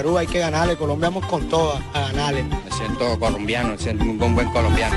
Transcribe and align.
Perú 0.00 0.16
hay 0.16 0.26
que 0.26 0.38
ganarle, 0.38 0.78
Colombia 0.78 1.10
vamos 1.10 1.26
con 1.26 1.46
todas 1.50 1.78
a 1.92 2.00
ganarle. 2.00 2.42
Me 2.42 2.72
siento 2.74 3.18
colombiano, 3.18 3.72
me 3.72 3.78
siento 3.78 4.02
un 4.02 4.16
buen, 4.16 4.34
buen 4.34 4.50
colombiano. 4.50 4.96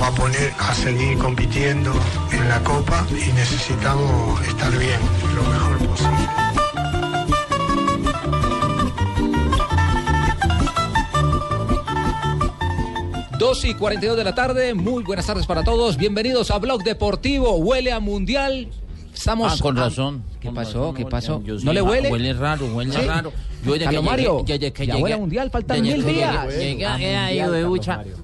Nos 0.00 0.08
va 0.08 0.08
a 0.08 0.14
poner 0.14 0.52
a 0.58 0.74
seguir 0.74 1.18
compitiendo 1.18 1.92
en 2.32 2.48
la 2.48 2.58
Copa 2.64 3.06
y 3.10 3.32
necesitamos 3.32 4.40
estar 4.46 4.70
bien, 4.78 4.98
lo 5.34 5.42
mejor 5.42 5.78
posible. 5.88 6.28
Dos 13.38 13.64
y 13.64 13.74
42 13.74 14.16
de 14.18 14.24
la 14.24 14.34
tarde, 14.34 14.74
muy 14.74 15.02
buenas 15.02 15.26
tardes 15.26 15.46
para 15.46 15.64
todos. 15.64 15.96
Bienvenidos 15.96 16.50
a 16.50 16.58
Blog 16.58 16.82
Deportivo. 16.82 17.56
Huele 17.56 17.90
a 17.90 17.98
Mundial. 18.00 18.68
Estamos. 19.14 19.52
Ah, 19.54 19.62
con 19.62 19.78
a- 19.78 19.82
razón. 19.84 20.22
¿Qué 20.40 20.50
pasó? 20.50 20.94
¿Qué 20.94 21.04
pasó? 21.06 21.42
yo 21.44 21.56
¿No 21.62 21.72
le 21.72 21.82
huele? 21.82 22.10
Huele 22.10 22.32
raro, 22.32 22.66
huele 22.74 22.92
Sí. 22.92 23.00
raro. 23.06 23.32
Yo 23.62 23.72
desde 23.72 23.84
Carlos 23.84 24.02
que 24.04 24.08
Mario, 24.10 24.38
llegué, 24.38 24.52
desde 24.58 24.72
que 24.72 24.86
ya 24.86 24.94
llegué- 24.94 25.02
huele 25.02 25.14
a 25.14 25.18
Mundial, 25.18 25.50
faltan 25.50 25.82
desde 25.82 25.96
mil 25.98 26.06
que 26.06 26.12
días. 26.12 26.46
Llegué, 26.48 26.86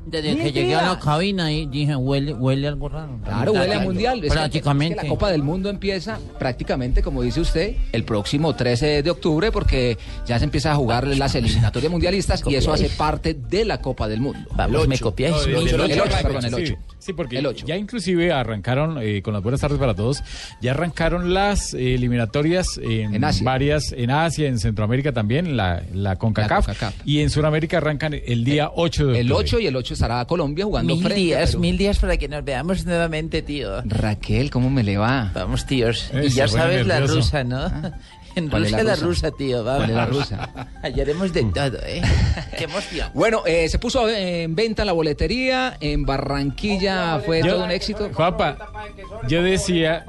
desde 0.06 0.36
que 0.38 0.52
llegué 0.52 0.74
a 0.74 0.82
la 0.92 0.98
cabina 0.98 1.46
ahí 1.46 1.66
dije, 1.66 1.94
huele, 1.96 2.32
huele 2.32 2.68
algo 2.68 2.88
raro. 2.88 3.18
Claro, 3.24 3.52
huele 3.52 3.74
a 3.74 3.80
mundial. 3.80 4.22
Prácticamente. 4.26 4.94
es 4.94 5.00
que 5.00 5.06
la 5.06 5.10
Copa 5.10 5.30
del 5.30 5.42
Mundo 5.42 5.68
empieza 5.68 6.18
prácticamente, 6.38 7.02
como 7.02 7.22
dice 7.22 7.40
usted, 7.40 7.76
el 7.92 8.04
próximo 8.04 8.54
13 8.54 9.02
de 9.02 9.10
octubre, 9.10 9.52
porque 9.52 9.98
ya 10.26 10.38
se 10.38 10.44
empieza 10.44 10.72
a 10.72 10.74
jugar 10.76 11.06
las 11.06 11.34
eliminatorias 11.34 11.90
mundialistas 11.90 12.42
y 12.46 12.54
eso 12.54 12.72
hace 12.72 12.88
parte 12.88 13.34
de 13.34 13.64
la 13.64 13.80
Copa 13.80 14.08
del 14.08 14.20
Mundo. 14.20 14.38
Vamos, 14.54 14.88
me 14.88 14.98
copiáis. 14.98 15.36
El 15.46 15.54
mucho. 15.54 15.74
ocho, 15.76 15.84
el 15.84 16.00
ocho, 16.00 16.10
perdón, 16.22 16.44
el 16.44 16.54
Sí, 16.54 16.62
8. 16.72 16.76
Sí, 16.98 17.12
porque 17.12 17.42
ya 17.66 17.76
inclusive 17.76 18.32
arrancaron, 18.32 18.98
eh, 19.00 19.22
con 19.22 19.32
las 19.34 19.42
buenas 19.42 19.60
tardes 19.60 19.78
para 19.78 19.94
todos, 19.94 20.22
ya 20.60 20.72
arrancaron 20.72 21.34
las 21.34 21.74
eh, 21.74 21.98
eliminatorias 22.06 22.78
en, 22.82 23.14
En 23.14 23.24
Asia. 23.24 23.44
varias, 23.44 23.92
en 23.92 24.10
Asia, 24.10 24.48
en 24.48 24.58
Centroamérica 24.58 25.12
también, 25.12 25.56
la, 25.56 25.82
la 25.92 26.16
CONCACAF, 26.16 26.68
La 26.68 26.74
CONCACAF. 26.74 26.94
y 27.04 27.20
en 27.20 27.30
Sudamérica 27.30 27.78
arrancan 27.78 28.14
el 28.14 28.44
día 28.44 28.70
8 28.74 29.06
de 29.08 29.20
El 29.20 29.32
octubre. 29.32 29.46
8 29.48 29.60
y 29.60 29.66
el 29.66 29.76
8 29.76 29.94
estará 29.94 30.24
Colombia 30.26 30.64
jugando 30.64 30.94
Mil 30.94 31.02
frente 31.04 31.20
a 31.20 31.24
días, 31.24 31.50
Perú. 31.50 31.60
mil 31.60 31.78
días 31.78 31.98
para 31.98 32.16
que 32.16 32.28
nos 32.28 32.44
veamos 32.44 32.84
nuevamente, 32.86 33.42
tío. 33.42 33.82
Raquel, 33.84 34.50
¿cómo 34.50 34.70
me 34.70 34.82
le 34.82 34.96
va? 34.98 35.30
Vamos, 35.34 35.66
tíos. 35.66 36.10
Eh, 36.12 36.24
y 36.26 36.28
ya 36.30 36.48
sabes 36.48 36.86
la 36.86 36.94
nervioso. 37.00 37.16
rusa, 37.16 37.44
¿no? 37.44 37.70
En 38.36 38.48
¿Cuál 38.50 38.64
es 38.66 38.70
Rusia 38.70 38.84
la 38.84 38.90
la 38.90 38.94
rusa? 38.96 39.06
rusa, 39.06 39.30
tío. 39.32 39.64
Vamos. 39.64 39.78
¿Cuál 39.78 39.90
es 39.90 39.96
la 39.96 40.06
rusa? 40.06 40.68
Hallaremos 40.82 41.32
de 41.32 41.42
todo, 41.44 41.78
¿eh? 41.86 42.02
Qué 42.58 42.64
emoción. 42.64 43.08
Bueno, 43.14 43.42
eh, 43.46 43.68
se 43.68 43.78
puso 43.78 44.08
en 44.08 44.54
venta 44.54 44.84
la 44.84 44.92
boletería. 44.92 45.76
En 45.80 46.04
Barranquilla 46.04 47.18
fue 47.24 47.42
Yo- 47.42 47.54
todo 47.54 47.64
un 47.64 47.70
éxito. 47.70 48.10
Juanpa, 48.12 48.58
yo 49.28 49.42
decía 49.42 50.04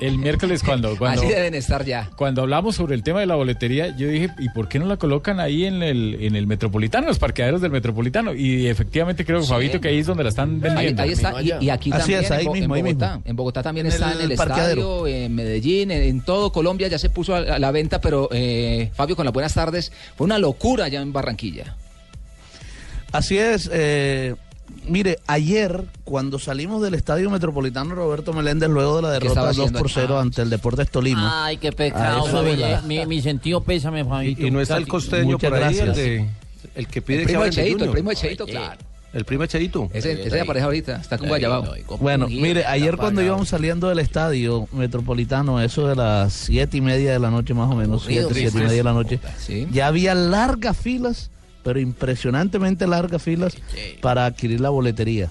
el 0.00 0.18
miércoles 0.18 0.62
cuando, 0.62 0.96
cuando, 0.98 1.22
Así 1.22 1.30
deben 1.30 1.54
estar 1.54 1.84
ya. 1.84 2.08
cuando 2.16 2.42
hablamos 2.42 2.76
sobre 2.76 2.94
el 2.94 3.02
tema 3.02 3.18
de 3.20 3.26
la 3.26 3.34
boletería, 3.34 3.96
yo 3.96 4.06
dije, 4.08 4.30
¿y 4.38 4.48
por 4.50 4.68
qué 4.68 4.78
no 4.78 4.86
la 4.86 4.96
colocan 4.96 5.40
ahí 5.40 5.64
en 5.64 5.82
el, 5.82 6.16
en 6.20 6.36
el 6.36 6.46
Metropolitano, 6.46 7.04
en 7.04 7.08
los 7.08 7.18
parqueaderos 7.18 7.60
del 7.60 7.72
Metropolitano? 7.72 8.32
Y 8.34 8.68
efectivamente 8.68 9.24
creo, 9.24 9.42
Fabito, 9.42 9.80
que 9.80 9.88
ahí 9.88 9.98
es 9.98 10.06
donde 10.06 10.22
la 10.22 10.28
están 10.30 10.60
vendiendo. 10.60 11.02
ahí 11.02 11.12
está, 11.12 11.42
y, 11.42 11.52
y 11.64 11.70
aquí 11.70 11.90
Así 11.90 11.98
también 12.12 12.20
es, 12.24 12.30
ahí 12.30 12.40
en, 12.42 12.46
Bo- 12.46 12.54
en 12.54 12.60
mismo, 12.60 12.74
ahí 12.74 12.82
Bogotá. 12.82 13.06
mismo. 13.16 13.22
En 13.24 13.36
Bogotá 13.36 13.62
también 13.62 13.86
En 13.86 13.92
está 13.92 14.12
el 14.12 14.20
en 14.20 14.30
el 14.30 14.36
parqueadero. 14.36 15.06
estadio, 15.06 15.06
en 15.08 15.34
Medellín, 15.34 15.90
en, 15.90 16.02
en 16.02 16.20
todo 16.24 16.52
Colombia 16.52 16.86
ya 16.88 16.98
se 16.98 17.07
puso 17.08 17.34
a, 17.34 17.58
la 17.58 17.70
venta, 17.70 18.00
pero 18.00 18.28
eh, 18.32 18.90
Fabio, 18.94 19.16
con 19.16 19.24
las 19.24 19.32
buenas 19.34 19.54
tardes, 19.54 19.92
fue 20.16 20.24
una 20.24 20.38
locura 20.38 20.84
allá 20.86 21.00
en 21.00 21.12
Barranquilla. 21.12 21.76
Así 23.12 23.38
es. 23.38 23.68
eh, 23.72 24.34
mire, 24.86 25.18
ayer, 25.26 25.84
cuando 26.04 26.38
salimos 26.38 26.82
del 26.82 26.94
Estadio 26.94 27.30
Metropolitano 27.30 27.94
Roberto 27.94 28.32
Meléndez, 28.32 28.68
luego 28.68 28.96
de 28.96 29.02
la 29.02 29.08
¿Qué 29.08 29.12
derrota 29.14 29.28
estaba 29.30 29.46
2 29.48 29.56
haciendo 29.58 29.78
por 29.78 29.86
allí? 29.86 29.94
0 29.94 30.20
ante 30.20 30.42
el 30.42 30.50
Deportes 30.50 30.90
Tolima. 30.90 31.46
Ay, 31.46 31.56
qué 31.56 31.72
pecado, 31.72 32.26
Fabio. 32.26 32.56
la- 32.56 32.82
mi, 32.82 33.04
mi 33.06 33.22
sentido 33.22 33.62
pésame, 33.62 34.04
Fabito. 34.04 34.46
Y 34.46 34.50
no 34.50 34.60
está 34.60 34.76
el 34.76 34.86
costeño 34.86 35.32
Muchas 35.32 35.50
por 35.50 35.62
ahí, 35.62 35.78
el, 35.78 35.94
de, 35.94 36.28
el 36.74 36.86
que 36.86 37.00
pide 37.02 37.20
El 37.20 37.26
que 37.26 37.32
primo 37.32 37.44
de 37.44 37.50
Cheito, 37.50 37.84
el 37.84 37.90
primo 37.90 38.10
de 38.10 38.16
Cheito, 38.16 38.46
claro. 38.46 38.78
El 39.12 39.24
primo 39.24 39.42
de 39.42 39.48
Cheito. 39.48 39.88
Ese, 39.92 40.12
ese 40.26 40.36
de 40.36 40.44
pareja 40.44 40.66
ahorita, 40.66 40.96
está 40.96 41.16
con 41.16 41.28
Guayabao. 41.28 41.64
Bueno, 41.98 42.28
mire, 42.28 42.66
ayer 42.66 42.96
cuando 42.96 43.22
íbamos 43.22 43.48
saliendo 43.48 43.88
del 43.88 44.00
estadio 44.00 44.68
metropolitano, 44.72 45.60
eso 45.62 45.86
de 45.88 45.96
las 45.96 46.32
siete 46.34 46.76
y 46.76 46.80
media 46.82 47.12
de 47.12 47.18
la 47.18 47.30
noche 47.30 47.54
más 47.54 47.70
o 47.70 47.74
menos, 47.74 48.02
Aburrido, 48.02 48.28
siete, 48.28 48.40
siete 48.50 48.58
y 48.58 48.60
media 48.60 48.76
de 48.76 48.84
la 48.84 48.92
noche, 48.92 49.20
Sí. 49.38 49.66
ya 49.72 49.86
había 49.86 50.14
largas 50.14 50.76
filas, 50.76 51.30
pero 51.64 51.80
impresionantemente 51.80 52.86
largas 52.86 53.22
filas 53.22 53.56
para 54.02 54.26
adquirir 54.26 54.60
la 54.60 54.68
boletería. 54.70 55.30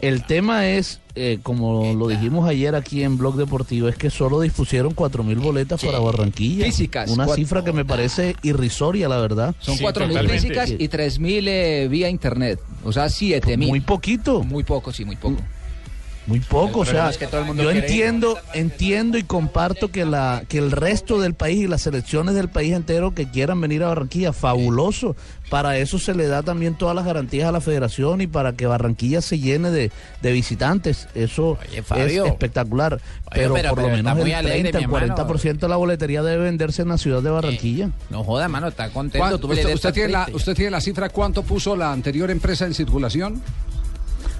El 0.00 0.24
tema 0.24 0.68
es, 0.68 1.00
eh, 1.16 1.40
como 1.42 1.92
lo 1.94 2.06
dijimos 2.06 2.48
ayer 2.48 2.76
aquí 2.76 3.02
en 3.02 3.18
Blog 3.18 3.34
Deportivo, 3.36 3.88
es 3.88 3.96
que 3.96 4.10
solo 4.10 4.40
dispusieron 4.40 4.94
cuatro 4.94 5.24
mil 5.24 5.38
boletas 5.40 5.84
para 5.84 5.98
Barranquilla. 5.98 6.64
Físicas, 6.66 7.10
Una 7.10 7.24
cuatro- 7.24 7.42
cifra 7.42 7.64
que 7.64 7.72
me 7.72 7.84
parece 7.84 8.36
irrisoria, 8.42 9.08
la 9.08 9.16
verdad. 9.18 9.54
Son 9.58 9.76
Sí, 9.76 9.82
4.000 9.82 9.92
totalmente. 10.08 10.32
físicas 10.40 10.70
y 10.70 10.88
3.000 10.88 11.48
eh, 11.48 11.88
vía 11.90 12.08
internet. 12.08 12.60
O 12.84 12.92
sea, 12.92 13.06
7.000. 13.08 13.66
Muy 13.68 13.80
poquito. 13.80 14.44
Muy 14.44 14.62
poco, 14.62 14.92
sí, 14.92 15.04
muy 15.04 15.16
poco. 15.16 15.42
Muy 16.28 16.40
poco, 16.40 16.80
o 16.80 16.84
sea, 16.84 17.08
es 17.10 17.16
que 17.18 17.26
todo 17.26 17.40
el 17.40 17.46
mundo 17.46 17.62
yo 17.62 17.72
ir. 17.72 17.78
entiendo, 17.78 18.38
entiendo 18.54 19.16
y 19.18 19.22
comparto 19.24 19.90
que 19.90 20.04
la 20.04 20.42
que 20.48 20.58
el 20.58 20.70
resto 20.70 21.18
del 21.20 21.34
país 21.34 21.58
y 21.64 21.66
las 21.66 21.80
selecciones 21.82 22.34
del 22.34 22.48
país 22.48 22.74
entero 22.74 23.14
que 23.14 23.30
quieran 23.30 23.60
venir 23.60 23.82
a 23.82 23.88
Barranquilla, 23.88 24.32
fabuloso. 24.32 25.16
Para 25.48 25.78
eso 25.78 25.98
se 25.98 26.14
le 26.14 26.26
da 26.26 26.42
también 26.42 26.74
todas 26.74 26.94
las 26.94 27.06
garantías 27.06 27.48
a 27.48 27.52
la 27.52 27.62
federación 27.62 28.20
y 28.20 28.26
para 28.26 28.52
que 28.52 28.66
Barranquilla 28.66 29.22
se 29.22 29.38
llene 29.38 29.70
de, 29.70 29.90
de 30.20 30.32
visitantes. 30.32 31.08
Eso 31.14 31.58
Oye, 31.70 31.82
Fabio. 31.82 32.26
es 32.26 32.32
espectacular. 32.32 33.00
pero, 33.32 33.54
pero- 33.54 33.70
por 33.70 33.78
pero 33.78 33.88
lo 33.88 33.96
menos 33.96 34.18
el 34.18 34.34
alegre, 34.34 34.70
30, 34.72 34.78
mi 34.80 34.84
el 34.84 35.02
hermano. 35.02 35.16
40% 35.28 35.58
de 35.60 35.68
la 35.68 35.76
boletería 35.76 36.22
debe 36.22 36.44
venderse 36.44 36.82
en 36.82 36.88
la 36.88 36.98
ciudad 36.98 37.22
de 37.22 37.30
Barranquilla. 37.30 37.88
No 38.10 38.22
joda, 38.22 38.46
mano, 38.48 38.68
está 38.68 38.90
contento. 38.90 39.26
¿Cuán- 39.26 39.40
Tú 39.40 39.48
me 39.48 39.54
usted, 39.54 39.74
usted 39.74 39.92
tiene 39.94 40.08
la. 40.10 40.28
¿Usted 40.30 40.54
tiene 40.54 40.70
la 40.70 40.82
cifra 40.82 41.08
cuánto 41.08 41.42
puso 41.42 41.74
la 41.74 41.92
anterior 41.92 42.30
empresa 42.30 42.66
en 42.66 42.74
circulación? 42.74 43.40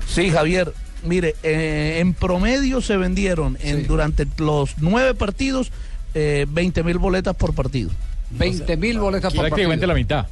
Sí, 0.07 0.31
Javier. 0.31 0.73
Mire, 1.09 1.35
eh, 1.43 1.99
en 2.01 2.15
promedio 2.15 2.81
se 2.81 2.97
vendieron 2.97 3.57
en, 3.63 3.87
durante 3.87 4.27
los 4.39 4.75
nueve 4.79 5.15
partidos 5.15 5.73
eh, 6.15 6.47
20 6.49 6.83
mil 6.85 6.99
boletas 6.99 7.35
por 7.35 7.55
partido. 7.55 7.91
20 8.31 8.77
mil 8.77 8.99
boletas 8.99 9.33
por 9.33 9.47
Prácticamente 9.47 9.87
la 9.87 9.95
partido. 9.95 10.19
mitad. 10.23 10.27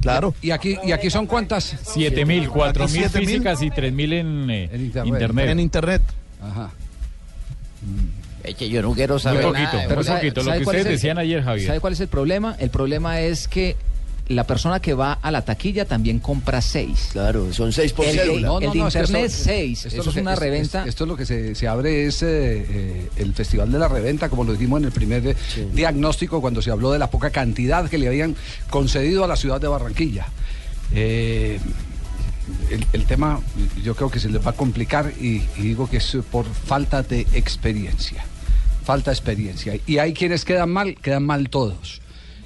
Claro. 0.00 0.34
¿Y 0.40 0.50
aquí, 0.52 0.78
¿Y 0.82 0.92
aquí 0.92 1.10
son 1.10 1.26
cuántas? 1.26 1.76
7 1.82 2.24
mil, 2.24 2.48
4 2.48 2.88
mil 2.88 3.02
7.000. 3.04 3.10
físicas 3.10 3.60
y 3.62 3.70
3 3.70 3.92
mil 3.92 4.12
en, 4.14 4.50
eh, 4.50 4.70
En 4.72 4.86
internet. 5.06 5.48
En 5.50 5.60
internet. 5.60 6.02
Ajá. 6.42 6.70
Es 8.42 8.54
que 8.54 8.70
yo 8.70 8.80
no 8.80 8.92
quiero 8.94 9.14
Muy 9.14 9.20
saber 9.20 9.42
poquito, 9.42 9.72
nada. 9.76 9.94
muy 9.94 10.04
¿sabe- 10.04 10.20
poquito. 10.20 10.42
Lo 10.42 10.52
que 10.52 10.58
ustedes 10.62 10.84
decían 10.86 11.18
ayer, 11.18 11.42
Javier. 11.42 11.66
¿Sabe 11.66 11.80
cuál 11.80 11.92
es 11.92 12.00
el 12.00 12.08
problema? 12.08 12.56
El 12.58 12.70
problema 12.70 13.20
es 13.20 13.46
que 13.48 13.76
la 14.30 14.44
persona 14.46 14.80
que 14.80 14.94
va 14.94 15.14
a 15.14 15.30
la 15.30 15.42
taquilla 15.44 15.84
también 15.84 16.20
compra 16.20 16.60
seis. 16.62 17.08
Claro, 17.12 17.52
son 17.52 17.72
seis 17.72 17.92
por 17.92 18.06
el, 18.06 18.12
cédula. 18.16 18.34
de- 18.34 18.40
No, 18.42 18.58
el 18.60 18.66
no, 18.66 18.72
de 18.72 18.78
no, 18.78 18.88
es 18.88 18.94
que 18.94 19.00
internet 19.00 19.24
esto- 19.30 19.44
seis. 19.44 19.86
esto 19.86 20.00
Eso 20.00 20.10
es 20.10 20.14
que- 20.14 20.20
una 20.22 20.32
es- 20.34 20.38
reventa. 20.38 20.82
es- 20.82 20.88
esto 20.88 21.04
es 21.04 21.08
lo 21.08 21.16
que 21.16 21.26
se, 21.26 21.54
se 21.54 21.66
abre 21.68 22.06
es 22.06 22.22
eh, 22.22 22.26
eh, 22.68 23.10
el 23.16 23.34
Festival 23.34 23.70
de 23.72 23.78
la 23.78 23.88
Reventa, 23.88 24.28
como 24.28 24.44
lo 24.44 24.52
dijimos 24.52 24.78
en 24.80 24.84
el 24.86 24.92
primer 24.92 25.26
eh, 25.26 25.36
diagnóstico 25.74 26.40
cuando 26.40 26.62
se 26.62 26.70
habló 26.70 26.92
de 26.92 26.98
la 26.98 27.10
poca 27.10 27.30
cantidad 27.30 27.88
que 27.90 27.98
le 27.98 28.08
habían 28.08 28.36
concedido 28.70 29.24
a 29.24 29.26
la 29.26 29.36
ciudad 29.36 29.60
de 29.60 29.68
Barranquilla. 29.68 30.26
Eh, 30.94 31.58
el, 32.70 32.86
el 32.92 33.04
tema 33.06 33.40
yo 33.82 33.94
creo 33.94 34.10
que 34.10 34.18
se 34.20 34.28
les 34.28 34.44
va 34.44 34.50
a 34.50 34.54
complicar 34.54 35.12
y, 35.20 35.42
y 35.56 35.62
digo 35.62 35.88
que 35.88 35.98
es 35.98 36.16
por 36.30 36.46
falta 36.46 37.02
de 37.02 37.20
experiencia. 37.32 38.24
Falta 38.84 39.10
de 39.10 39.14
experiencia. 39.16 39.74
Y 39.86 39.98
hay 39.98 40.12
quienes 40.14 40.44
quedan 40.44 40.70
mal, 40.70 40.96
quedan 40.96 41.24
mal 41.24 41.48
todos. 41.50 41.99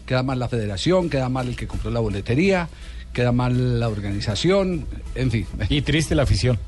Queda 0.06 0.22
mal 0.22 0.38
la 0.38 0.48
federación, 0.48 1.08
queda 1.10 1.28
mal 1.28 1.48
el 1.48 1.56
que 1.56 1.66
compró 1.66 1.90
la 1.90 2.00
boletería, 2.00 2.68
queda 3.12 3.32
mal 3.32 3.80
la 3.80 3.88
organización, 3.88 4.86
en 5.14 5.30
fin. 5.30 5.46
Y 5.68 5.82
triste 5.82 6.14
la 6.14 6.24
afición. 6.24 6.58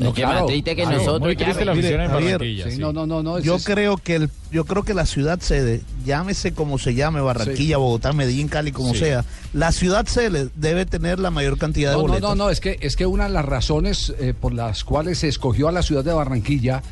Es 0.00 0.08
que 0.14 0.24
más 0.24 0.46
triste 0.46 0.74
que 0.74 0.86
nosotros, 0.86 1.20
Muy 1.20 1.36
ya 1.36 1.44
triste 1.44 1.66
la 1.66 1.72
en 1.74 1.82
Javier, 1.82 2.38
Barranquilla. 2.38 2.64
Sí, 2.64 2.70
sí. 2.72 2.78
no, 2.78 2.94
no, 2.94 3.04
no, 3.06 3.22
no. 3.22 3.36
es- 3.36 3.44
Yo 3.44 3.56
es- 3.56 3.64
creo 3.66 3.98
que 3.98 4.14
el, 4.14 4.30
yo 4.50 4.64
creo 4.64 4.84
que 4.84 4.94
la 4.94 5.04
ciudad 5.04 5.38
sede, 5.40 5.82
llámese 6.06 6.54
como 6.54 6.78
se 6.78 6.94
llame, 6.94 7.20
Barranquilla, 7.20 7.76
Bogotá, 7.76 8.14
Medellín, 8.14 8.48
Cali, 8.48 8.72
como 8.72 8.94
Sí. 8.94 9.00
sea, 9.00 9.24
la 9.52 9.70
ciudad 9.70 10.06
sede 10.06 10.48
debe 10.54 10.86
tener 10.86 11.18
la 11.18 11.30
mayor 11.30 11.58
cantidad 11.58 11.90
de 11.90 11.98
No, 11.98 12.08
no, 12.08 12.18
no, 12.20 12.34
no, 12.34 12.48
es 12.48 12.60
que, 12.60 12.78
es 12.80 12.96
que 12.96 13.04
una 13.04 13.24
de 13.24 13.30
las 13.30 13.44
razones 13.44 14.14
eh, 14.18 14.32
por 14.32 14.54
las 14.54 14.82
cuales 14.84 15.18
se 15.18 15.28
escogió 15.28 15.68
a 15.68 15.72
la 15.72 15.82
ciudad 15.82 16.02
de 16.04 16.12
Barranquilla 16.14 16.82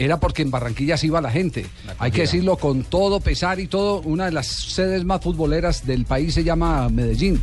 era 0.00 0.18
porque 0.18 0.40
en 0.40 0.50
Barranquilla 0.50 0.96
se 0.96 1.08
iba 1.08 1.20
la 1.20 1.30
gente. 1.30 1.66
Hay 1.98 2.10
que 2.10 2.22
decirlo 2.22 2.56
con 2.56 2.84
todo 2.84 3.20
pesar 3.20 3.60
y 3.60 3.66
todo. 3.66 4.00
Una 4.00 4.24
de 4.24 4.32
las 4.32 4.46
sedes 4.46 5.04
más 5.04 5.20
futboleras 5.20 5.86
del 5.86 6.06
país 6.06 6.32
se 6.32 6.42
llama 6.42 6.88
Medellín. 6.88 7.40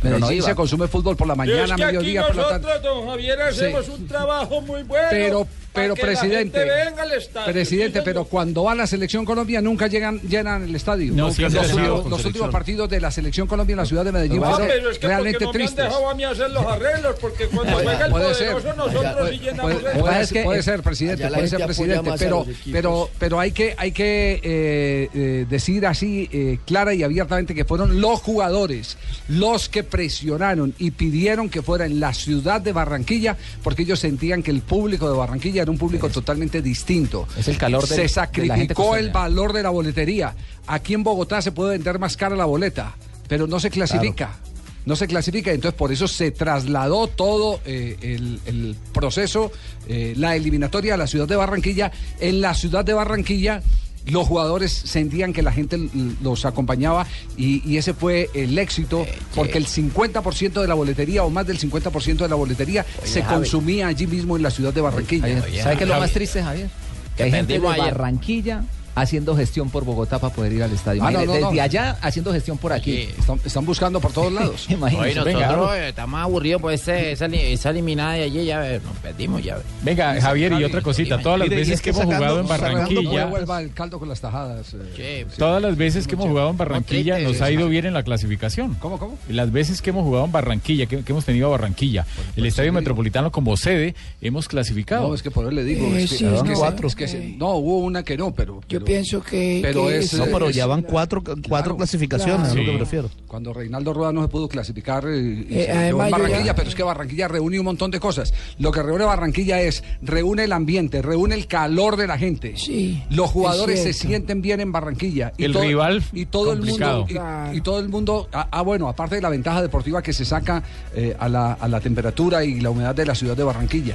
Pero 0.00 0.18
no 0.18 0.20
Medellín 0.20 0.38
iba. 0.38 0.48
se 0.48 0.54
consume 0.54 0.88
fútbol 0.88 1.16
por 1.16 1.26
la 1.26 1.34
mañana, 1.34 1.64
es 1.64 1.72
que 1.72 1.72
aquí 1.74 1.82
mediodía, 1.82 2.26
por 2.26 2.36
la 2.36 2.48
tarde. 2.48 2.66
nosotros, 2.66 2.94
don 2.94 3.08
Javier, 3.08 3.42
hacemos 3.42 3.88
un 3.90 4.08
trabajo 4.08 4.62
muy 4.62 4.82
bueno. 4.84 5.08
Pero, 5.10 5.46
pero 5.72 5.94
que 5.94 6.02
la 6.02 6.06
presidente, 6.08 6.58
gente 6.58 6.84
venga 6.84 7.02
al 7.02 7.12
estadio. 7.12 7.52
presidente, 7.52 8.02
pero 8.02 8.24
cuando 8.24 8.64
va 8.64 8.74
la 8.74 8.86
selección 8.86 9.24
Colombia 9.24 9.60
nunca 9.60 9.86
llegan, 9.86 10.20
llenan 10.22 10.64
el 10.64 10.74
estadio. 10.74 11.12
No, 11.14 11.28
los, 11.28 11.38
últimos- 11.38 12.36
los 12.36 12.50
partidos 12.50 12.88
de 12.90 13.00
la 13.00 13.10
selección 13.10 13.46
Colombia 13.46 13.74
en 13.74 13.78
la 13.78 13.86
ciudad 13.86 14.04
de 14.04 14.12
Medellín 14.12 14.40
fueron 14.42 14.66
pero 14.66 14.90
es 14.90 14.98
que 14.98 15.06
realmente 15.06 15.44
no 15.44 15.52
me 15.52 15.64
han 15.64 15.74
dejado 15.74 16.08
a 16.10 16.14
mí 16.14 16.24
hacer 16.24 16.50
los 16.50 16.66
arreglos, 16.66 17.16
porque 17.20 17.46
cuando 17.46 17.72
juega 17.74 18.06
el 18.06 18.10
Puede 18.10 18.34
ser. 18.34 18.52
nosotros 18.76 19.30
sí 19.30 19.38
llenamos 19.38 19.72
puede- 19.74 19.90
eso. 19.92 20.00
puede- 20.00 20.20
Es 20.22 20.32
que- 20.32 20.42
puede 20.42 20.62
ser, 20.62 20.82
presidente, 20.82 21.28
puede 21.28 21.48
ser, 21.48 21.64
presidente, 21.66 22.10
pero, 22.18 22.46
pero, 22.72 23.10
pero 23.18 23.40
hay 23.40 23.52
que, 23.52 23.74
hay 23.78 23.92
que 23.92 24.40
eh, 24.42 25.08
eh, 25.14 25.46
decir 25.48 25.86
así 25.86 26.28
eh, 26.32 26.58
clara 26.66 26.94
y 26.94 27.02
abiertamente 27.02 27.54
que 27.54 27.64
fueron 27.64 28.00
los 28.00 28.20
jugadores 28.20 28.96
los 29.28 29.68
que 29.68 29.82
presionaron 29.84 30.74
y 30.78 30.90
pidieron 30.90 31.48
que 31.48 31.62
fuera 31.62 31.86
en 31.86 32.00
la 32.00 32.12
ciudad 32.14 32.60
de 32.60 32.72
Barranquilla, 32.72 33.36
porque 33.62 33.82
ellos 33.82 34.00
sentían 34.00 34.42
que 34.42 34.50
el 34.50 34.62
público 34.62 35.10
de 35.10 35.16
Barranquilla 35.16 35.59
era 35.62 35.70
un 35.70 35.78
público 35.78 36.08
totalmente 36.08 36.62
distinto. 36.62 37.26
Es 37.36 37.48
el 37.48 37.56
calor 37.56 37.86
Se 37.86 37.94
de 37.94 37.96
la 37.96 38.02
gente 38.02 38.74
sacrificó 38.74 38.96
el 38.96 39.10
valor 39.10 39.52
de 39.52 39.62
la 39.62 39.70
boletería. 39.70 40.34
Aquí 40.66 40.94
en 40.94 41.02
Bogotá 41.02 41.42
se 41.42 41.52
puede 41.52 41.72
vender 41.72 41.98
más 41.98 42.16
cara 42.16 42.36
la 42.36 42.44
boleta, 42.44 42.94
pero 43.28 43.46
no 43.46 43.60
se 43.60 43.70
clasifica. 43.70 44.38
No 44.86 44.96
se 44.96 45.06
clasifica, 45.06 45.52
entonces 45.52 45.76
por 45.76 45.92
eso 45.92 46.08
se 46.08 46.30
trasladó 46.30 47.06
todo 47.06 47.60
eh, 47.66 47.96
el, 48.00 48.40
el 48.46 48.76
proceso, 48.92 49.52
eh, 49.86 50.14
la 50.16 50.36
eliminatoria 50.36 50.94
a 50.94 50.96
la 50.96 51.06
ciudad 51.06 51.28
de 51.28 51.36
Barranquilla. 51.36 51.92
En 52.18 52.40
la 52.40 52.54
ciudad 52.54 52.84
de 52.84 52.94
Barranquilla 52.94 53.62
los 54.06 54.26
jugadores 54.26 54.72
sentían 54.72 55.32
que 55.32 55.42
la 55.42 55.52
gente 55.52 55.78
los 56.22 56.44
acompañaba 56.44 57.06
y, 57.36 57.62
y 57.70 57.76
ese 57.76 57.94
fue 57.94 58.30
el 58.34 58.58
éxito, 58.58 59.06
porque 59.34 59.58
el 59.58 59.66
50% 59.66 60.60
de 60.60 60.68
la 60.68 60.74
boletería 60.74 61.22
o 61.24 61.30
más 61.30 61.46
del 61.46 61.58
50% 61.58 62.16
de 62.16 62.28
la 62.28 62.34
boletería 62.34 62.84
se 63.04 63.22
Javi. 63.22 63.34
consumía 63.34 63.88
allí 63.88 64.06
mismo 64.06 64.36
en 64.36 64.42
la 64.42 64.50
ciudad 64.50 64.72
de 64.72 64.80
Barranquilla. 64.80 65.40
Javier, 65.40 65.62
¿Sabe 65.62 65.76
qué 65.76 65.84
es 65.84 65.88
lo 65.90 65.98
más 65.98 66.12
triste, 66.12 66.42
Javier? 66.42 66.70
Que 67.16 67.24
hay 67.24 67.30
gente 67.30 67.58
de 67.58 67.68
ayer. 67.68 67.84
Barranquilla 67.84 68.64
haciendo 68.94 69.36
gestión 69.36 69.70
por 69.70 69.84
Bogotá 69.84 70.18
para 70.18 70.34
poder 70.34 70.52
ir 70.52 70.62
al 70.62 70.72
estadio. 70.72 71.02
Ah, 71.04 71.10
no, 71.10 71.24
no, 71.24 71.38
no. 71.38 71.48
Desde 71.48 71.60
allá 71.60 71.96
haciendo 72.02 72.32
gestión 72.32 72.58
por 72.58 72.72
aquí. 72.72 73.08
Están, 73.18 73.40
están 73.44 73.64
buscando 73.64 74.00
por 74.00 74.12
todos 74.12 74.32
lados. 74.32 74.66
Imagínese. 74.70 75.20
Oye, 75.20 75.34
nosotros 75.34 75.70
Venga, 75.70 75.78
eh, 75.86 75.88
estamos 75.90 76.20
aburridos 76.20 76.60
por 76.62 76.72
ese- 76.72 77.12
esa, 77.12 77.28
li- 77.28 77.38
esa 77.38 77.70
eliminada 77.70 78.14
de 78.14 78.22
ayer, 78.24 78.44
ya 78.44 78.58
ves, 78.60 78.82
nos 78.82 78.96
perdimos, 78.98 79.42
ya. 79.42 79.58
Venga, 79.82 80.20
Javier, 80.20 80.52
y 80.52 80.64
otra 80.64 80.82
cosita. 80.82 81.18
Todas 81.18 81.38
las 81.38 81.48
Mire, 81.48 81.60
veces 81.60 81.74
es 81.74 81.80
que 81.82 81.90
hemos 81.90 82.02
sacando- 82.02 82.16
jugado 82.18 82.40
en 82.40 82.48
Barranquilla, 82.48 83.26
vuelva 83.26 83.60
el 83.62 83.72
caldo 83.72 83.98
con 83.98 84.08
las 84.08 84.20
tajadas. 84.20 84.74
eh. 84.74 84.78
Che, 84.96 85.26
todas 85.36 85.62
las 85.62 85.76
veces 85.76 86.06
que 86.06 86.14
hemos 86.14 86.26
jugado 86.26 86.50
en 86.50 86.56
Barranquilla 86.56 87.14
triste, 87.16 87.32
nos 87.32 87.42
ha 87.42 87.50
ido 87.50 87.68
bien 87.68 87.86
en 87.86 87.94
la 87.94 88.02
clasificación. 88.02 88.74
¿Cómo, 88.74 88.98
cómo? 88.98 89.18
Las 89.28 89.50
veces 89.52 89.80
que 89.82 89.90
hemos 89.90 90.04
jugado 90.04 90.24
en 90.24 90.32
Barranquilla, 90.32 90.86
que, 90.86 91.02
que 91.02 91.12
hemos 91.12 91.24
tenido 91.24 91.46
a 91.48 91.50
Barranquilla, 91.50 92.06
el 92.36 92.46
Estadio 92.46 92.72
Metropolitano 92.72 93.30
como 93.32 93.56
sede, 93.56 93.94
hemos 94.20 94.48
clasificado. 94.48 95.08
No, 95.08 95.14
es 95.14 95.22
que 95.22 95.30
por 95.30 95.46
él 95.46 95.54
le 95.54 95.64
digo. 95.64 95.86
Eh, 95.86 96.02
es 96.04 96.14
que, 96.18 96.24
no, 96.24 96.42
que- 96.42 97.36
no, 97.38 97.54
hubo 97.54 97.78
una 97.78 98.02
que 98.02 98.16
no, 98.16 98.32
pero. 98.34 98.60
Yo 98.80 98.84
pienso 98.86 99.22
que. 99.22 99.60
pero 99.62 99.86
que 99.86 99.98
es, 99.98 100.14
No, 100.14 100.24
pero 100.26 100.48
es- 100.48 100.56
ya 100.56 100.66
van 100.66 100.82
cuatro, 100.82 101.22
cuatro 101.48 101.76
clasificaciones, 101.76 102.48
es 102.48 102.54
lo 102.56 102.64
que 102.72 102.76
prefiero. 102.78 103.10
Cuando 103.26 103.52
Reinaldo 103.52 103.92
Rueda 103.92 104.12
no 104.12 104.22
se 104.22 104.28
pudo 104.28 104.48
clasificar 104.48 105.04
eh, 105.06 105.46
y 105.48 105.54
Eh, 105.54 105.64
se 105.66 105.70
además 105.72 106.06
en 106.06 106.10
Barranquilla, 106.12 106.44
ya- 106.44 106.54
pero 106.54 106.68
es 106.68 106.74
que 106.74 106.82
Barranquilla 106.82 107.28
reúne 107.28 107.58
un 107.58 107.64
montón 107.64 107.90
de 107.90 108.00
cosas. 108.00 108.32
Lo 108.58 108.72
que 108.72 108.82
reúne 108.82 109.04
Barranquilla 109.04 109.60
es, 109.60 109.82
reúne 110.02 110.44
el 110.44 110.52
ambiente, 110.52 111.02
reúne 111.02 111.34
el 111.34 111.46
calor 111.46 111.96
de 111.96 112.06
la 112.06 112.18
gente. 112.18 112.54
Sí, 112.56 113.02
Los 113.10 113.26
es 113.26 113.32
jugadores 113.32 113.82
se 113.82 113.92
sienten 113.92 114.42
bien 114.42 114.60
en 114.60 114.72
Barranquilla. 114.72 115.32
El 115.38 115.54
rival 115.54 116.02
y 116.12 116.26
todo 116.26 116.52
el 116.52 116.58
complicado. 116.60 116.98
mundo 116.98 117.10
y- 117.10 117.14
Claro. 117.14 117.54
y, 117.56 117.60
todo 117.60 117.80
el 117.80 117.88
mundo 117.88 118.28
ah, 118.32 118.48
ah, 118.50 118.62
bueno 118.62 118.88
aparte 118.88 119.16
de 119.16 119.22
la 119.22 119.28
ventaja 119.30 119.62
deportiva 119.62 120.02
que 120.02 120.12
se 120.12 120.24
saca 120.24 120.62
eh, 120.94 121.16
a, 121.18 121.28
la, 121.28 121.52
a 121.52 121.68
la 121.68 121.80
temperatura 121.80 122.44
y 122.44 122.60
la 122.60 122.70
humedad 122.70 122.94
de 122.94 123.06
la 123.06 123.14
ciudad 123.14 123.36
de 123.36 123.42
Barranquilla 123.44 123.94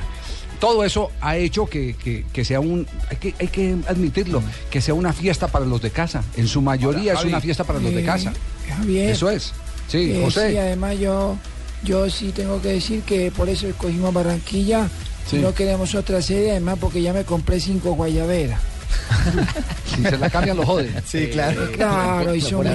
todo 0.56 0.84
eso 0.84 1.12
ha 1.22 1.38
hecho 1.38 1.66
que, 1.68 1.96
que- 1.96 2.26
que 2.34 2.44
sea 2.46 2.60
un 2.60 2.88
hay 3.10 3.18
que, 3.18 3.34
hay 3.40 3.48
que 3.48 3.76
admitirlo 3.88 4.42
que 4.70 4.82
sea 4.82 4.94
una 4.94 5.14
fiesta 5.14 5.48
para 5.48 5.66
los 5.66 5.82
de 5.82 5.92
casa 5.92 6.24
en 6.38 6.48
su 6.48 6.62
mayoría 6.62 7.14
es 7.14 7.20
Javi, 7.20 7.30
una 7.30 7.42
fiesta 7.42 7.64
para 7.64 7.80
los 7.80 7.94
de 7.94 8.04
casa 8.04 8.34
Javier. 8.70 9.10
eso 9.12 9.30
es 9.30 9.54
sí 9.88 10.12
eh, 10.14 10.22
José 10.24 10.52
sí, 10.52 10.58
además 10.58 10.98
yo, 11.00 11.38
yo 11.84 12.10
sí 12.10 12.32
tengo 12.32 12.62
que 12.62 12.70
decir 12.70 13.02
que 13.02 13.32
por 13.32 13.50
eso 13.50 13.68
escogimos 13.68 14.14
Barranquilla. 14.14 14.88
Sí. 15.30 15.38
No 15.38 15.56
queremos 15.56 15.96
otra 15.96 16.22
sede, 16.22 16.52
además 16.52 16.78
porque 16.80 17.02
ya 17.02 17.12
me 17.12 17.24
compré 17.24 17.60
cinco 17.60 17.94
guayaberas. 17.96 18.60
si 19.96 20.04
se 20.04 20.18
la 20.20 20.30
cambian 20.30 20.56
lo 20.58 20.66
joden 20.66 20.94
Sí, 21.06 21.30
claro. 21.32 21.72
Claro, 21.72 22.36
y 22.36 22.42
son. 22.42 22.66
Sí, 22.66 22.72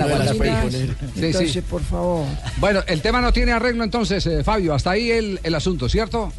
Entonces, 1.16 1.52
sí. 1.52 1.60
por 1.60 1.82
favor. 1.82 2.26
bueno 2.58 2.82
el 2.88 3.00
tema 3.02 3.20
no 3.20 3.32
tiene 3.32 3.52
arreglo 3.52 3.84
entonces 3.84 4.26
eh, 4.26 4.42
Fabio 4.44 4.74
hasta 4.74 4.90
ahí 4.90 5.10
el, 5.10 5.38
el 5.42 5.54
asunto 5.54 5.88
cierto 5.88 6.32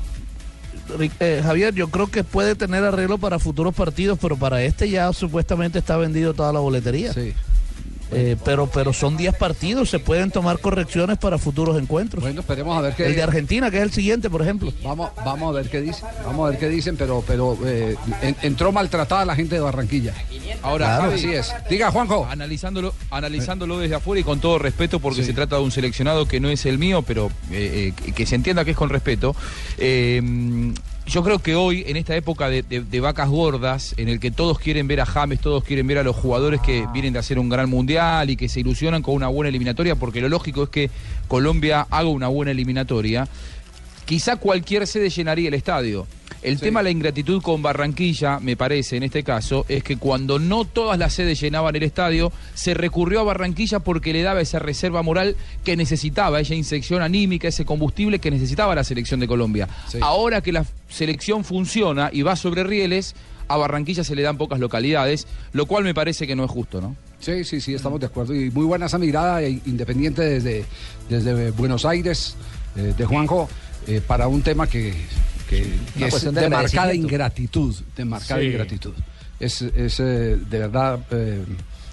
eh, 1.19 1.41
Javier, 1.43 1.73
yo 1.73 1.89
creo 1.89 2.07
que 2.07 2.23
puede 2.23 2.55
tener 2.55 2.83
arreglo 2.83 3.17
para 3.17 3.39
futuros 3.39 3.73
partidos, 3.73 4.17
pero 4.21 4.37
para 4.37 4.63
este 4.63 4.89
ya 4.89 5.11
supuestamente 5.13 5.79
está 5.79 5.97
vendido 5.97 6.33
toda 6.33 6.51
la 6.53 6.59
boletería. 6.59 7.13
sí 7.13 7.33
Eh, 8.13 8.35
pero, 8.43 8.67
pero 8.67 8.91
son 8.93 9.15
10 9.17 9.35
partidos, 9.35 9.89
se 9.89 9.99
pueden 9.99 10.31
tomar 10.31 10.59
correcciones 10.59 11.17
para 11.17 11.37
futuros 11.37 11.77
encuentros. 11.81 12.21
bueno 12.21 12.41
esperemos 12.41 12.77
a 12.77 12.81
ver 12.81 12.93
qué 12.95 13.05
El 13.07 13.15
de 13.15 13.23
Argentina, 13.23 13.71
que 13.71 13.77
es 13.77 13.83
el 13.83 13.91
siguiente, 13.91 14.29
por 14.29 14.41
ejemplo. 14.41 14.73
Vamos, 14.83 15.11
vamos 15.25 15.49
a 15.49 15.57
ver 15.57 15.69
qué 15.69 15.79
dicen, 15.81 16.05
vamos 16.25 16.45
a 16.47 16.49
ver 16.51 16.59
qué 16.59 16.67
dicen, 16.69 16.97
pero, 16.97 17.23
pero 17.25 17.57
eh, 17.65 17.95
en- 18.21 18.35
entró 18.41 18.71
maltratada 18.71 19.23
la 19.25 19.35
gente 19.35 19.55
de 19.55 19.61
Barranquilla. 19.61 20.13
Ahora, 20.61 20.85
Claro, 20.87 21.01
Javi, 21.03 21.15
así 21.15 21.31
es. 21.33 21.53
Diga, 21.69 21.89
Juanjo. 21.91 22.27
Analizándolo, 22.29 22.93
analizándolo 23.09 23.79
desde 23.79 23.95
afuera 23.95 24.19
y 24.19 24.23
con 24.23 24.39
todo 24.39 24.59
respeto, 24.59 24.99
porque 24.99 25.21
Sí. 25.21 25.27
se 25.27 25.33
trata 25.33 25.55
de 25.55 25.61
un 25.63 25.71
seleccionado 25.71 26.27
que 26.27 26.39
no 26.39 26.49
es 26.49 26.65
el 26.65 26.77
mío, 26.77 27.01
pero 27.03 27.31
eh, 27.51 27.93
eh, 28.05 28.11
que 28.13 28.25
se 28.25 28.35
entienda 28.35 28.65
que 28.65 28.71
es 28.71 28.77
con 28.77 28.89
respeto. 28.89 29.35
Yo 31.07 31.23
creo 31.23 31.39
que 31.39 31.55
hoy, 31.55 31.83
en 31.87 31.97
esta 31.97 32.15
época 32.15 32.47
de, 32.49 32.61
de- 32.63 32.81
de 32.81 32.99
vacas 32.99 33.27
gordas, 33.29 33.93
en 33.97 34.07
el 34.07 34.19
que 34.19 34.31
todos 34.31 34.59
quieren 34.59 34.87
ver 34.87 35.01
a 35.01 35.05
James, 35.05 35.39
todos 35.39 35.63
quieren 35.63 35.87
ver 35.87 35.97
a 35.97 36.03
los 36.03 36.15
jugadores 36.15 36.61
que 36.61 36.87
vienen 36.93 37.13
de 37.13 37.19
hacer 37.19 37.37
un 37.39 37.49
gran 37.49 37.69
mundial 37.69 38.29
y 38.29 38.35
que 38.37 38.47
se 38.47 38.59
ilusionan 38.61 39.01
con 39.01 39.15
una 39.15 39.27
buena 39.27 39.49
eliminatoria, 39.49 39.95
porque 39.95 40.21
lo 40.21 40.29
lógico 40.29 40.63
es 40.63 40.69
que 40.69 40.89
Colombia 41.27 41.87
haga 41.89 42.07
una 42.09 42.27
buena 42.27 42.51
eliminatoria, 42.51 43.27
quizá 44.11 44.35
cualquier 44.35 44.87
sede 44.87 45.09
llenaría 45.09 45.47
el 45.47 45.53
estadio. 45.53 46.05
El 46.41 46.59
tema 46.59 46.81
de 46.81 46.83
la 46.83 46.89
ingratitud 46.89 47.41
con 47.41 47.61
Barranquilla, 47.61 48.41
me 48.41 48.57
parece, 48.57 48.97
en 48.97 49.03
este 49.03 49.23
caso, 49.23 49.65
es 49.69 49.85
que 49.85 49.95
cuando 49.95 50.37
no 50.37 50.65
todas 50.65 50.99
las 50.99 51.13
sedes 51.13 51.39
llenaban 51.39 51.73
el 51.77 51.83
estadio, 51.83 52.29
se 52.53 52.73
recurrió 52.73 53.21
a 53.21 53.23
Barranquilla 53.23 53.79
porque 53.79 54.11
le 54.11 54.21
daba 54.21 54.41
esa 54.41 54.59
reserva 54.59 55.01
moral 55.01 55.37
que 55.63 55.77
necesitaba, 55.77 56.41
esa 56.41 56.55
inyección 56.55 57.01
anímica, 57.01 57.47
ese 57.47 57.63
combustible 57.63 58.19
que 58.19 58.31
necesitaba 58.31 58.75
la 58.75 58.83
selección 58.83 59.21
de 59.21 59.29
Colombia. 59.29 59.69
Sí. 59.87 59.99
Ahora 60.01 60.41
que 60.41 60.51
la 60.51 60.65
selección 60.89 61.45
funciona 61.45 62.09
y 62.11 62.23
va 62.23 62.35
sobre 62.35 62.65
rieles, 62.65 63.15
a 63.47 63.55
Barranquilla 63.55 64.03
se 64.03 64.13
le 64.13 64.23
dan 64.23 64.37
pocas 64.37 64.59
localidades, 64.59 65.25
lo 65.53 65.67
cual 65.67 65.85
me 65.85 65.93
parece 65.93 66.27
que 66.27 66.35
no 66.35 66.43
es 66.43 66.51
justo, 66.51 66.81
¿no? 66.81 66.97
Sí, 67.21 67.45
sí, 67.45 67.61
sí, 67.61 67.75
estamos 67.75 68.01
de 68.01 68.07
acuerdo. 68.07 68.35
Y 68.35 68.51
muy 68.51 68.65
buena 68.65 68.87
esa 68.87 68.97
mirada, 68.97 69.41
eh, 69.41 69.61
independiente 69.65 70.21
desde, 70.21 70.65
desde 71.07 71.51
Buenos 71.51 71.85
Aires, 71.85 72.35
eh, 72.75 72.93
de 72.97 73.05
Juanjo, 73.05 73.49
eh, 73.87 74.01
para 74.05 74.27
un 74.27 74.41
tema 74.41 74.67
que, 74.67 74.93
que- 75.49 75.65
que 75.97 76.05
es 76.05 76.21
de 76.23 76.31
de 76.31 76.49
marcada 76.49 76.93
ingratitud, 76.93 77.75
de 77.95 78.05
marcada 78.05 78.39
Sí. 78.41 78.47
ingratitud. 78.47 78.93
Es, 79.39 79.61
es, 79.61 79.99
eh, 79.99 80.37
de 80.49 80.59
verdad 80.59 80.99
eh, 81.11 81.43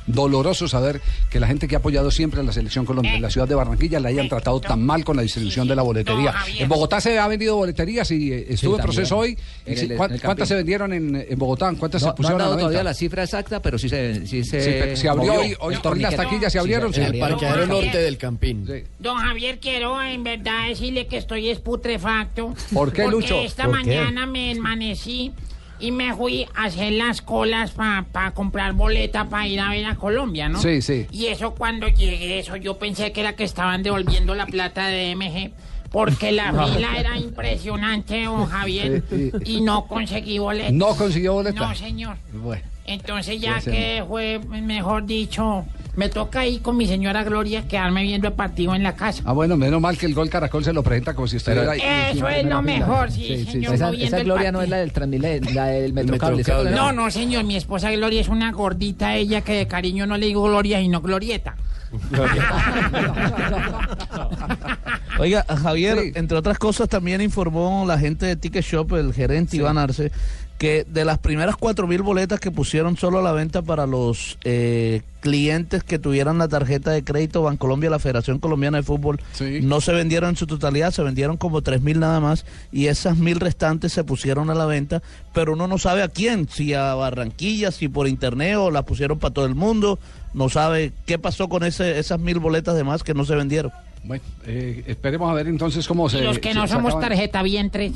doloroso 0.08 0.66
saber 0.68 1.00
que 1.30 1.38
la 1.38 1.46
gente 1.46 1.68
que 1.68 1.76
ha 1.76 1.78
apoyado 1.78 2.10
siempre 2.10 2.40
a 2.40 2.42
la 2.42 2.52
selección 2.52 2.84
Colombia 2.84 3.14
en 3.14 3.22
la 3.22 3.30
ciudad 3.30 3.46
de 3.46 3.54
Barranquilla 3.54 4.00
la 4.00 4.08
hayan 4.08 4.28
tratado 4.28 4.60
tan 4.60 4.84
mal 4.84 5.04
con 5.04 5.16
la 5.16 5.22
distribución 5.22 5.68
de 5.68 5.76
la 5.76 5.82
boletería. 5.82 6.34
En 6.58 6.68
Bogotá 6.68 7.00
se 7.00 7.18
ha 7.18 7.28
vendido 7.28 7.56
boleterías 7.56 8.10
y 8.10 8.32
eh, 8.32 8.46
estuvo 8.50 8.76
en 8.76 8.82
proceso 8.82 9.16
hoy. 9.18 9.36
En 9.66 9.76
si- 9.76 9.86
el- 9.86 9.96
¿cuán- 9.96 10.12
en 10.12 10.18
¿Cuántas 10.20 10.48
se 10.48 10.54
vendieron 10.54 10.92
en, 10.92 11.14
en 11.28 11.38
Bogotá? 11.38 11.72
¿Cuántas 11.78 12.00
No, 12.02 12.06
se 12.06 12.06
no 12.06 12.10
han 12.10 12.16
pusieron 12.16 12.40
a 12.40 12.44
dado 12.44 12.54
la 12.56 12.60
todavía 12.60 12.82
la 12.82 12.94
cifra 12.94 13.22
exacta, 13.22 13.60
pero 13.62 13.78
sí 13.78 13.88
se, 13.88 14.26
sí 14.26 14.44
se, 14.44 14.96
se 14.96 15.08
abrió 15.08 15.34
movió 15.34 15.40
hoy- 15.60 15.76
hoy- 15.84 15.98
las 16.00 16.16
taquillas 16.16 16.52
se 16.52 16.58
abrieron, 16.58 16.92
sí. 16.92 16.96
se 16.96 17.00
El 17.02 17.06
abrieron. 17.08 17.30
parqueadero 17.30 17.66
norte 17.66 17.98
del 17.98 18.16
Campín. 18.18 18.66
Don 18.98 19.16
Javier, 19.18 19.58
quiero 19.60 20.02
en 20.02 20.24
verdad 20.24 20.68
decirle 20.68 21.06
que 21.06 21.18
estoy 21.18 21.50
es 21.50 21.58
putrefacto. 21.58 22.54
¿Por 22.72 22.92
qué, 22.92 23.02
porque 23.04 23.16
Lucho? 23.20 23.40
esta 23.40 23.68
mañana 23.68 24.26
me 24.26 24.52
amanecí 24.52 25.32
y 25.80 25.92
me 25.92 26.14
fui 26.14 26.47
a 26.54 26.64
hacer 26.64 26.92
las 26.92 27.23
colas 27.23 27.70
para 27.73 28.30
comprar 28.32 28.73
boleta 28.73 29.28
para 29.28 29.47
ir 29.47 29.61
a 29.61 29.70
ver 29.70 29.87
a 29.87 29.94
Colombia, 29.97 30.49
¿no? 30.49 30.61
Sí, 30.61 30.82
sí. 30.82 31.06
Y 31.11 31.26
eso 31.26 31.54
cuando 31.54 31.87
llegué, 31.88 32.38
eso 32.38 32.56
yo 32.56 32.78
pensé 32.78 33.12
que 33.12 33.20
era 33.20 33.35
que 33.35 33.44
estaban 33.44 33.82
devolviendo 33.82 34.35
la 34.35 34.47
plata 34.47 34.87
de 34.88 35.14
MG. 35.14 35.52
Porque 35.90 36.32
la 36.32 36.52
fila 36.66 36.97
era 36.99 37.16
impresionante, 37.16 38.25
don 38.25 38.44
Javier, 38.47 39.02
Sí, 39.08 39.30
sí. 39.30 39.38
y 39.56 39.61
no 39.62 39.87
conseguí 39.87 40.38
boleta. 40.38 40.70
¿No 40.70 40.94
consiguió 40.97 41.32
boleta? 41.35 41.61
No, 41.68 41.75
señor. 41.75 42.16
Bueno. 42.32 42.62
Entonces 42.85 43.40
ya 43.40 43.61
que 43.61 44.04
fue, 44.06 44.38
mejor 44.38 45.04
dicho, 45.06 45.64
me 45.99 46.09
toca 46.09 46.47
ir 46.47 46.62
con 46.62 46.76
mi 46.76 46.87
señora 46.87 47.25
Gloria 47.25 47.67
quedarme 47.67 48.05
viendo 48.05 48.28
el 48.28 48.35
partido 48.35 48.76
en 48.76 48.85
la 48.85 48.95
casa. 48.95 49.21
Ah, 49.26 49.33
bueno, 49.33 49.57
menos 49.57 49.81
mal 49.81 49.99
que 49.99 50.07
el 50.07 50.14
gol 50.14 50.31
Caracol 50.31 50.62
se 50.62 50.73
lo 50.73 50.85
presenta 50.85 51.12
como 51.12 51.26
si 51.26 51.38
estuviera 51.38 51.73
ahí. 51.73 51.83
Eso 52.12 52.28
es 52.28 52.47
lo 52.47 52.62
mejor, 52.62 53.11
sí, 53.11 53.45
señor. 53.45 53.75
Esa, 53.75 53.90
viendo 53.90 54.17
esa 54.17 54.25
gloria 54.25 54.52
no 54.52 54.62
es 54.62 54.69
la 54.69 54.76
del 54.76 54.93
Transmilenio, 54.93 55.50
la 55.52 55.67
del 55.67 55.93
Metrocable. 55.93 56.45
No, 56.71 56.93
no, 56.93 57.11
señor, 57.11 57.43
mi 57.43 57.57
esposa 57.57 57.90
Gloria 57.90 58.21
es 58.21 58.28
una 58.28 58.52
gordita 58.52 59.17
ella 59.17 59.40
que 59.40 59.55
de 59.55 59.67
cariño 59.67 60.07
no 60.07 60.17
le 60.17 60.26
digo 60.26 60.45
Gloria 60.45 60.78
sino 60.78 61.00
Glorieta. 61.00 61.57
Oiga, 65.19 65.45
Javier, 65.49 66.12
entre 66.14 66.38
otras 66.38 66.59
cosas 66.59 66.88
también 66.88 67.21
informó 67.21 67.85
la 67.88 67.99
gente 67.99 68.26
de 68.26 68.37
Ticket 68.37 68.62
Shop, 68.62 68.93
el 68.93 69.12
gerente 69.12 69.57
Iván 69.57 69.78
Arce, 69.78 70.12
que 70.58 70.84
de 70.88 71.04
las 71.04 71.18
primeras 71.18 71.56
cuatro 71.56 71.86
mil 71.86 72.02
boletas 72.02 72.40
que 72.40 72.50
pusieron 72.50 72.96
solo 72.96 73.20
a 73.20 73.22
la 73.22 73.32
venta 73.32 73.62
para 73.62 73.86
los 73.86 74.38
eh, 74.44 75.02
clientes 75.20 75.84
que 75.84 75.98
tuvieran 76.00 76.38
la 76.38 76.48
tarjeta 76.48 76.90
de 76.90 77.04
crédito 77.04 77.42
Bancolombia, 77.42 77.88
la 77.90 77.98
Federación 78.00 78.40
Colombiana 78.40 78.78
de 78.78 78.82
Fútbol, 78.82 79.20
no 79.62 79.80
se 79.80 79.92
vendieron 79.92 80.30
en 80.30 80.36
su 80.36 80.46
totalidad, 80.48 80.90
se 80.90 81.02
vendieron 81.02 81.36
como 81.36 81.62
tres 81.62 81.80
mil 81.80 82.00
nada 82.00 82.18
más 82.20 82.44
y 82.72 82.86
esas 82.86 83.16
mil 83.16 83.38
restantes 83.38 83.92
se 83.92 84.02
pusieron 84.04 84.50
a 84.50 84.54
la 84.54 84.66
venta, 84.66 85.00
pero 85.32 85.52
uno 85.52 85.68
no 85.68 85.78
sabe 85.78 86.02
a 86.02 86.08
quién, 86.08 86.48
si 86.48 86.74
a 86.74 86.94
Barranquilla, 86.94 87.70
si 87.70 87.88
por 87.88 88.08
internet 88.08 88.56
o 88.56 88.70
las 88.72 88.82
pusieron 88.84 89.18
para 89.18 89.32
todo 89.32 89.46
el 89.46 89.54
mundo, 89.54 89.98
no 90.34 90.48
sabe 90.48 90.92
qué 91.06 91.18
pasó 91.20 91.48
con 91.48 91.62
ese, 91.62 91.98
esas 92.00 92.18
mil 92.18 92.40
boletas 92.40 92.74
de 92.74 92.82
más 92.84 93.04
que 93.04 93.14
no 93.14 93.24
se 93.24 93.36
vendieron. 93.36 93.70
Bueno, 94.04 94.22
eh, 94.46 94.84
esperemos 94.86 95.30
a 95.30 95.34
ver 95.34 95.48
entonces 95.48 95.86
cómo 95.86 96.08
se. 96.08 96.18
Y 96.18 96.22
los 96.22 96.38
que 96.38 96.54
no 96.54 96.66
se 96.66 96.72
somos 96.74 96.94
acaban- 96.94 97.08
tarjeta 97.10 97.42
vientres. 97.42 97.92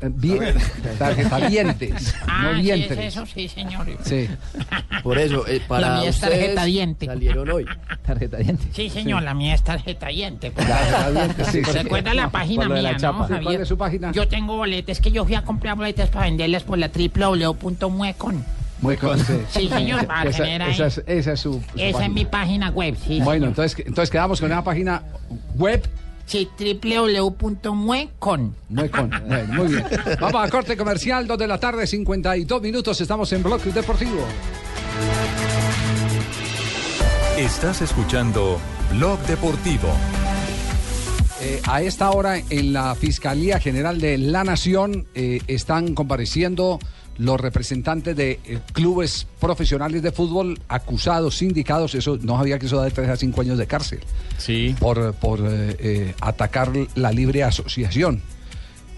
Eh, 0.00 0.10
Bien, 0.14 0.54
tarjeta 0.98 1.36
dientes, 1.48 2.14
Ah, 2.26 2.50
no 2.52 2.56
sí, 2.56 2.62
vientres. 2.62 2.98
es 2.98 3.04
eso, 3.16 3.26
sí, 3.26 3.48
señor. 3.48 3.86
Sí. 4.04 4.28
Por 5.02 5.18
eso, 5.18 5.46
eh, 5.46 5.60
para 5.66 5.88
la 5.88 6.00
mía 6.00 6.08
es 6.10 6.16
ustedes 6.16 6.38
tarjeta 6.40 6.64
diente. 6.64 7.06
salieron 7.06 7.50
hoy. 7.50 7.66
Tarjeta 8.04 8.36
diente. 8.38 8.64
Sí, 8.72 8.90
señor, 8.90 9.22
la 9.22 9.34
mía 9.34 9.54
es 9.54 9.62
tarjeta 9.62 10.08
diente. 10.08 10.50
Tarjeta 10.50 11.10
diente, 11.10 11.44
sí. 11.46 11.62
Recuerda 11.62 12.14
la 12.14 12.30
página 12.30 12.68
la 12.68 12.74
mía, 12.80 12.96
chapa. 12.96 13.28
¿no, 13.28 13.42
¿cuál 13.42 13.60
es 13.62 13.68
su 13.68 13.76
página? 13.78 14.12
Yo 14.12 14.28
tengo 14.28 14.56
boletas, 14.56 15.00
que 15.00 15.10
yo 15.10 15.24
fui 15.24 15.34
a 15.34 15.42
comprar 15.42 15.76
boletas 15.76 16.08
para 16.10 16.26
venderlas 16.26 16.62
por 16.64 16.78
la 16.78 16.90
www.muecon. 16.90 18.44
Muy 18.82 18.96
con- 18.98 19.18
sí. 19.18 19.32
Sí, 19.48 19.68
señor, 19.68 20.06
para 20.06 20.28
esa, 20.28 20.42
tener 20.42 20.62
ahí. 20.62 20.72
esa 20.72 20.86
es, 20.88 21.02
esa 21.06 21.32
es 21.32 21.40
su, 21.40 21.54
su 21.54 21.60
Esa 21.76 21.86
es 21.86 21.92
página. 21.94 22.14
mi 22.14 22.24
página 22.26 22.70
web, 22.70 22.94
sí. 23.06 23.20
Bueno, 23.20 23.46
señor. 23.46 23.48
entonces, 23.48 23.86
entonces 23.86 24.10
quedamos 24.10 24.40
con 24.40 24.52
una 24.52 24.62
página 24.62 25.02
web. 25.54 25.82
Sí, 26.26 26.48
www.muecon. 26.58 28.56
Muy, 28.68 28.88
con, 28.88 29.10
bueno, 29.26 29.54
muy 29.54 29.68
bien. 29.68 29.84
Vamos 30.20 30.44
a 30.44 30.50
corte 30.50 30.76
comercial, 30.76 31.26
2 31.26 31.38
de 31.38 31.46
la 31.46 31.58
tarde, 31.58 31.86
52 31.86 32.60
minutos. 32.60 33.00
Estamos 33.00 33.32
en 33.32 33.42
Bloque 33.42 33.70
Deportivo. 33.70 34.26
Estás 37.38 37.82
escuchando 37.82 38.58
Blog 38.92 39.20
Deportivo. 39.26 39.88
Eh, 41.40 41.60
a 41.68 41.82
esta 41.82 42.10
hora 42.10 42.38
en 42.38 42.72
la 42.72 42.94
Fiscalía 42.94 43.60
General 43.60 44.00
de 44.00 44.16
la 44.16 44.42
Nación 44.42 45.06
eh, 45.14 45.40
están 45.46 45.94
compareciendo 45.94 46.78
los 47.18 47.40
representantes 47.40 48.14
de 48.16 48.40
eh, 48.44 48.58
clubes 48.72 49.26
profesionales 49.40 50.02
de 50.02 50.12
fútbol 50.12 50.58
acusados, 50.68 51.36
sindicados, 51.38 51.94
eso 51.94 52.18
no 52.22 52.36
sabía 52.36 52.58
que 52.58 52.66
eso 52.66 52.76
da 52.76 52.84
de 52.84 52.90
3 52.90 53.08
a 53.10 53.16
5 53.16 53.40
años 53.40 53.58
de 53.58 53.66
cárcel. 53.66 54.00
Sí. 54.38 54.74
Por, 54.78 55.14
por 55.14 55.40
eh, 55.40 55.76
eh, 55.78 56.14
atacar 56.20 56.72
la 56.94 57.12
libre 57.12 57.42
asociación, 57.42 58.22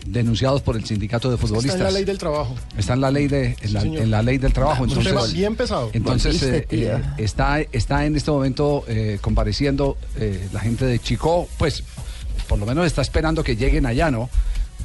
denunciados 0.06 0.62
por 0.62 0.76
el 0.76 0.84
sindicato 0.84 1.30
de 1.30 1.36
futbolistas. 1.36 1.74
Está 1.74 1.88
en 1.88 1.92
la 1.92 1.98
ley 1.98 2.04
del 2.04 2.18
trabajo. 2.18 2.54
Está 2.76 2.94
en 2.94 3.00
la 3.00 3.10
ley 3.10 3.28
de 3.28 3.56
en 3.60 3.72
la, 3.72 3.80
señor. 3.80 4.02
en 4.02 4.10
la 4.10 4.22
ley 4.22 4.38
del 4.38 4.52
trabajo. 4.52 4.84
Entonces, 4.84 5.32
bien 5.32 5.56
pesado. 5.56 5.90
Entonces 5.92 6.42
eh, 6.42 6.66
eh, 6.70 7.02
está 7.18 7.60
está 7.60 8.06
en 8.06 8.16
este 8.16 8.30
momento 8.30 8.84
eh, 8.88 9.18
compareciendo 9.20 9.96
eh, 10.16 10.48
la 10.52 10.60
gente 10.60 10.86
de 10.86 10.98
Chico, 10.98 11.48
pues 11.58 11.82
por 12.48 12.58
lo 12.58 12.66
menos 12.66 12.86
está 12.86 13.02
esperando 13.02 13.44
que 13.44 13.56
lleguen 13.56 13.86
allá, 13.86 14.10
¿no? 14.10 14.30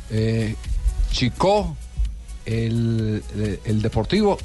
Eh, 0.09 0.55
Chico, 1.11 1.77
el, 2.45 3.23
el, 3.37 3.59
el 3.65 3.81
Deportivo, 3.81 4.37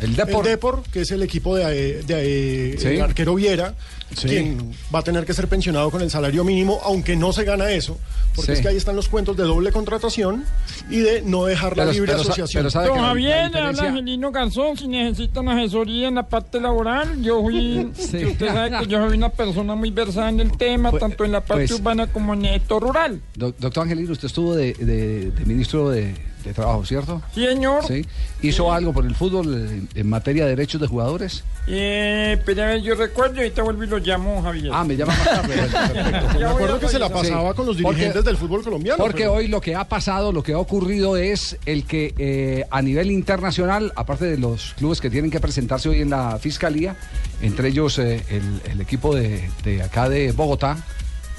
el 0.00 0.14
Depor, 0.14 0.46
El 0.46 0.52
Depor, 0.52 0.82
que 0.92 1.00
es 1.00 1.10
el 1.10 1.22
equipo 1.24 1.56
de, 1.56 2.02
de- 2.04 2.76
Sí. 2.78 2.86
el 2.86 3.00
arquero 3.02 3.34
Viera, 3.34 3.74
Sí. 4.14 4.28
quien 4.28 4.72
va 4.94 5.00
a 5.00 5.02
tener 5.02 5.26
que 5.26 5.34
ser 5.34 5.48
pensionado 5.48 5.90
con 5.90 6.00
el 6.02 6.10
salario 6.10 6.44
mínimo, 6.44 6.80
aunque 6.84 7.14
no 7.16 7.32
se 7.32 7.42
gana 7.44 7.72
eso, 7.72 7.98
porque 8.34 8.52
Sí. 8.52 8.58
es 8.58 8.60
que 8.62 8.68
ahí 8.68 8.76
están 8.76 8.94
los 8.96 9.08
cuentos 9.08 9.36
de 9.36 9.42
doble 9.42 9.70
contratación 9.72 10.44
y 10.88 10.98
de 11.00 11.20
no 11.22 11.44
dejar 11.46 11.76
la 11.76 11.82
Pero- 11.82 11.92
libre 11.92 12.12
pero 12.12 12.22
asociación. 12.22 12.68
pero 12.72 12.86
Don 12.86 12.94
que 12.94 12.96
la- 12.96 13.02
la 13.02 13.08
Javier, 13.08 13.46
diferencia- 13.48 13.68
habla 13.84 13.88
Angelino 13.98 14.30
Garzón, 14.32 14.76
si 14.78 14.86
necesitan 14.88 15.48
asesoría 15.48 16.08
en 16.08 16.14
la 16.14 16.28
parte 16.28 16.60
laboral, 16.60 17.20
yo 17.20 17.42
fui, 17.42 17.90
Sí. 17.98 18.24
usted 18.24 18.46
sabe 18.46 18.78
que 18.78 18.86
yo 18.86 19.04
soy 19.06 19.16
una 19.18 19.28
persona 19.30 19.74
muy 19.74 19.90
versada 19.90 20.28
en 20.28 20.38
el 20.40 20.56
tema, 20.56 20.90
Pues- 20.90 21.00
tanto 21.00 21.24
en 21.24 21.32
la 21.32 21.40
parte 21.40 21.66
pues- 21.66 21.80
urbana 21.80 22.06
como 22.06 22.34
en 22.34 22.44
el 22.44 22.60
sector 22.60 22.82
rural. 22.84 23.20
Do- 23.34 23.52
doctor 23.58 23.82
Angelino, 23.82 24.12
usted 24.12 24.26
estuvo 24.26 24.54
de, 24.54 24.72
de- 24.74 25.32
de 25.32 25.44
ministro 25.44 25.90
de, 25.90 26.14
de 26.48 26.54
Trabajo, 26.54 26.84
¿cierto? 26.84 27.22
Sí, 27.34 27.46
señor. 27.46 27.84
Sí. 27.86 28.04
¿Hizo 28.42 28.72
algo 28.72 28.92
por 28.92 29.04
el 29.04 29.14
fútbol 29.14 29.52
en, 29.54 29.88
en 29.94 30.08
materia 30.08 30.44
de 30.44 30.50
derechos 30.50 30.80
de 30.80 30.86
jugadores? 30.86 31.44
Eh, 31.66 32.40
pero 32.46 32.62
a 32.62 32.66
ver, 32.66 32.80
yo 32.82 32.94
recuerdo 32.94 33.36
y 33.36 33.38
ahorita 33.40 33.62
vuelvo 33.62 33.84
y 33.84 33.86
lo 33.88 33.98
llamo, 33.98 34.42
Javier. 34.42 34.70
Ah, 34.72 34.84
me 34.84 34.96
llama 34.96 35.14
más 35.16 35.24
tarde. 35.24 35.54
Perfecto. 35.56 36.38
Me 36.38 36.44
acuerdo 36.46 36.80
que 36.80 36.88
se 36.88 36.98
la 36.98 37.08
Sí. 37.08 37.12
pasaba 37.12 37.54
con 37.54 37.66
los 37.66 37.76
Porque- 37.76 37.96
dirigentes 37.96 38.24
del 38.24 38.36
fútbol 38.36 38.62
colombiano. 38.62 38.96
Porque 39.02 39.18
pero- 39.24 39.34
hoy 39.34 39.48
lo 39.48 39.60
que 39.60 39.74
ha 39.74 39.84
pasado, 39.88 40.32
lo 40.32 40.42
que 40.42 40.52
ha 40.54 40.58
ocurrido 40.58 41.16
es 41.16 41.58
el 41.66 41.84
que 41.84 42.14
eh, 42.18 42.64
a 42.70 42.80
nivel 42.82 43.10
internacional, 43.10 43.92
aparte 43.96 44.24
de 44.24 44.38
los 44.38 44.74
clubes 44.78 45.00
que 45.00 45.10
tienen 45.10 45.30
que 45.30 45.40
presentarse 45.40 45.88
hoy 45.88 46.00
en 46.00 46.10
la 46.10 46.38
fiscalía, 46.38 46.96
entre 47.42 47.68
ellos 47.68 47.98
eh, 47.98 48.22
el, 48.30 48.72
el 48.72 48.80
equipo 48.80 49.14
de, 49.14 49.50
de 49.64 49.82
acá 49.82 50.08
de 50.08 50.32
Bogotá, 50.32 50.76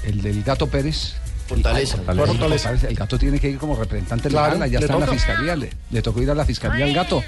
el 0.04 0.22
del 0.22 0.42
Gato 0.44 0.66
Pérez. 0.68 1.14
Fortaleza. 1.50 1.96
Fortaleza. 1.96 2.26
Fortaleza. 2.26 2.68
Fortaleza. 2.68 2.88
El 2.88 2.94
gato 2.96 3.18
tiene 3.18 3.38
que 3.40 3.48
ir 3.50 3.58
como 3.58 3.76
representante 3.76 4.28
Claro, 4.28 4.54
legal, 4.54 4.70
ya 4.70 4.78
está 4.78 4.94
en 4.94 5.00
la 5.00 5.06
fiscalía, 5.08 5.56
le, 5.56 5.70
le 5.90 6.02
tocó 6.02 6.22
ir 6.22 6.30
a 6.30 6.34
la 6.34 6.44
fiscalía 6.46 6.84
al 6.84 6.94
gato. 6.94 7.22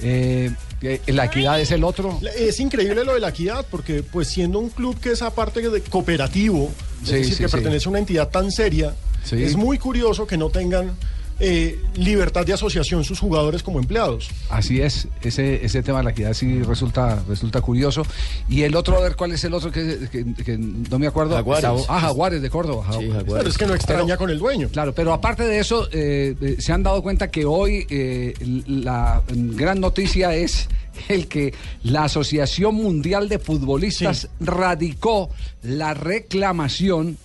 Eh, 0.00 0.50
eh, 0.82 1.00
la 1.08 1.24
equidad 1.26 1.60
es 1.60 1.70
el 1.72 1.82
otro. 1.84 2.20
Es 2.36 2.60
increíble 2.60 3.04
lo 3.04 3.14
de 3.14 3.20
la 3.20 3.28
equidad, 3.30 3.66
porque 3.70 4.02
pues 4.02 4.28
siendo 4.28 4.58
un 4.58 4.70
club 4.70 4.98
que 5.00 5.12
es 5.12 5.22
aparte 5.22 5.68
de 5.68 5.80
cooperativo, 5.82 6.70
es 7.02 7.08
Sí, 7.08 7.14
decir, 7.14 7.34
sí, 7.34 7.42
que 7.42 7.48
sí. 7.48 7.52
pertenece 7.52 7.88
a 7.88 7.90
una 7.90 7.98
entidad 7.98 8.28
tan 8.28 8.50
seria, 8.52 8.94
Sí. 9.24 9.42
es 9.42 9.56
muy 9.56 9.78
curioso 9.78 10.26
que 10.26 10.36
no 10.36 10.48
tengan 10.50 10.92
eh, 11.40 11.78
libertad 11.94 12.44
de 12.44 12.52
asociación 12.52 13.04
sus 13.04 13.20
jugadores 13.20 13.62
como 13.62 13.78
empleados. 13.78 14.28
Así 14.50 14.80
es, 14.80 15.06
ese, 15.22 15.64
ese 15.64 15.82
tema 15.82 15.98
de 15.98 16.04
la 16.04 16.10
equidad 16.10 16.32
sí 16.34 16.62
resulta, 16.62 17.22
resulta 17.28 17.60
curioso. 17.60 18.02
Y 18.48 18.62
el 18.62 18.74
otro, 18.74 18.96
a 18.96 19.00
ver, 19.00 19.14
¿cuál 19.16 19.32
es 19.32 19.44
el 19.44 19.54
otro 19.54 19.70
que, 19.70 20.08
que- 20.10 20.24
que 20.34 20.58
no 20.58 20.98
me 20.98 21.06
acuerdo? 21.06 21.34
Jaguares. 21.36 21.70
Ah, 21.88 22.00
Jaguares 22.00 22.42
de 22.42 22.50
Córdoba. 22.50 22.86
Pero 23.26 23.48
es 23.48 23.56
que 23.58 23.66
no 23.66 23.74
extraña 23.74 24.16
con 24.16 24.30
el 24.30 24.38
dueño. 24.38 24.68
Claro, 24.68 24.92
pero 24.94 25.12
aparte 25.12 25.44
de 25.44 25.58
eso, 25.60 25.88
eh, 25.92 26.34
eh, 26.40 26.56
se 26.58 26.72
han 26.72 26.82
dado 26.82 27.02
cuenta 27.02 27.30
que 27.30 27.44
hoy 27.44 27.86
eh, 27.88 28.34
la 28.66 29.22
gran 29.28 29.80
noticia 29.80 30.34
es 30.34 30.68
el 31.08 31.28
que 31.28 31.54
la 31.84 32.04
Asociación 32.04 32.74
Mundial 32.74 33.28
de 33.28 33.38
Futbolistas 33.38 34.28
radicó 34.40 35.30
la 35.62 35.94
reclamación 35.94 37.16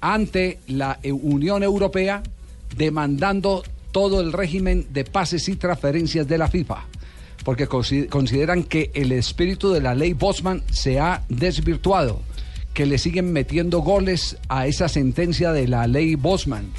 ante 0.00 0.58
la 0.68 0.98
Unión 1.04 1.62
Europea 1.62 2.22
demandando 2.76 3.62
todo 3.92 4.20
el 4.20 4.32
régimen 4.32 4.86
de 4.92 5.04
pases 5.04 5.48
y 5.48 5.56
transferencias 5.56 6.26
de 6.28 6.38
la 6.38 6.48
FIFA. 6.48 6.84
Porque 7.44 7.68
consi- 7.68 8.08
consideran 8.08 8.64
que 8.64 8.90
el 8.94 9.12
espíritu 9.12 9.72
de 9.72 9.80
la 9.80 9.94
ley 9.94 10.12
Bosman 10.12 10.62
se 10.70 11.00
ha 11.00 11.22
desvirtuado, 11.28 12.20
que 12.74 12.86
le 12.86 12.98
siguen 12.98 13.32
metiendo 13.32 13.80
goles 13.80 14.36
a 14.48 14.66
esa 14.66 14.88
sentencia 14.88 15.52
de 15.52 15.66
la 15.66 15.86
ley 15.86 16.14
Bosman, 16.14 16.70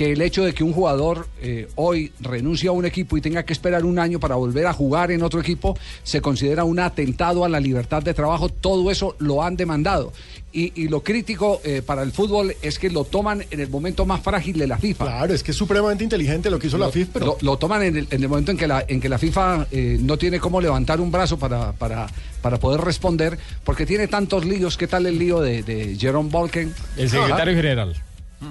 que 0.00 0.12
el 0.12 0.22
hecho 0.22 0.42
de 0.44 0.54
que 0.54 0.64
un 0.64 0.72
jugador 0.72 1.26
eh, 1.42 1.68
hoy 1.74 2.10
renuncie 2.20 2.70
a 2.70 2.72
un 2.72 2.86
equipo 2.86 3.18
y 3.18 3.20
tenga 3.20 3.42
que 3.42 3.52
esperar 3.52 3.84
un 3.84 3.98
año 3.98 4.18
para 4.18 4.34
volver 4.34 4.66
a 4.66 4.72
jugar 4.72 5.10
en 5.10 5.22
otro 5.22 5.40
equipo 5.42 5.76
se 6.04 6.22
considera 6.22 6.64
un 6.64 6.78
atentado 6.80 7.44
a 7.44 7.50
la 7.50 7.60
libertad 7.60 8.02
de 8.02 8.14
trabajo. 8.14 8.48
Todo 8.48 8.90
eso 8.90 9.14
lo 9.18 9.42
han 9.42 9.56
demandado. 9.56 10.10
Y, 10.54 10.72
y 10.82 10.88
lo 10.88 11.02
crítico 11.02 11.60
eh, 11.64 11.82
para 11.84 12.02
el 12.02 12.12
fútbol 12.12 12.54
es 12.62 12.78
que 12.78 12.88
lo 12.88 13.04
toman 13.04 13.44
en 13.50 13.60
el 13.60 13.68
momento 13.68 14.06
más 14.06 14.22
frágil 14.22 14.58
de 14.58 14.66
la 14.68 14.78
FIFA. 14.78 15.04
Claro, 15.04 15.34
es 15.34 15.42
que 15.42 15.50
es 15.50 15.56
supremamente 15.58 16.02
inteligente 16.02 16.48
lo 16.50 16.58
que 16.58 16.68
hizo 16.68 16.78
la 16.78 16.88
FIFA, 16.90 17.10
pero 17.12 17.26
Lo, 17.26 17.36
lo 17.42 17.58
toman 17.58 17.82
en 17.82 17.96
el, 17.98 18.06
en 18.10 18.22
el 18.22 18.28
momento 18.30 18.52
en 18.52 18.56
que 18.56 18.66
la, 18.66 18.82
en 18.88 19.02
que 19.02 19.08
la 19.10 19.18
FIFA 19.18 19.66
eh, 19.70 19.98
no 20.00 20.16
tiene 20.16 20.40
cómo 20.40 20.62
levantar 20.62 20.98
un 20.98 21.12
brazo 21.12 21.38
para, 21.38 21.72
para, 21.72 22.06
para 22.40 22.58
poder 22.58 22.80
responder, 22.80 23.38
porque 23.64 23.84
tiene 23.84 24.08
tantos 24.08 24.46
líos. 24.46 24.78
¿Qué 24.78 24.86
tal 24.86 25.04
el 25.04 25.18
lío 25.18 25.40
de, 25.42 25.62
de 25.62 25.94
Jerome 25.98 26.30
Balken? 26.32 26.72
El 26.96 27.10
secretario 27.10 27.52
Ah, 27.52 27.56
general. 27.56 28.02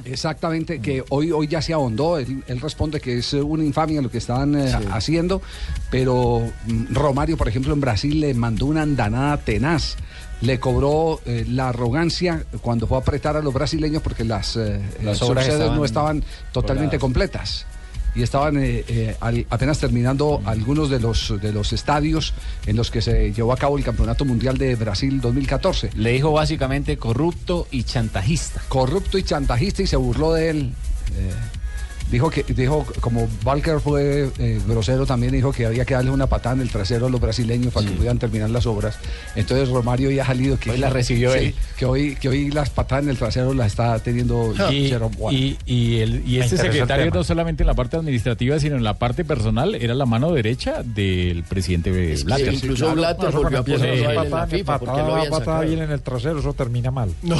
Exactamente, 0.05 0.79
que 0.79 1.03
hoy, 1.09 1.31
hoy 1.31 1.47
ya 1.47 1.61
se 1.61 1.73
ahondó, 1.73 2.17
él, 2.17 2.43
él 2.47 2.59
responde 2.61 2.99
que 2.99 3.17
es 3.17 3.33
una 3.33 3.63
infamia 3.63 4.01
lo 4.01 4.11
que 4.11 4.19
estaban 4.19 4.55
eh, 4.55 4.71
haciendo, 4.91 5.41
pero 5.89 6.41
mm, 6.67 6.93
Romario, 6.93 7.37
por 7.37 7.47
ejemplo, 7.47 7.73
en 7.73 7.81
Brasil 7.81 8.19
le 8.19 8.33
mandó 8.33 8.67
una 8.67 8.83
andanada 8.83 9.37
tenaz, 9.37 9.97
le 10.41 10.59
cobró 10.59 11.21
eh, 11.25 11.45
la 11.49 11.69
arrogancia 11.69 12.45
cuando 12.61 12.87
fue 12.87 12.97
a 12.97 13.01
apretar 13.01 13.35
a 13.35 13.41
los 13.41 13.53
brasileños 13.53 14.01
porque 14.01 14.23
las, 14.23 14.55
eh, 14.55 14.79
Las 15.03 15.21
eh, 15.21 15.25
obras 15.25 15.47
no 15.47 15.83
estaban 15.83 16.23
totalmente 16.51 16.97
completas 16.97 17.65
y 18.19 18.23
estaban 18.23 18.57
eh, 18.57 18.83
eh, 18.87 19.15
al- 19.21 19.45
apenas 19.49 19.79
terminando 19.79 20.41
algunos 20.45 20.89
de 20.89 20.99
los 20.99 21.33
de 21.41 21.53
los 21.53 21.71
estadios 21.73 22.33
en 22.65 22.75
los 22.75 22.91
que 22.91 23.01
se 23.01 23.31
llevó 23.33 23.53
a 23.53 23.57
cabo 23.57 23.77
el 23.77 23.83
Campeonato 23.83 24.25
Mundial 24.25 24.57
de 24.57 24.75
Brasil 24.75 25.21
2014. 25.21 25.91
Le 25.95 26.11
dijo 26.11 26.31
básicamente 26.31 26.97
corrupto 26.97 27.67
y 27.71 27.83
chantajista. 27.83 28.61
Corrupto 28.67 29.17
y 29.17 29.23
chantajista 29.23 29.81
y 29.83 29.87
se 29.87 29.95
burló 29.95 30.33
de 30.33 30.49
él. 30.49 30.73
Eh, 31.17 31.31
dijo 32.11 32.29
que 32.29 32.43
dijo 32.43 32.85
como 33.01 33.27
Walker 33.45 33.79
fue 33.79 34.29
eh, 34.39 34.59
grosero 34.67 35.05
también 35.05 35.31
dijo 35.33 35.51
que 35.51 35.65
había 35.65 35.85
que 35.85 35.93
darle 35.93 36.11
una 36.11 36.27
patada 36.27 36.55
en 36.55 36.61
el 36.61 36.69
trasero 36.71 37.07
a 37.07 37.09
los 37.09 37.21
brasileños 37.21 37.73
para 37.73 37.85
que 37.87 37.93
pudieran 37.93 38.17
terminar 38.19 38.49
las 38.49 38.65
obras. 38.65 38.97
Entonces 39.35 39.69
Romario 39.69 40.09
ya 40.11 40.23
ha 40.23 40.27
salido 40.27 40.57
que 40.59 40.71
Hoy 40.71 40.77
la 40.77 40.89
recibió 40.89 41.31
Sí, 41.33 41.39
él. 41.39 41.55
que 41.77 41.85
hoy 41.85 42.15
que 42.15 42.29
hoy 42.29 42.49
las 42.51 42.69
patadas 42.69 43.03
en 43.03 43.09
el 43.11 43.17
trasero 43.17 43.53
las 43.53 43.67
está 43.67 43.97
teniendo 43.99 44.53
Y, 44.71 44.75
y- 45.31 45.57
y 45.65 45.99
el- 45.99 46.27
y 46.27 46.39
este 46.39 46.57
secretario 46.57 47.05
tema. 47.05 47.17
no 47.17 47.23
solamente 47.23 47.63
en 47.63 47.67
la 47.67 47.73
parte 47.73 47.97
administrativa, 47.97 48.59
sino 48.59 48.75
en 48.75 48.83
la 48.83 48.95
parte 48.95 49.23
personal, 49.25 49.75
era 49.75 49.93
la 49.93 50.05
mano 50.05 50.31
derecha 50.31 50.83
del 50.83 51.43
presidente 51.43 51.91
Blatter. 52.23 52.53
incluso 52.53 52.93
Blatter 52.93 53.31
volvió 53.31 53.59
a 53.59 53.63
poner 53.63 53.97
Sí. 53.97 54.03
la 54.29 54.47
FIFA 54.47 54.79
porque 54.79 54.97
lo 54.97 55.15
habían 55.15 55.33
sacado. 55.33 55.61
bien 55.61 55.81
en 55.83 55.91
el 55.91 56.01
trasero, 56.01 56.39
eso 56.39 56.53
termina 56.53 56.91
mal. 56.91 57.09
No. 57.21 57.37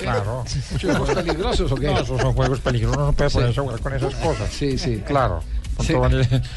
claro. 0.00 0.44
¿Juegos 0.80 1.10
peligrosos 1.10 1.72
o 1.72 1.74
qué? 1.76 1.86
No, 1.86 1.98
esos 2.00 2.20
son 2.20 2.32
juegos 2.32 2.60
peligrosos, 2.60 2.98
no 2.98 3.12
puede 3.12 3.30
Sí. 3.30 3.36
ponerse 3.38 3.60
a 3.60 3.62
jugar 3.78 3.80
con 3.80 3.94
esas 3.94 4.14
cosas. 4.20 4.50
Sí, 4.52 4.76
sí. 4.78 5.02
Claro. 5.06 5.42
Sí. 5.84 5.92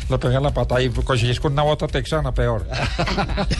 Le, 0.10 0.18
pegan 0.18 0.44
la 0.44 0.54
pata 0.54 0.82
y 0.82 0.88
coincides 0.90 1.42
con 1.42 1.52
una 1.52 1.64
bota 1.64 1.88
texana, 1.88 2.34
peor. 2.34 2.66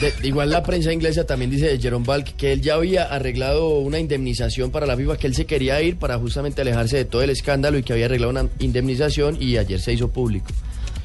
De- 0.00 0.14
igual 0.26 0.48
la 0.48 0.62
prensa 0.62 0.90
inglesa 0.90 1.24
también 1.26 1.50
dice 1.50 1.66
de 1.66 1.78
Jerome 1.78 2.06
Balk 2.06 2.34
que 2.36 2.52
él 2.52 2.62
ya 2.62 2.74
había 2.74 3.04
arreglado 3.04 3.78
una 3.80 3.98
indemnización 3.98 4.70
para 4.70 4.86
la 4.86 4.96
FIFA, 4.96 5.18
que 5.18 5.26
él 5.26 5.34
se 5.34 5.44
quería 5.44 5.82
ir 5.82 5.98
para 5.98 6.18
justamente 6.18 6.62
alejarse 6.62 6.96
de 6.96 7.04
todo 7.04 7.20
el 7.20 7.28
escándalo 7.28 7.76
y 7.76 7.82
que 7.82 7.92
había 7.92 8.06
arreglado 8.06 8.30
una 8.30 8.46
indemnización 8.58 9.36
y 9.38 9.58
ayer 9.58 9.80
se 9.80 9.92
hizo 9.92 10.08
público. 10.08 10.46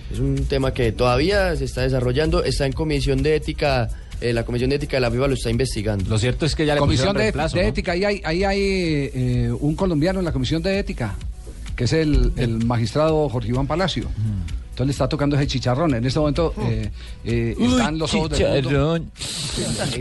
Es 0.09 0.19
un 0.19 0.45
tema 0.45 0.73
que 0.73 0.93
todavía 0.93 1.53
se 1.57 1.65
está 1.65 1.81
desarrollando, 1.81 2.41
está 2.43 2.65
en 2.65 2.71
comisión 2.71 3.23
de 3.23 3.35
ética, 3.35 3.89
eh, 4.21 4.31
la 4.31 4.45
comisión 4.45 4.69
de 4.69 4.77
ética 4.77 4.95
de 4.95 5.01
la 5.01 5.11
FIFA 5.11 5.27
lo 5.27 5.33
está 5.33 5.49
investigando. 5.49 6.09
Lo 6.09 6.17
cierto 6.17 6.45
es 6.45 6.55
que 6.55 6.65
ya 6.65 6.75
le 6.75 6.79
Comisión 6.79 7.13
de, 7.13 7.23
reemplazo, 7.23 7.57
de 7.57 7.63
¿no? 7.63 7.69
ética, 7.69 7.91
ahí 7.91 8.05
hay, 8.05 8.21
ahí 8.23 8.43
hay 8.45 8.59
eh, 8.61 9.51
un 9.59 9.75
colombiano 9.75 10.19
en 10.19 10.25
la 10.25 10.31
comisión 10.31 10.61
de 10.63 10.79
ética, 10.79 11.15
que 11.75 11.85
es 11.85 11.93
el, 11.93 12.33
el 12.37 12.65
magistrado 12.65 13.27
Jorge 13.29 13.49
Iván 13.49 13.67
Palacio. 13.67 14.09
Entonces 14.75 14.87
le 14.87 14.91
está 14.91 15.07
tocando 15.07 15.37
ese 15.37 15.47
chicharrón. 15.47 15.93
En 15.95 16.05
este 16.05 16.19
momento 16.19 16.53
eh, 16.67 16.89
eh, 17.23 17.55
están 17.57 17.97
los 17.97 18.13
ojos 18.13 18.29
del 18.37 18.65
mundo. 18.65 18.99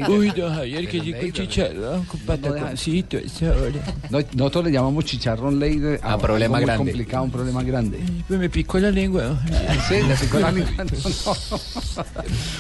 Uy, 0.09 0.31
don 0.33 0.53
Javier, 0.53 0.89
que 0.89 0.99
rico 1.01 1.19
el 1.21 1.33
chicharrón 1.33 2.05
con 2.07 2.19
pataconcito, 2.23 3.17
esa 3.19 3.53
hora. 3.53 3.71
No, 4.11 4.19
nosotros 4.35 4.65
le 4.65 4.73
llamamos 4.73 5.05
chicharrón 5.05 5.61
ley 5.61 5.79
de 5.79 6.01
Ah, 6.03 6.19
problema 6.19 6.57
muy 6.57 6.67
grande. 6.67 6.85
complicado, 6.91 7.23
un 7.23 7.31
problema 7.31 7.63
grande. 7.63 8.01
Pues 8.27 8.41
me 8.41 8.51
picó 8.51 8.81
la 8.81 8.91
lengua. 8.91 9.41
Sí, 9.89 9.95
le 10.03 10.17
picó 10.17 10.41
la 10.41 10.51
lengua. 10.51 10.85
No. 10.85 12.05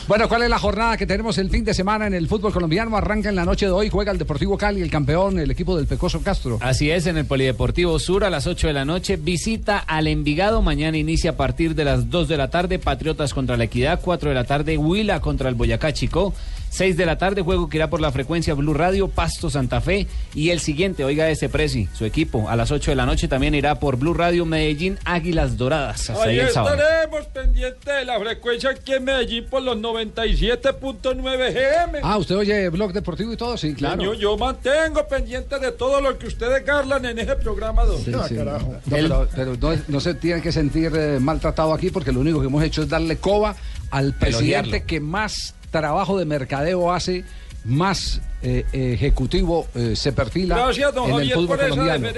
Bueno, 0.07 0.29
¿cuál 0.29 0.43
es 0.43 0.51
la 0.51 0.59
jornada 0.59 0.97
que 0.97 1.07
tenemos 1.07 1.37
el 1.39 1.51
fin 1.51 1.65
de 1.65 1.73
semana 1.75 2.07
en 2.07 2.15
el 2.15 2.29
fútbol 2.29 2.53
colombiano? 2.53 2.97
Arranca 2.97 3.31
en 3.31 3.37
la 3.37 3.45
noche 3.45 3.67
de 3.67 3.73
hoy, 3.73 3.89
juega 3.91 4.13
el 4.13 4.19
Deportivo 4.19 4.57
Cali, 4.59 4.83
el 4.83 4.91
campeón, 4.91 5.39
el 5.39 5.51
equipo 5.51 5.77
del 5.77 5.87
Pecoso 5.87 6.21
Castro. 6.23 6.59
Así 6.61 6.91
es, 6.91 7.07
en 7.07 7.17
el 7.17 7.25
Polideportivo 7.25 7.99
Sur 7.99 8.23
a 8.25 8.31
las 8.31 8.47
8 8.47 8.67
de 8.69 8.73
la 8.73 8.85
noche, 8.85 9.17
visita 9.17 9.79
al 9.79 10.07
Envigado. 10.07 10.63
Mañana 10.63 10.97
inicia 10.99 11.31
a 11.31 11.37
partir 11.37 11.75
de 11.75 11.85
las 11.85 12.04
2 12.09 12.29
de 12.29 12.37
la 12.37 12.51
tarde, 12.51 12.79
Patriotas 12.79 13.35
contra 13.35 13.57
la 13.57 13.65
Equidad. 13.65 14.01
4 14.03 14.29
de 14.29 14.35
la 14.35 14.45
tarde, 14.45 14.79
Huila 14.79 15.21
contra 15.21 15.49
el 15.49 15.55
Boyacá 15.55 15.93
Chico. 15.93 16.35
6 16.75 16.97
de 16.97 17.07
la 17.07 17.19
tarde, 17.19 17.41
juego 17.41 17.69
que 17.69 17.77
irá 17.77 17.89
por 17.89 18.01
la 18.01 18.11
frecuencia 18.11 18.53
Blue 18.55 18.75
Radio, 18.75 19.07
Pasto 19.07 19.49
Santa 19.49 19.81
Fe. 19.81 20.09
Y 20.35 20.51
el 20.51 20.59
siguiente, 20.59 21.05
oiga 21.05 21.31
ese 21.31 21.49
Prezi, 21.49 21.89
su 21.95 22.05
equipo, 22.05 22.49
a 22.49 22.57
las 22.57 22.73
8 22.73 22.91
de 22.91 22.97
la 22.97 23.07
noche 23.07 23.29
también 23.29 23.55
irá 23.55 23.79
por 23.79 23.97
Blue 23.97 24.13
Radio 24.13 24.45
Medellín 24.45 24.99
Águilas 25.05 25.57
Doradas. 25.57 26.11
Hasta 26.11 26.25
ahí 26.25 26.31
Ahí 26.31 26.47
el 26.47 26.51
sábado. 26.51 26.75
estaremos 26.77 27.27
pendientes 27.27 27.85
de 27.85 28.05
la 28.05 28.19
frecuencia 28.19 28.71
aquí 28.71 28.93
en 28.93 29.05
Medellín 29.05 29.47
por 29.49 29.63
los 29.63 29.77
97.9 29.77 31.53
GM. 31.53 31.99
Ah, 32.03 32.19
¿usted 32.19 32.37
oye 32.37 32.69
Blog 32.71 32.93
Deportivo 32.93 33.33
y 33.33 33.37
todo? 33.37 33.57
Sí, 33.57 33.73
claro. 33.75 34.03
Yo, 34.03 34.15
yo 34.15 34.37
mantengo 34.37 35.07
pendiente 35.07 35.61
de 35.61 35.71
todo 35.71 36.01
lo 36.01 36.19
que 36.19 36.27
ustedes 36.27 36.65
garlan 36.67 37.05
en 37.05 37.21
ese 37.21 37.37
programa, 37.37 37.85
don. 37.85 37.99
Sí, 37.99 38.13
sí. 38.29 38.35
No, 38.35 38.67
pero 38.91 39.29
pero 39.35 39.57
no, 39.57 39.81
no 39.87 40.01
se 40.01 40.15
tiene 40.15 40.43
que 40.43 40.51
sentir 40.51 40.91
eh, 40.97 41.19
maltratado 41.21 41.73
aquí 41.73 41.91
porque 41.91 42.11
lo 42.11 42.19
único 42.19 42.41
que 42.41 42.47
hemos 42.47 42.65
hecho 42.65 42.83
es 42.83 42.89
darle 42.89 43.17
coba 43.17 43.55
al 43.91 44.13
presidente 44.15 44.83
que 44.83 44.99
más 44.99 45.55
trabajo 45.79 46.17
de 46.19 46.25
mercadeo 46.25 46.93
hace, 46.93 47.25
más 47.65 48.21
eh, 48.43 48.65
ejecutivo 48.73 49.67
eh, 49.75 49.95
se 49.97 50.13
perfila 50.13 50.55
Gracias, 50.57 50.95
don 50.95 51.05
en 51.05 51.11
el 51.11 51.17
Javier, 51.17 51.35
fútbol 51.35 51.59
colombiano. 51.59 52.09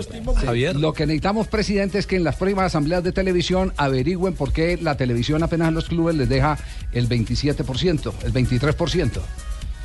estimo 0.00 0.34
mucho. 0.34 0.40
Sí. 0.74 0.80
Lo 0.80 0.92
que 0.92 1.06
necesitamos, 1.06 1.48
presidente, 1.48 1.98
es 1.98 2.06
que 2.06 2.16
en 2.16 2.24
las 2.24 2.36
próximas 2.36 2.66
asambleas 2.66 3.02
de 3.02 3.12
televisión 3.12 3.72
averigüen 3.76 4.34
por 4.34 4.52
qué 4.52 4.78
la 4.80 4.96
televisión 4.96 5.42
apenas 5.42 5.68
a 5.68 5.70
los 5.70 5.86
clubes 5.88 6.14
les 6.14 6.28
deja 6.28 6.58
el 6.92 7.08
27%, 7.08 8.12
el 8.24 8.32
23%. 8.32 9.10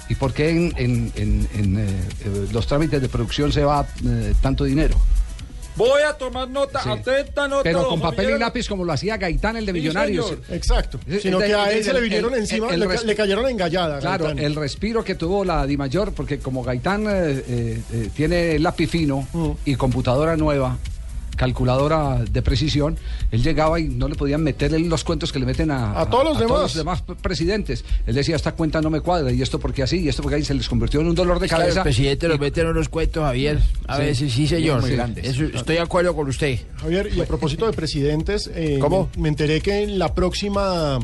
¿Y 0.09 0.15
por 0.15 0.33
qué 0.33 0.49
en, 0.49 0.73
en- 0.75 1.11
en- 1.15 1.47
en, 1.55 1.77
eh, 1.79 1.85
eh, 2.25 2.47
los 2.51 2.67
trámites 2.67 3.01
de 3.01 3.07
producción 3.09 3.51
se 3.53 3.63
va 3.63 3.87
eh, 4.05 4.33
tanto 4.41 4.65
dinero? 4.65 4.97
Voy 5.75 6.01
a 6.03 6.13
tomar 6.13 6.47
nota, 6.49 6.81
Sí. 6.83 6.89
atenta 6.89 7.47
nota. 7.47 7.63
Pero 7.63 7.87
con 7.87 7.99
papel 7.99 8.31
y 8.35 8.39
lápiz 8.39 8.67
como 8.67 8.83
lo 8.85 8.93
hacía 8.93 9.17
Gaitán, 9.17 9.57
el 9.57 9.65
de 9.65 9.71
Sí, 9.71 9.79
Millonarios. 9.79 10.27
señor. 10.29 10.43
Exacto. 10.51 10.99
Eh, 11.07 11.19
Sino 11.21 11.39
de- 11.39 11.47
que 11.47 11.53
a 11.55 11.71
él 11.71 11.83
se 11.83 11.93
le 11.93 12.01
vinieron 12.01 12.33
el- 12.33 12.39
encima, 12.41 12.69
el 12.69 12.79
le, 13.05 13.15
cayeron 13.15 13.47
en 13.49 13.57
gallada. 13.57 13.99
Claro, 13.99 14.25
Gaitán. 14.25 14.43
el 14.45 14.55
respiro 14.55 15.03
que 15.03 15.15
tuvo 15.15 15.43
la 15.43 15.65
Di 15.65 15.75
Mayor, 15.77 16.13
porque 16.13 16.39
como 16.39 16.63
Gaitán 16.63 17.05
eh, 17.07 17.43
eh, 17.47 17.81
eh, 17.91 18.09
tiene 18.15 18.59
lápiz 18.59 18.87
fino 18.87 19.27
Mm. 19.33 19.49
y 19.65 19.75
computadora 19.75 20.35
nueva, 20.37 20.77
calculadora 21.35 22.23
de 22.29 22.41
precisión, 22.41 22.97
él 23.31 23.43
llegaba 23.43 23.79
y 23.79 23.87
no 23.89 24.07
le 24.07 24.15
podían 24.15 24.43
meterle 24.43 24.79
los 24.79 25.03
cuentos 25.03 25.31
que 25.31 25.39
le 25.39 25.45
meten 25.45 25.71
a, 25.71 25.99
A 25.99 26.09
todos 26.09 26.23
los 26.25 26.39
demás. 26.39 26.61
los 26.61 26.73
demás 26.75 27.01
p- 27.01 27.15
presidentes. 27.15 27.83
Él 28.07 28.15
decía, 28.15 28.35
esta 28.35 28.53
cuenta 28.53 28.81
no 28.81 28.89
me 28.89 29.01
cuadra, 29.01 29.31
y 29.31 29.41
esto 29.41 29.59
porque 29.59 29.83
así, 29.83 29.97
y 29.99 30.09
esto 30.09 30.21
porque 30.21 30.35
ahí 30.37 30.43
se 30.45 30.53
les 30.53 30.67
convirtió 30.69 31.01
en 31.01 31.07
un 31.07 31.15
dolor 31.15 31.39
de 31.39 31.45
Es 31.47 31.51
que 31.51 31.55
los 31.57 31.63
cabeza. 31.63 31.83
presidentes 31.83 32.29
los 32.29 32.39
meten 32.39 32.67
en 32.67 32.73
los 32.73 32.89
cuentos, 32.89 33.23
Javier. 33.23 33.59
A 33.87 33.97
Sí. 33.97 34.01
veces 34.03 34.33
sí, 34.33 34.47
señor. 34.47 34.81
Muy 34.81 34.91
grandes. 34.91 35.25
Eso, 35.25 35.43
estoy 35.45 35.75
de 35.75 35.81
acuerdo 35.81 36.15
con 36.15 36.27
usted. 36.27 36.59
Javier, 36.77 37.09
y 37.15 37.21
a 37.21 37.25
propósito 37.25 37.65
de 37.65 37.73
presidentes, 37.73 38.49
eh, 38.53 38.77
¿Cómo? 38.79 39.09
Me, 39.15 39.23
me 39.23 39.29
enteré 39.29 39.61
que 39.61 39.83
en 39.83 39.99
la 39.99 40.13
próxima 40.13 40.99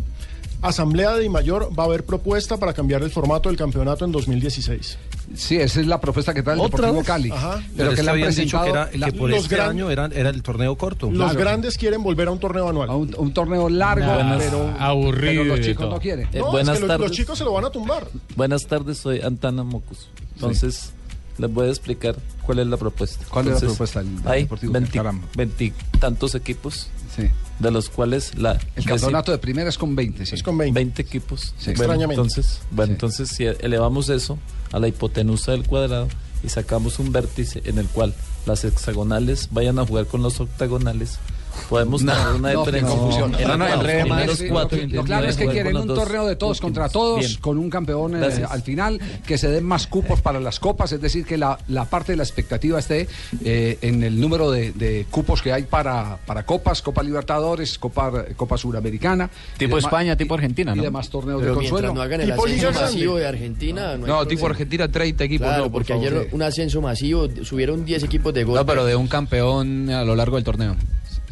Asamblea 0.61 1.15
de 1.15 1.29
Mayor 1.29 1.69
va 1.77 1.83
a 1.83 1.85
haber 1.85 2.03
propuesta 2.05 2.57
para 2.57 2.73
cambiar 2.73 3.01
el 3.01 3.11
formato 3.11 3.47
del 3.47 3.57
campeonato 3.57 4.03
en 4.03 4.11
2016. 4.11 4.97
Sí, 5.35 5.55
esa 5.55 5.79
es 5.79 5.87
la 5.87 6.01
propuesta 6.01 6.33
que 6.33 6.43
trae 6.43 6.55
el 6.55 6.59
¿Otra 6.61 6.87
Deportivo 6.91 6.97
vez? 6.97 7.07
Cali. 7.07 7.31
Ajá. 7.31 7.61
Pero, 7.77 7.91
que 7.91 7.95
le 7.95 7.95
que 7.95 8.01
han 8.01 8.09
habían 8.09 8.35
dicho 8.35 8.61
que, 8.63 8.69
era, 8.69 8.89
la- 8.93 9.05
que 9.05 9.13
por 9.13 9.29
los 9.29 9.43
este 9.43 9.55
gran- 9.55 9.69
año 9.69 9.89
era, 9.89 10.07
era 10.07 10.29
el 10.29 10.43
torneo 10.43 10.75
corto. 10.77 11.09
Los 11.09 11.17
Claro. 11.31 11.39
grandes 11.39 11.77
quieren 11.77 12.03
volver 12.03 12.27
a 12.27 12.31
un 12.31 12.39
torneo 12.39 12.67
anual. 12.67 12.89
a 12.89 12.95
un, 12.95 13.15
un 13.17 13.33
torneo 13.33 13.69
largo, 13.69 14.11
Buenas- 14.13 14.43
pero, 14.43 14.73
aburrido 14.79 15.43
pero 15.43 15.55
los 15.55 15.65
chicos 15.65 15.89
no 15.89 15.99
quieren. 15.99 16.27
No, 16.33 16.51
buenas 16.51 16.75
es 16.75 16.81
que 16.81 16.87
lo- 16.87 16.93
los 16.93 16.97
tardes. 17.05 17.17
chicos 17.17 17.37
se 17.37 17.43
lo 17.45 17.53
van 17.53 17.65
a 17.65 17.69
tumbar. 17.69 18.07
Buenas 18.35 18.65
tardes, 18.67 18.97
soy 18.97 19.21
Antana 19.21 19.63
Mocus. 19.63 20.09
Entonces, 20.35 20.91
les 21.37 21.53
voy 21.53 21.67
a 21.67 21.69
explicar 21.69 22.17
cuál 22.45 22.59
es 22.59 22.67
la 22.67 22.75
propuesta. 22.75 23.23
¿Cuál 23.29 23.45
es 23.45 23.51
la 23.51 23.57
Entonces, 23.59 23.77
propuesta 23.77 23.99
del- 24.03 24.23
del 24.23 24.27
Hay 24.31 24.41
Deportivo 24.43 24.73
20 24.73 24.91
Caramba? 24.97 25.27
veintitantos 25.37 26.35
equipos, 26.35 26.87
Sí. 27.15 27.29
De 27.59 27.71
los 27.71 27.89
cuales 27.89 28.37
la 28.37 28.57
El 28.75 28.85
campeonato 28.85 29.31
de 29.31 29.37
primera 29.37 29.69
es 29.69 29.77
con 29.77 29.95
20, 29.95 30.25
sí. 30.25 30.35
Es 30.35 30.43
con 30.43 30.57
20. 30.57 30.73
20 30.79 31.01
equipos. 31.01 31.41
Sí. 31.57 31.65
Bueno, 31.65 31.71
Extrañamente. 31.71 32.13
entonces, 32.21 32.61
bueno, 32.71 32.87
Sí. 32.87 32.91
entonces 32.93 33.29
si 33.29 33.45
elevamos 33.45 34.09
eso 34.09 34.37
a 34.71 34.79
la 34.79 34.87
hipotenusa 34.87 35.51
del 35.51 35.65
cuadrado 35.67 36.07
y 36.43 36.49
sacamos 36.49 36.99
un 36.99 37.11
vértice 37.11 37.61
en 37.65 37.77
el 37.79 37.87
cual 37.87 38.13
las 38.45 38.63
hexagonales 38.63 39.49
vayan 39.51 39.77
a 39.79 39.85
jugar 39.85 40.05
con 40.05 40.21
los 40.23 40.39
octagonales, 40.39 41.19
Podemos 41.67 42.01
No, 42.03 42.13
tener 42.13 42.27
una 42.35 42.53
no, 42.53 42.59
diferencia. 42.59 42.95
confusión. 42.95 43.31
No, 43.31 43.57
no, 43.57 43.65
los 43.65 43.73
el 43.73 43.79
rema 43.81 44.15
primeros 44.15 44.41
es- 44.41 44.51
cuatro 44.51 44.77
lo, 44.77 44.83
y 44.83 44.87
lo 44.87 45.03
claro 45.03 45.27
es 45.27 45.35
que 45.37 45.47
quieren 45.47 45.75
un 45.77 45.87
los 45.87 45.97
torneo 45.97 46.25
de 46.27 46.35
todos 46.35 46.61
contra 46.61 46.89
todos, 46.89 47.19
Bien. 47.19 47.35
con 47.41 47.57
un 47.57 47.69
campeón 47.69 48.21
eh, 48.23 48.43
al 48.49 48.61
final, 48.61 48.99
que 49.25 49.37
se 49.37 49.49
den 49.49 49.63
más 49.65 49.87
cupos 49.87 50.21
para 50.21 50.39
las 50.39 50.59
copas, 50.59 50.91
es 50.91 51.01
decir, 51.01 51.25
que 51.25 51.37
la, 51.37 51.57
la 51.67 51.85
parte 51.85 52.13
de 52.13 52.17
la 52.17 52.23
expectativa 52.23 52.79
esté 52.79 53.07
eh, 53.43 53.77
en 53.81 54.03
el 54.03 54.19
número 54.19 54.51
de, 54.51 54.71
de 54.71 55.05
cupos 55.09 55.41
que 55.41 55.51
hay 55.53 55.63
para, 55.63 56.17
para 56.25 56.45
copas, 56.45 56.81
Copa 56.81 57.03
Libertadores, 57.03 57.77
Copa, 57.77 58.25
Copa 58.35 58.57
Suramericana. 58.57 59.29
y 59.55 59.59
Tipo 59.59 59.75
demás- 59.75 59.83
España, 59.85 60.15
tipo 60.15 60.33
Argentina, 60.35 60.73
y 60.73 60.77
¿no? 60.77 60.83
demás 60.83 61.09
torneos 61.09 61.39
Pero 61.41 61.51
de 61.51 61.55
consuelo. 61.57 61.93
no 61.93 62.01
hagan 62.01 62.21
el 62.21 62.31
ascenso 62.31 62.71
masivo 62.71 63.17
de 63.17 63.27
Argentina, 63.27 63.97
no, 63.97 64.25
tipo. 64.27 64.47
Argentina, 64.47 64.87
30 64.87 65.23
equipos. 65.23 65.47
Claro, 65.47 65.63
no, 65.65 65.71
por 65.71 65.81
porque 65.83 65.93
favor. 65.93 66.07
ayer 66.07 66.29
un 66.31 66.41
ascenso 66.41 66.81
masivo, 66.81 67.27
subieron 67.43 67.85
10 67.85 68.03
equipos 68.03 68.33
de 68.33 68.43
golpe. 68.43 68.59
No, 68.59 68.65
pero 68.65 68.85
de 68.85 68.95
un 68.95 69.07
campeón 69.07 69.89
a 69.89 70.03
lo 70.03 70.15
largo 70.15 70.35
del 70.37 70.43
torneo. 70.45 70.75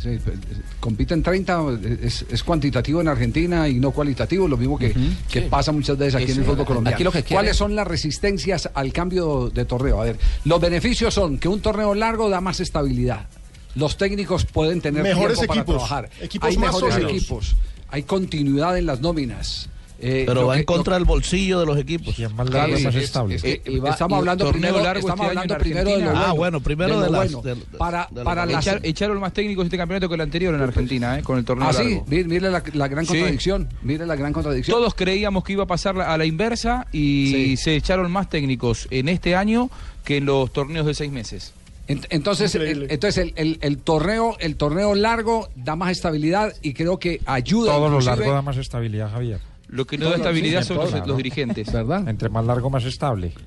Sí, 0.08 0.22
eh, 0.26 0.38
compiten 0.80 1.22
30, 1.24 1.62
es, 2.02 2.26
es 2.30 2.44
cuantitativo 2.44 3.02
en 3.02 3.08
Argentina 3.08 3.68
y 3.68 3.76
no 3.80 3.92
cualitativo, 3.92 4.48
lo 4.48 4.58
mismo 4.58 4.78
que, 4.78 4.94
que 5.30 5.42
pasa 5.44 5.72
muchas 5.72 5.98
veces 5.98 6.16
aquí 6.16 6.32
en 6.32 6.40
el 6.40 6.46
fútbol 6.46 6.66
colombiano. 6.66 6.96
aquí 6.96 7.04
lo 7.04 7.12
que 7.12 7.24
quiere- 7.24 7.36
¿Cuáles 7.36 7.58
son 7.58 7.76
las 7.76 7.88
resistencias 7.88 8.70
al 8.74 8.94
cambio 8.94 9.50
de 9.54 9.66
torneo? 9.66 10.02
A 10.02 10.06
ver, 10.06 10.18
los 10.46 10.62
beneficios 10.62 11.14
son 11.14 11.38
que 11.38 11.48
un 11.48 11.60
torneo 11.62 11.94
largo 11.96 12.30
da 12.30 12.42
más 12.42 12.60
estabilidad. 12.60 13.28
Los 13.76 13.98
técnicos 13.98 14.46
pueden 14.46 14.82
tener 14.82 15.04
Mejores 15.04 15.38
tiempo 15.38 15.48
para 15.54 15.62
equipos, 15.62 15.76
trabajar. 15.88 16.10
equipos 16.22 16.50
hay 16.50 16.58
más 16.58 16.74
mejores 16.74 16.94
sólidos. 16.96 17.12
equipos, 17.16 17.56
hay 17.90 18.04
continuidad 18.04 18.78
en 18.78 18.86
las 18.88 19.02
nóminas. 19.02 19.70
Eh, 20.00 20.24
Pero 20.28 20.42
lo 20.42 20.48
va 20.48 20.54
que- 20.54 20.60
en 20.60 20.66
contra 20.66 20.94
del 20.96 21.06
bolsillo 21.06 21.60
de 21.60 21.66
los 21.66 21.78
equipos. 21.78 22.18
más 22.20 22.50
Claro, 22.50 22.68
largo, 22.74 22.84
más 22.84 22.96
es- 22.96 23.04
estable. 23.04 23.36
es 23.36 23.44
Y 23.66 23.80
va- 23.80 23.90
estamos 23.90 24.16
y 24.16 24.20
hablando 24.20 24.46
torneo 24.46 24.62
primero, 24.62 24.84
largo 24.84 25.00
estamos 25.00 25.26
este 25.26 25.30
hablando 25.40 25.58
primero 25.58 25.90
de 25.90 25.98
lo 25.98 26.06
bueno. 26.06 26.22
Ah, 26.26 26.32
bueno, 26.34 26.60
primero 26.62 26.90
lo 26.94 27.02
de 27.02 27.10
las- 27.10 27.32
bueno. 27.34 27.42
de- 27.42 27.78
para 27.78 28.08
de 28.12 28.24
para 28.24 28.46
las 28.46 28.66
Echar- 28.68 28.80
echaron 28.84 29.20
más 29.20 29.34
técnicos 29.34 29.66
este 29.66 29.78
campeonato 29.78 30.08
que 30.08 30.16
el 30.16 30.22
anterior 30.22 30.54
en 30.54 30.62
Argentina, 30.62 31.18
¿eh? 31.18 31.24
con 31.24 31.40
el 31.40 31.46
torneo 31.46 31.68
Ah, 31.68 31.74
sí, 31.74 31.84
largo. 31.84 32.06
mire, 32.08 32.24
mire 32.26 32.52
la, 32.52 32.64
la 32.74 32.88
gran 32.88 33.06
Sí. 33.06 33.14
contradicción. 33.14 33.70
Mire 33.82 34.06
la 34.06 34.16
gran 34.16 34.34
contradicción. 34.34 34.78
Todos 34.78 34.94
creíamos 34.94 35.44
que 35.44 35.54
iba 35.54 35.64
a 35.64 35.68
pasar 35.68 36.00
a 36.00 36.16
la 36.18 36.26
inversa 36.26 36.86
y 36.92 37.56
se 37.58 37.76
echaron 37.76 38.12
más 38.12 38.30
técnicos 38.30 38.88
en 38.92 39.10
este 39.10 39.36
año 39.36 39.70
que 40.04 40.18
en 40.18 40.26
los 40.26 40.54
torneos 40.54 40.86
de 40.86 40.94
seis 40.94 41.12
meses. 41.12 41.54
Ent- 41.88 42.06
Entonces, 42.10 42.54
el, 42.54 42.88
entonces 42.92 43.18
el, 43.18 43.34
el- 43.38 43.60
el 43.62 43.78
torneo, 43.78 44.36
el 44.42 44.58
torneo 44.58 44.94
largo 44.94 45.48
da 45.56 45.76
más 45.78 45.90
estabilidad 45.92 46.54
y 46.62 46.74
creo 46.74 47.00
que 47.00 47.22
ayuda. 47.26 47.72
Todo 47.72 47.90
lo 47.90 48.02
largo 48.02 48.32
da 48.32 48.42
más 48.42 48.58
estabilidad, 48.58 49.10
Javier. 49.10 49.40
Lo 49.70 49.86
que 49.86 49.98
no 49.98 50.10
da 50.10 50.16
estabilidad 50.16 50.64
son 50.64 50.78
los, 50.78 50.94
los 51.08 51.18
dirigentes. 51.18 51.72
¿Verdad? 51.72 52.08
Entre 52.08 52.30
más 52.30 52.46
largo, 52.46 52.70
más 52.70 52.84
estable. 52.86 53.34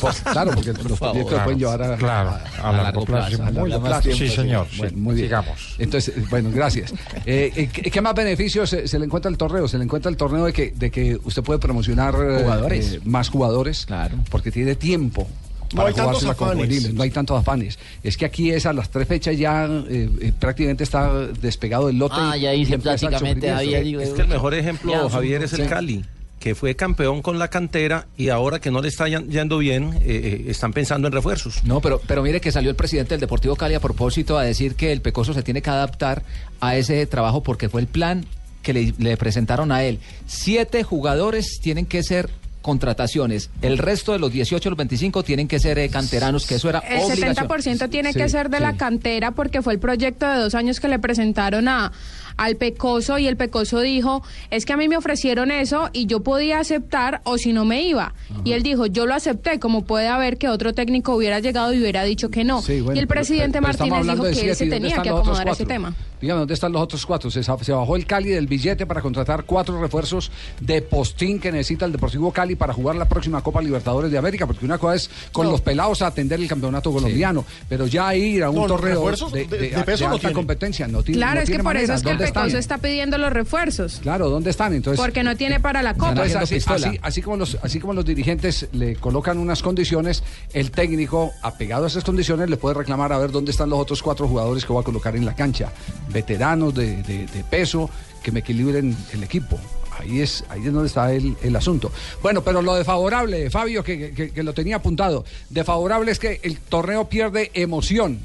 Pues, 0.00 0.20
claro, 0.20 0.50
porque 0.54 0.74
los 0.74 0.98
proyectos 0.98 1.40
pueden 1.44 1.58
llevar 1.58 1.82
a, 1.82 1.96
Claro, 1.96 2.36
a 2.62 2.72
largo 2.72 3.04
plazo. 3.06 3.42
a 3.42 3.50
Muy 3.50 3.70
largo 3.70 3.86
plazo. 3.86 4.12
Sí, 4.12 4.28
señor, 4.28 4.66
Bueno, 4.76 4.90
sí. 4.90 4.96
muy 5.00 5.14
bien. 5.14 5.26
Sigamos. 5.28 5.76
Entonces, 5.78 6.28
bueno, 6.28 6.50
gracias. 6.52 6.92
Eh, 7.24 7.50
eh, 7.56 7.68
¿qué, 7.72 7.90
qué 7.90 8.00
más 8.02 8.14
beneficios 8.14 8.68
se, 8.68 8.86
se 8.86 8.98
le 8.98 9.06
encuentra 9.06 9.30
al 9.30 9.38
torneo? 9.38 9.66
Se 9.66 9.78
le 9.78 9.84
encuentra 9.84 10.10
el 10.10 10.18
torneo 10.18 10.44
de 10.44 10.52
que, 10.52 10.72
de 10.72 10.90
que 10.90 11.18
usted 11.24 11.42
puede 11.42 11.58
promocionar 11.58 12.14
Jugadores. 12.14 12.94
eh, 12.94 13.00
más 13.04 13.30
jugadores. 13.30 13.86
Claro. 13.86 14.16
Porque 14.30 14.50
tiene 14.50 14.74
tiempo. 14.74 15.26
No 15.74 15.84
hay 15.86 15.94
tantos 15.94 16.24
afanes. 16.24 16.54
juveniles, 16.56 16.94
no 16.94 17.02
hay 17.02 17.10
tantos 17.10 17.38
afanes. 17.40 17.78
Es 18.02 18.16
que 18.16 18.24
aquí 18.24 18.50
es 18.50 18.64
a 18.66 18.72
las 18.72 18.90
tres 18.90 19.06
fechas 19.08 19.36
ya 19.36 19.66
eh, 19.66 20.08
eh, 20.20 20.32
prácticamente 20.38 20.84
está 20.84 21.26
despegado 21.26 21.88
el 21.88 21.98
lote. 21.98 22.14
Ah, 22.18 22.36
y- 22.36 22.40
ya 22.42 22.54
hice 22.54 22.78
prácticamente. 22.78 23.50
Javier, 23.50 23.84
digo, 23.84 24.00
Es 24.00 24.10
que 24.10 24.22
el 24.22 24.28
mejor 24.28 24.54
ejemplo, 24.54 24.92
Ya, 24.92 25.08
Javier, 25.10 25.42
es 25.42 25.52
el 25.52 25.62
sí. 25.64 25.68
Cali, 25.68 26.04
que 26.40 26.54
fue 26.54 26.76
campeón 26.76 27.20
con 27.20 27.38
la 27.38 27.48
cantera 27.48 28.06
y 28.16 28.28
ahora 28.28 28.60
que 28.60 28.70
no 28.70 28.80
le 28.80 28.88
está 28.88 29.08
yendo 29.08 29.58
bien, 29.58 29.92
eh, 29.94 30.00
eh, 30.04 30.44
están 30.48 30.72
pensando 30.72 31.08
en 31.08 31.12
refuerzos. 31.12 31.64
No, 31.64 31.80
pero, 31.80 32.00
pero 32.06 32.22
mire 32.22 32.40
que 32.40 32.52
salió 32.52 32.70
el 32.70 32.76
presidente 32.76 33.14
del 33.14 33.20
Deportivo 33.20 33.56
Cali 33.56 33.74
a 33.74 33.80
propósito 33.80 34.38
a 34.38 34.44
decir 34.44 34.74
que 34.74 34.92
el 34.92 35.00
Pecoso 35.00 35.34
se 35.34 35.42
tiene 35.42 35.62
que 35.62 35.70
adaptar 35.70 36.22
a 36.60 36.76
ese 36.76 37.04
trabajo 37.06 37.42
porque 37.42 37.68
fue 37.68 37.80
el 37.80 37.88
plan 37.88 38.24
que 38.62 38.72
le, 38.72 38.94
le 38.98 39.16
presentaron 39.16 39.72
a 39.72 39.82
él. 39.82 39.98
Siete 40.26 40.82
jugadores 40.84 41.58
tienen 41.62 41.86
que 41.86 42.02
ser 42.02 42.30
contrataciones. 42.62 43.50
El 43.62 43.78
resto 43.78 44.12
de 44.12 44.18
los 44.18 44.32
18, 44.32 44.70
los 44.70 44.76
25 44.76 45.22
tienen 45.22 45.48
que 45.48 45.58
ser 45.58 45.78
eh, 45.78 45.88
canteranos, 45.88 46.46
que 46.46 46.56
eso 46.56 46.68
era 46.68 46.80
El 46.80 47.02
obligación. 47.02 47.48
70% 47.48 47.90
tiene 47.90 48.12
Sí, 48.12 48.18
que 48.18 48.28
ser 48.28 48.50
de 48.50 48.60
la 48.60 48.76
cantera 48.76 49.30
porque 49.32 49.62
fue 49.62 49.72
el 49.74 49.78
proyecto 49.78 50.26
de 50.28 50.38
dos 50.38 50.54
años 50.54 50.80
que 50.80 50.88
le 50.88 50.98
presentaron 50.98 51.68
a 51.68 51.92
al 52.36 52.54
Pecoso 52.54 53.18
y 53.18 53.26
el 53.26 53.36
Pecoso 53.36 53.80
dijo, 53.80 54.22
es 54.52 54.64
que 54.64 54.72
a 54.72 54.76
mí 54.76 54.86
me 54.86 54.96
ofrecieron 54.96 55.50
eso 55.50 55.90
y 55.92 56.06
yo 56.06 56.20
podía 56.20 56.60
aceptar 56.60 57.20
o 57.24 57.36
si 57.36 57.52
no 57.52 57.64
me 57.64 57.82
iba. 57.82 58.14
Y 58.44 58.52
él 58.52 58.62
dijo, 58.62 58.86
yo 58.86 59.06
lo 59.06 59.14
acepté, 59.14 59.58
como 59.58 59.82
puede 59.84 60.06
haber 60.06 60.38
que 60.38 60.48
otro 60.48 60.72
técnico 60.72 61.16
hubiera 61.16 61.40
llegado 61.40 61.72
y 61.72 61.80
hubiera 61.80 62.04
dicho 62.04 62.30
que 62.30 62.44
no. 62.44 62.62
Sí, 62.62 62.80
bueno, 62.80 62.94
y 62.96 63.00
el 63.00 63.08
pero- 63.08 63.18
presidente 63.18 63.58
pero 63.60 63.62
Martínez 63.62 64.02
dijo 64.06 64.22
que 64.22 64.28
él 64.50 64.54
se 64.56 64.66
¿y 64.66 64.68
dónde 64.68 64.86
tenía 64.88 65.02
que 65.02 65.08
acomodar 65.08 65.48
a 65.48 65.50
ese 65.50 65.66
tema. 65.66 65.94
Dígame, 66.20 66.40
¿dónde 66.40 66.54
están 66.54 66.72
los 66.72 66.82
otros 66.82 67.06
cuatro? 67.06 67.30
Se, 67.30 67.40
bajó 67.72 67.96
el 67.96 68.06
Cali 68.06 68.30
del 68.30 68.46
billete 68.46 68.86
para 68.86 69.00
contratar 69.00 69.44
cuatro 69.44 69.80
refuerzos 69.80 70.30
de 70.60 70.82
postín 70.82 71.38
que 71.38 71.52
necesita 71.52 71.84
el 71.84 71.92
Deportivo 71.92 72.32
Cali 72.32 72.56
para 72.56 72.72
jugar 72.72 72.96
la 72.96 73.08
próxima 73.08 73.40
Copa 73.42 73.62
Libertadores 73.62 74.10
de 74.10 74.18
América, 74.18 74.46
porque 74.46 74.64
una 74.64 74.78
cosa 74.78 74.96
es 74.96 75.10
con 75.32 75.46
No. 75.46 75.52
los 75.52 75.60
pelados 75.60 76.02
a 76.02 76.08
atender 76.08 76.40
el 76.40 76.48
campeonato 76.48 76.92
colombiano, 76.92 77.44
pero 77.68 77.86
ya 77.86 78.14
ir 78.14 78.42
a 78.42 78.50
un 78.50 78.56
No, 78.56 78.66
torneo 78.66 78.94
refuerzos 78.96 79.32
de, 79.32 79.46
de- 79.46 79.58
de- 79.58 79.70
de 79.70 79.82
peso 79.84 80.04
de 80.04 80.08
no 80.08 80.14
alta 80.14 80.20
tiene. 80.20 80.34
competencia 80.34 80.88
no 80.88 81.02
tiene 81.02 81.18
Claro, 81.18 81.34
no 81.36 81.40
es 81.42 81.50
que 81.50 81.56
por 81.56 81.64
manera. 81.64 81.84
eso 81.84 81.94
es 81.94 82.02
que 82.02 82.10
el 82.10 82.18
¿Dónde 82.18 82.32
Pecoso 82.32 82.58
está 82.58 82.78
pidiendo 82.78 83.18
los 83.18 83.32
refuerzos. 83.32 84.00
Claro, 84.02 84.28
¿dónde 84.28 84.50
están? 84.50 84.72
Entonces, 84.74 85.00
Porque 85.00 85.22
no 85.22 85.36
tiene 85.36 85.60
para 85.60 85.82
la 85.82 85.94
Copa. 85.94 86.10
entonces, 86.10 86.36
así, 86.36 86.56
así- 86.66 86.98
así 87.02 87.22
como 87.22 87.36
los, 87.36 87.56
así 87.62 87.78
como 87.80 87.92
los 87.92 88.04
dirigentes 88.04 88.68
le 88.72 88.96
colocan 88.96 89.38
unas 89.38 89.62
condiciones, 89.62 90.22
el 90.52 90.70
técnico, 90.70 91.30
apegado 91.42 91.84
a 91.84 91.88
esas 91.88 92.04
condiciones, 92.04 92.50
le 92.50 92.56
puede 92.56 92.74
reclamar 92.74 93.12
a 93.12 93.18
ver 93.18 93.30
dónde 93.30 93.50
están 93.52 93.70
los 93.70 93.78
otros 93.78 94.02
cuatro 94.02 94.26
jugadores 94.26 94.64
que 94.64 94.72
voy 94.72 94.80
a 94.82 94.84
colocar 94.84 95.14
en 95.14 95.24
la 95.24 95.34
cancha. 95.34 95.72
Veteranos 96.12 96.74
de, 96.74 97.02
de- 97.02 97.26
de 97.26 97.44
peso 97.44 97.88
que 98.22 98.32
me 98.32 98.40
equilibren 98.40 98.96
el 99.12 99.22
equipo. 99.22 99.58
Ahí 99.98 100.20
es, 100.20 100.44
ahí 100.48 100.60
es 100.64 100.72
donde 100.72 100.86
está 100.86 101.12
el, 101.12 101.36
el 101.42 101.56
asunto. 101.56 101.90
Bueno, 102.22 102.42
pero 102.44 102.62
lo 102.62 102.74
de 102.76 102.84
favorable, 102.84 103.50
Fabio, 103.50 103.82
que, 103.82 104.12
que- 104.12 104.30
que 104.30 104.42
lo 104.42 104.54
tenía 104.54 104.76
apuntado, 104.76 105.24
de 105.50 105.64
favorable 105.64 106.12
es 106.12 106.18
que 106.20 106.40
el 106.44 106.58
torneo 106.58 107.08
pierde 107.08 107.50
emoción. 107.54 108.20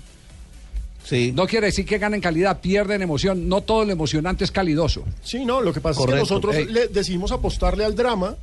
Sí. 1.04 1.34
No 1.36 1.48
quiere 1.48 1.65
decir 1.67 1.86
que 1.86 1.98
ganen 1.98 2.22
calidad, 2.22 2.62
pierden 2.62 3.02
emoción. 3.02 3.50
No 3.50 3.62
todo 3.62 3.84
lo 3.86 3.91
emocionante 3.91 4.43
es 4.46 4.52
calidoso. 4.52 5.04
Sí, 5.22 5.43
no, 5.43 5.62
lo 5.62 5.74
que 5.74 5.82
pasa 5.82 6.00
es 6.02 6.06
que 6.08 6.15
nosotros 6.15 6.56
le 6.69 6.88
decidimos 6.88 7.32
apostarle 7.34 7.84
al 7.84 7.93
drama, 7.96 8.38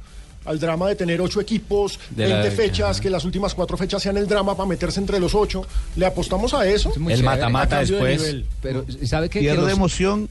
al 0.44 0.58
drama 0.58 0.88
de 0.88 0.96
tener 0.96 1.20
ocho 1.20 1.40
equipos, 1.40 1.98
De 2.10 2.26
la- 2.28 2.36
20 2.40 2.50
fechas, 2.56 3.00
que 3.00 3.10
las 3.10 3.24
últimas 3.24 3.54
cuatro 3.54 3.76
fechas 3.76 4.02
sean 4.02 4.16
el 4.16 4.26
drama 4.26 4.56
para 4.56 4.68
meterse 4.68 4.98
entre 5.00 5.20
los 5.20 5.34
ocho. 5.34 5.66
Le 5.96 6.06
apostamos 6.06 6.54
a 6.54 6.66
eso. 6.66 6.92
El 7.08 7.22
mata-mata 7.22 7.80
de 7.80 7.86
después. 7.86 8.36
Pero, 8.62 8.84
¿sabe 9.04 9.28
qué? 9.28 9.40
Pierde 9.40 9.56
Que 9.58 9.62
los- 9.64 9.72
emoción 9.72 10.28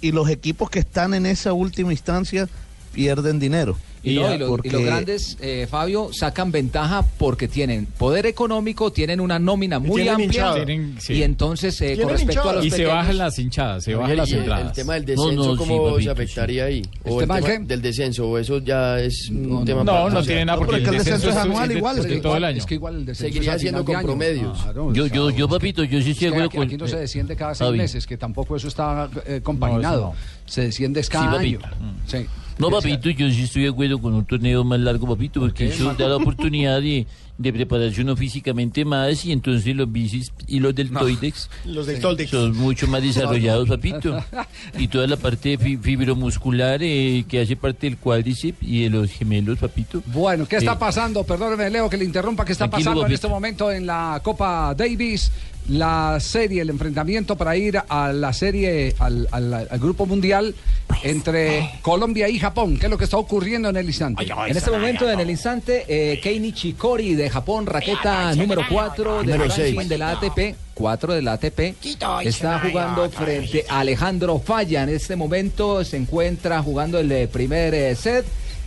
y 0.00 0.12
los 0.12 0.28
equipos 0.28 0.70
que 0.70 0.80
están 0.80 1.14
en 1.14 1.24
esa 1.26 1.52
última 1.52 1.92
instancia 1.92 2.48
pierden 2.92 3.38
dinero. 3.38 3.76
Y, 4.04 4.16
no, 4.16 4.34
y 4.34 4.38
los, 4.38 4.48
y 4.48 4.50
Porque- 4.50 4.70
los 4.70 4.82
grandes, 4.82 5.38
eh, 5.40 5.66
Fabio, 5.70 6.10
sacan 6.12 6.52
ventaja 6.52 7.02
porque 7.18 7.48
tienen 7.48 7.86
poder 7.86 8.26
económico, 8.26 8.92
tienen 8.92 9.18
una 9.20 9.38
nómina 9.38 9.78
muy 9.78 10.02
tienen 10.02 10.08
amplia. 10.10 10.26
hinchada. 10.26 10.54
Tienen- 10.56 10.96
sí. 11.00 11.14
Y 11.14 11.22
entonces, 11.22 11.80
eh, 11.80 11.96
con 12.00 12.10
respecto 12.10 12.50
a 12.50 12.52
los 12.54 12.66
Y 12.66 12.70
se 12.70 12.76
pequeños- 12.76 12.94
bajan 12.96 13.18
las 13.18 13.38
hinchadas, 13.38 13.84
se 13.84 13.94
bajan 13.94 14.16
las 14.16 14.28
y 14.28 14.32
el- 14.34 14.38
entradas. 14.40 14.66
El 14.66 14.72
tema 14.72 14.94
del 14.94 15.04
descenso, 15.06 15.56
¿cómo 15.56 15.98
se 16.00 16.10
afectaría 16.10 16.64
ahí? 16.66 16.82
¿El 17.04 17.12
O 17.12 17.14
el 17.14 17.20
tema 17.26 17.36
tema, 17.36 17.48
del 17.48 17.58
qué? 17.60 17.64
del 17.66 17.82
descenso, 17.82 18.28
o 18.28 18.38
eso 18.38 18.58
ya 18.58 19.00
es 19.00 19.30
un 19.30 19.64
tema 19.64 19.80
no, 19.84 19.92
para- 19.92 20.00
no 20.00 20.06
o 20.06 20.10
sea, 20.10 20.22
tiene 20.22 20.44
nada, 20.44 20.58
porque 20.58 20.72
porque 20.76 20.90
el 20.90 20.96
descenso 20.98 21.30
es 21.30 21.36
anual 21.36 21.72
igual, 21.72 21.98
es 21.98 22.06
que 22.06 22.16
todo 22.20 22.36
el 22.36 22.44
año. 22.44 22.58
Es 22.58 22.66
que 22.66 22.74
igual 22.74 22.94
el 22.96 23.06
descenso 23.06 23.32
Seguiría 23.32 23.58
siendo 23.58 23.84
con 23.84 24.02
promedios. 24.02 24.62
Claro, 24.62 24.92
Yo, 24.92 25.06
yo, 25.06 25.30
yo, 25.30 25.48
papito, 25.48 25.82
yo 25.84 25.98
sí 26.02 26.10
es 26.10 26.16
estoy 26.22 26.30
de 26.38 26.44
acuerdo 26.44 26.62
aquí, 26.62 26.76
no 26.76 26.86
se 26.88 26.96
desciende 26.98 27.36
cada 27.36 27.54
seis 27.54 27.72
meses, 27.72 28.06
que 28.06 28.16
tampoco 28.18 28.54
eso 28.56 28.68
está 28.68 29.08
eh, 29.26 29.40
compaginado. 29.42 30.00
No, 30.08 30.14
Se 30.46 30.60
desciende 30.60 31.00
es 31.00 31.08
cada 31.08 31.38
Sí, 31.40 31.46
año. 31.46 31.60
papito. 31.60 31.76
Sí. 32.06 32.26
No, 32.58 32.70
papito, 32.70 33.10
yo 33.10 33.30
sí 33.30 33.42
estoy 33.42 33.62
de 33.62 33.68
acuerdo 33.70 33.98
con 34.00 34.14
un 34.14 34.24
torneo 34.24 34.62
más 34.64 34.78
largo, 34.80 35.08
papito, 35.08 35.40
porque 35.40 35.66
eso 35.66 35.92
da 35.94 36.08
la 36.08 36.16
oportunidad 36.18 36.80
de, 36.80 37.06
de 37.36 37.52
prepararse 37.52 38.00
uno 38.02 38.16
físicamente 38.16 38.84
más 38.84 39.24
y 39.24 39.32
entonces 39.32 39.74
los 39.74 39.90
bicis 39.90 40.32
y 40.46 40.60
los 40.60 40.72
deltoides 40.74 41.50
Los 41.64 41.86
deltoides. 41.86 42.30
son 42.30 42.56
mucho 42.56 42.86
más 42.86 43.02
desarrollados, 43.02 43.68
papito. 43.68 44.22
Y 44.78 44.86
toda 44.88 45.06
la 45.08 45.16
parte 45.16 45.58
fi- 45.58 45.76
fibromuscular 45.76 46.80
eh, 46.82 47.24
que 47.28 47.40
hace 47.40 47.56
parte 47.56 47.88
del 47.88 47.96
cuádriceps 47.98 48.58
y 48.62 48.84
de 48.84 48.90
los 48.90 49.10
gemelos, 49.10 49.58
papito. 49.58 50.02
Bueno, 50.06 50.46
¿qué 50.46 50.56
está 50.56 50.72
Eh, 50.74 50.76
pasando? 50.78 51.24
Perdóneme, 51.24 51.68
Leo, 51.70 51.90
que 51.90 51.96
le 51.96 52.04
interrumpa. 52.04 52.44
¿Qué 52.44 52.52
está 52.52 52.70
pasando 52.70 53.04
en 53.04 53.12
este 53.12 53.26
momento 53.28 53.70
en 53.72 53.86
la 53.86 54.20
Copa 54.22 54.74
Davis? 54.76 55.30
La 55.66 56.18
serie, 56.20 56.60
el 56.60 56.68
enfrentamiento 56.68 57.36
para 57.36 57.56
ir 57.56 57.78
a 57.88 58.12
la 58.12 58.34
serie, 58.34 58.94
al, 58.98 59.26
al- 59.32 59.54
al 59.54 59.78
Grupo 59.78 60.04
Mundial 60.04 60.54
entre 61.02 61.70
Colombia 61.80 62.28
y 62.28 62.38
Japón. 62.38 62.76
¿Qué 62.78 62.84
es 62.86 62.90
lo 62.90 62.98
que 62.98 63.04
está 63.04 63.16
ocurriendo 63.16 63.70
en 63.70 63.76
el 63.76 63.86
instante? 63.86 64.24
En 64.46 64.56
este 64.56 64.70
momento, 64.70 65.10
en 65.10 65.20
el 65.20 65.30
instante, 65.30 65.84
eh, 65.88 66.20
Kei 66.20 66.38
Nishikori 66.38 67.14
de 67.14 67.23
Japón, 67.30 67.66
raqueta 67.66 68.34
número 68.34 68.62
4 68.68 69.22
del 69.22 69.38
ranking 69.38 69.88
de 69.88 69.98
la 69.98 70.10
ATP, 70.12 70.56
4 70.74 71.14
de 71.14 71.22
la 71.22 71.32
ATP, 71.34 71.74
está 72.22 72.60
jugando 72.60 73.08
frente 73.10 73.64
a 73.68 73.80
Alejandro 73.80 74.38
Falla. 74.38 74.82
En 74.82 74.88
este 74.88 75.16
momento 75.16 75.84
se 75.84 75.96
encuentra 75.96 76.62
jugando 76.62 76.98
el 76.98 77.10
eh, 77.12 77.28
primer 77.28 77.74
eh, 77.74 77.94
set. 77.94 78.24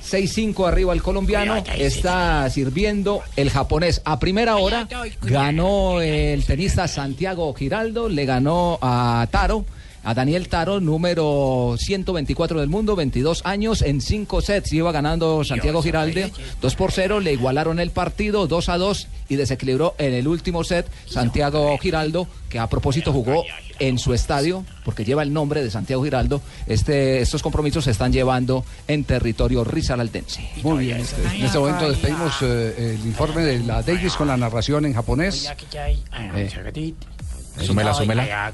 6-5 0.07 0.67
arriba 0.67 0.93
el 0.93 1.03
colombiano. 1.03 1.55
Está 1.77 2.49
sirviendo 2.49 3.21
el 3.35 3.49
japonés. 3.49 4.01
A 4.05 4.19
primera 4.19 4.55
hora 4.55 4.87
ganó 5.21 6.01
el 6.01 6.45
tenista 6.45 6.87
Santiago 6.87 7.53
Giraldo, 7.53 8.07
le 8.07 8.25
ganó 8.25 8.79
a 8.81 9.27
Taro. 9.29 9.65
A 10.07 10.13
Daniel 10.13 10.47
Taro, 10.47 10.79
número 10.79 11.75
124 11.77 12.61
del 12.61 12.69
mundo, 12.69 12.95
22 12.95 13.41
años, 13.43 13.81
en 13.81 13.99
5 13.99 14.39
sets 14.39 14.71
iba 14.71 14.93
ganando 14.93 15.43
Santiago 15.43 15.83
Giraldo, 15.83 16.21
2 16.61 16.75
por 16.75 16.93
0, 16.93 17.19
le 17.19 17.33
igualaron 17.33 17.77
el 17.81 17.91
partido, 17.91 18.47
2 18.47 18.69
a 18.69 18.77
2 18.77 19.07
y 19.27 19.35
desequilibró 19.35 19.95
en 19.97 20.13
el 20.13 20.29
último 20.29 20.63
set 20.63 20.89
Santiago 21.07 21.77
Giraldo, 21.77 22.25
que 22.47 22.57
a 22.57 22.67
propósito 22.67 23.11
jugó 23.11 23.43
en 23.79 23.99
su 23.99 24.13
estadio, 24.13 24.63
porque 24.85 25.03
lleva 25.03 25.23
el 25.23 25.33
nombre 25.33 25.61
de 25.61 25.69
Santiago 25.69 26.05
Giraldo. 26.05 26.41
Este, 26.67 27.19
estos 27.19 27.43
compromisos 27.43 27.83
se 27.83 27.91
están 27.91 28.13
llevando 28.13 28.63
en 28.87 29.03
territorio 29.03 29.65
risaraldense. 29.65 30.49
Muy 30.63 30.85
bien. 30.85 31.03
En 31.33 31.43
este 31.43 31.59
momento 31.59 31.89
despedimos 31.89 32.33
eh, 32.43 32.95
el 32.97 33.05
informe 33.05 33.41
de 33.41 33.59
la 33.59 33.81
Davis 33.81 34.13
con 34.13 34.29
la 34.29 34.37
narración 34.37 34.85
en 34.85 34.93
japonés. 34.93 35.51
Eh, 36.33 36.49
Súmela, 37.61 37.93
súmela. 37.93 38.53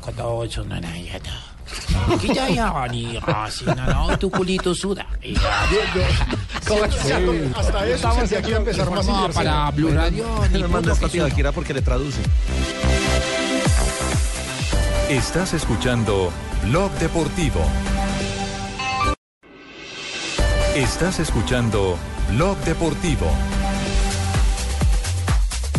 tu 4.20 4.30
culito 4.30 4.74
suda. 4.76 5.06
Hasta 7.56 7.86
eso 7.86 7.96
Estamos 7.96 8.30
que 8.30 8.50
iba 8.50 8.58
a 8.58 8.60
empezar 8.60 8.90
más 8.92 9.06
No, 9.06 9.30
para 9.30 9.72
Blue 9.72 9.92
Radio, 9.92 10.26
Me 10.52 10.68
manda 10.68 10.94
esta 10.94 11.52
porque 11.52 11.74
le 11.74 11.82
traduce. 11.82 12.22
Estás 15.10 15.54
escuchando 15.54 16.32
Blog 16.64 16.92
Deportivo. 16.94 17.62
Estás 20.76 21.20
escuchando 21.20 21.98
Blog 22.32 22.58
Deportivo. 22.60 23.28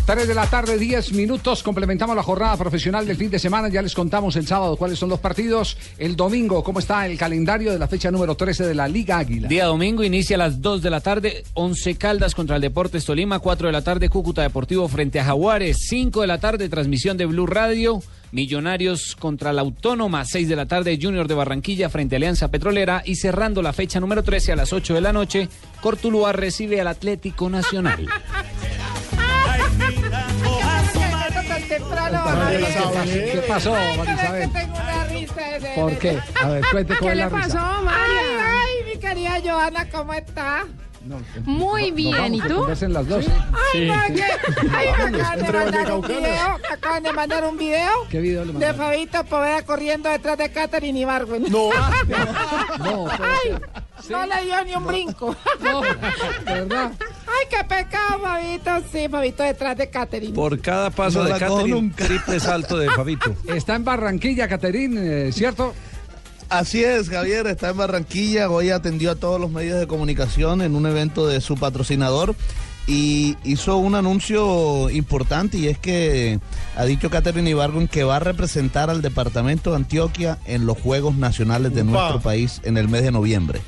3 0.06 0.28
de 0.28 0.34
la 0.34 0.46
tarde, 0.46 0.76
10 0.76 1.14
minutos. 1.14 1.62
Complementamos 1.62 2.14
la 2.14 2.22
jornada 2.22 2.58
profesional 2.58 3.06
del 3.06 3.16
fin 3.16 3.30
de 3.30 3.38
semana. 3.38 3.68
Ya 3.68 3.80
les 3.80 3.94
contamos 3.94 4.36
el 4.36 4.46
sábado 4.46 4.76
cuáles 4.76 4.98
son 4.98 5.08
los 5.08 5.18
partidos. 5.18 5.78
El 5.96 6.14
domingo, 6.14 6.62
cómo 6.62 6.78
está 6.78 7.06
el 7.06 7.16
calendario 7.16 7.72
de 7.72 7.78
la 7.78 7.88
fecha 7.88 8.10
número 8.10 8.34
13 8.34 8.66
de 8.66 8.74
la 8.74 8.86
Liga 8.86 9.16
Águila. 9.16 9.48
Día 9.48 9.64
domingo 9.64 10.04
inicia 10.04 10.36
a 10.36 10.40
las 10.40 10.60
2 10.60 10.82
de 10.82 10.90
la 10.90 11.00
tarde, 11.00 11.44
11 11.54 11.96
Caldas 11.96 12.34
contra 12.34 12.56
el 12.56 12.62
Deportes 12.62 13.06
Tolima, 13.06 13.38
4 13.38 13.68
de 13.68 13.72
la 13.72 13.82
tarde 13.82 14.10
Cúcuta 14.10 14.42
Deportivo 14.42 14.86
frente 14.88 15.20
a 15.20 15.24
Jaguares, 15.24 15.86
5 15.88 16.20
de 16.20 16.26
la 16.26 16.38
tarde 16.38 16.68
transmisión 16.68 17.16
de 17.16 17.24
Blue 17.24 17.46
Radio, 17.46 18.02
Millonarios 18.30 19.16
contra 19.16 19.54
la 19.54 19.62
Autónoma, 19.62 20.26
6 20.26 20.48
de 20.50 20.56
la 20.56 20.66
tarde 20.66 20.98
Junior 21.00 21.28
de 21.28 21.34
Barranquilla 21.34 21.88
frente 21.88 22.16
a 22.16 22.18
Alianza 22.18 22.50
Petrolera 22.50 23.02
y 23.06 23.14
cerrando 23.14 23.62
la 23.62 23.72
fecha 23.72 24.00
número 24.00 24.22
13 24.22 24.52
a 24.52 24.56
las 24.56 24.74
8 24.74 24.92
de 24.92 25.00
la 25.00 25.14
noche, 25.14 25.48
Cortuluá 25.80 26.32
recibe 26.32 26.78
al 26.78 26.88
Atlético 26.88 27.48
Nacional. 27.48 28.06
¿Qué 31.94 33.44
pasó, 33.48 33.72
Marisabel? 33.96 34.52
Tengo 34.52 34.74
una 34.74 35.04
risa 35.04 35.40
de- 35.58 35.72
¿Por 35.74 35.98
qué? 35.98 36.18
A 36.42 36.48
ver, 36.48 36.64
cuente 36.72 36.96
cómo 36.96 37.10
¿Qué 37.10 37.16
le 37.16 37.28
pasó. 37.28 37.56
María? 37.58 38.20
Ay, 38.40 38.78
ay, 38.86 38.92
mi 38.94 39.00
querida 39.00 39.40
Joana, 39.44 39.88
¿cómo 39.90 40.12
está? 40.14 40.64
Muy 41.44 41.88
Nos 41.90 41.96
bien, 41.96 42.16
vamos, 42.16 42.38
¿y 42.38 42.40
tú? 42.48 42.56
conversen 42.56 42.92
las 42.94 43.06
dos. 43.06 43.26
Ay, 43.74 43.86
no, 43.88 44.14
que- 44.14 44.22
ay, 44.74 44.88
me 45.12 45.20
acaban 45.20 45.42
de 45.42 45.52
mandar 45.52 45.92
un 45.92 46.00
video, 46.00 46.58
me 46.58 46.68
acaban 46.74 47.02
de 47.02 47.12
mandar 47.12 47.44
un 47.44 47.58
video 47.58 47.90
¿Qué 48.10 48.20
video 48.20 48.40
le 48.40 48.46
de 48.46 48.52
mandaron? 48.54 48.76
Fabito 48.78 49.24
Poveda 49.24 49.62
corriendo 49.66 50.08
detrás 50.08 50.38
de 50.38 50.50
Catherine 50.50 50.98
Ibargüen. 51.00 51.42
No. 51.50 51.68
no, 52.78 53.06
Ay, 53.10 53.54
no 54.08 54.26
le 54.26 54.44
dio 54.44 54.64
ni 54.64 54.74
un 54.74 54.86
brinco. 54.86 55.36
No, 55.60 55.82
¿verdad? 56.46 56.92
Ay, 57.44 57.58
qué 57.58 57.64
pecado, 57.64 58.20
Fabito. 58.22 58.70
Sí, 58.92 59.08
Fabito 59.10 59.42
detrás 59.42 59.76
de 59.76 59.90
Catherine. 59.90 60.34
Por 60.34 60.58
cada 60.60 60.90
paso 60.90 61.22
No 61.22 61.24
de 61.28 61.38
Catherine, 61.38 61.70
nunca. 61.80 62.04
triple 62.06 62.40
salto 62.40 62.76
de 62.78 62.90
Fabito. 62.90 63.34
Está 63.46 63.74
en 63.74 63.84
Barranquilla, 63.84 64.48
Caterín, 64.48 64.96
eh, 64.98 65.30
¿cierto? 65.32 65.74
Así 66.50 66.84
es, 66.84 67.08
Javier, 67.08 67.46
está 67.46 67.70
en 67.70 67.78
Barranquilla, 67.78 68.50
hoy 68.50 68.68
atendió 68.70 69.10
a 69.12 69.14
todos 69.16 69.40
los 69.40 69.50
medios 69.50 69.80
de 69.80 69.86
comunicación 69.86 70.60
en 70.60 70.76
un 70.76 70.86
evento 70.86 71.26
de 71.26 71.40
su 71.40 71.56
patrocinador 71.56 72.36
y 72.86 73.36
hizo 73.44 73.78
un 73.78 73.94
anuncio 73.94 74.90
importante 74.90 75.56
y 75.56 75.68
es 75.68 75.78
que 75.78 76.38
ha 76.76 76.84
dicho 76.84 77.08
Catherine 77.08 77.48
Ibargüen 77.48 77.88
que 77.88 78.04
va 78.04 78.16
a 78.16 78.20
representar 78.20 78.90
al 78.90 79.00
departamento 79.00 79.70
de 79.70 79.76
Antioquia 79.76 80.38
en 80.44 80.66
los 80.66 80.78
Juegos 80.78 81.16
Nacionales 81.16 81.74
de 81.74 81.82
Upa. 81.82 81.90
nuestro 81.92 82.20
país 82.20 82.60
en 82.64 82.76
el 82.76 82.88
mes 82.88 83.02
de 83.02 83.10
noviembre. 83.10 83.62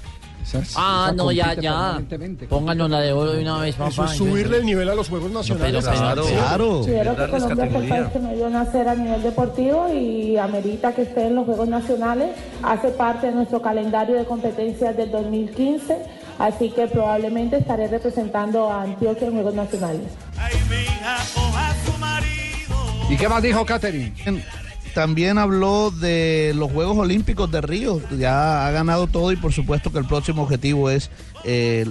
Ah, 0.77 1.07
Esa 1.07 1.13
no, 1.17 1.33
ya, 1.33 1.55
ya. 1.55 2.01
Pónganos 2.49 2.89
la 2.91 3.01
de 3.01 3.13
oro 3.13 3.33
de 3.33 3.43
una 3.43 3.59
vez, 3.59 3.75
papá. 3.75 3.91
Eso 3.91 4.05
es 4.05 4.11
subirle 4.13 4.59
el 4.59 4.67
nivel 4.67 4.89
a 4.89 4.95
los 4.95 5.09
Juegos 5.09 5.31
Nacionales. 5.33 5.85
pero 5.85 5.97
claro, 5.99 6.25
claro. 6.27 6.69
Considero 6.69 7.17
que 7.17 7.29
Colombia 7.29 7.67
fue 7.71 7.83
el 7.83 7.89
país 7.89 8.07
que 8.13 8.19
me 8.21 8.35
dio 8.37 8.51
nacer 8.51 8.89
a 8.89 8.95
nivel 8.95 9.23
deportivo 9.23 9.89
y 9.93 10.37
amerita 10.37 10.95
que 10.95 11.03
esté 11.03 11.27
en 11.27 11.35
los 11.35 11.47
Juegos 11.47 11.69
Nacionales. 11.69 12.31
Hace 12.63 12.89
parte 12.91 13.27
de 13.29 13.33
nuestro 13.33 13.61
calendario 13.61 14.17
de 14.17 14.25
competencias 14.25 14.97
del 14.97 15.11
2015, 15.11 15.99
así 16.39 16.71
que 16.71 16.87
probablemente 16.87 17.57
estaré 17.59 17.89
representando 17.89 18.71
a 18.71 18.83
Antioquia 18.83 19.27
en 19.29 19.33
Juegos 19.35 19.55
Nacionales. 19.55 20.03
¿Y 23.09 23.17
qué 23.17 23.29
más 23.29 23.43
dijo 23.43 23.65
Catherine? 23.65 24.13
También 24.97 25.37
habló 25.37 25.91
de 25.91 26.55
los 26.57 26.73
Juegos 26.73 26.97
Olímpicos 26.97 27.51
de 27.51 27.61
Río, 27.61 28.01
ya 28.17 28.67
ha 28.67 28.71
ganado 28.71 29.09
todo 29.09 29.31
y 29.31 29.37
por 29.37 29.53
supuesto 29.53 29.93
que 29.93 29.99
el 29.99 30.07
próximo 30.07 30.45
objetivo 30.45 30.89
es 30.89 31.11
eh, 31.45 31.85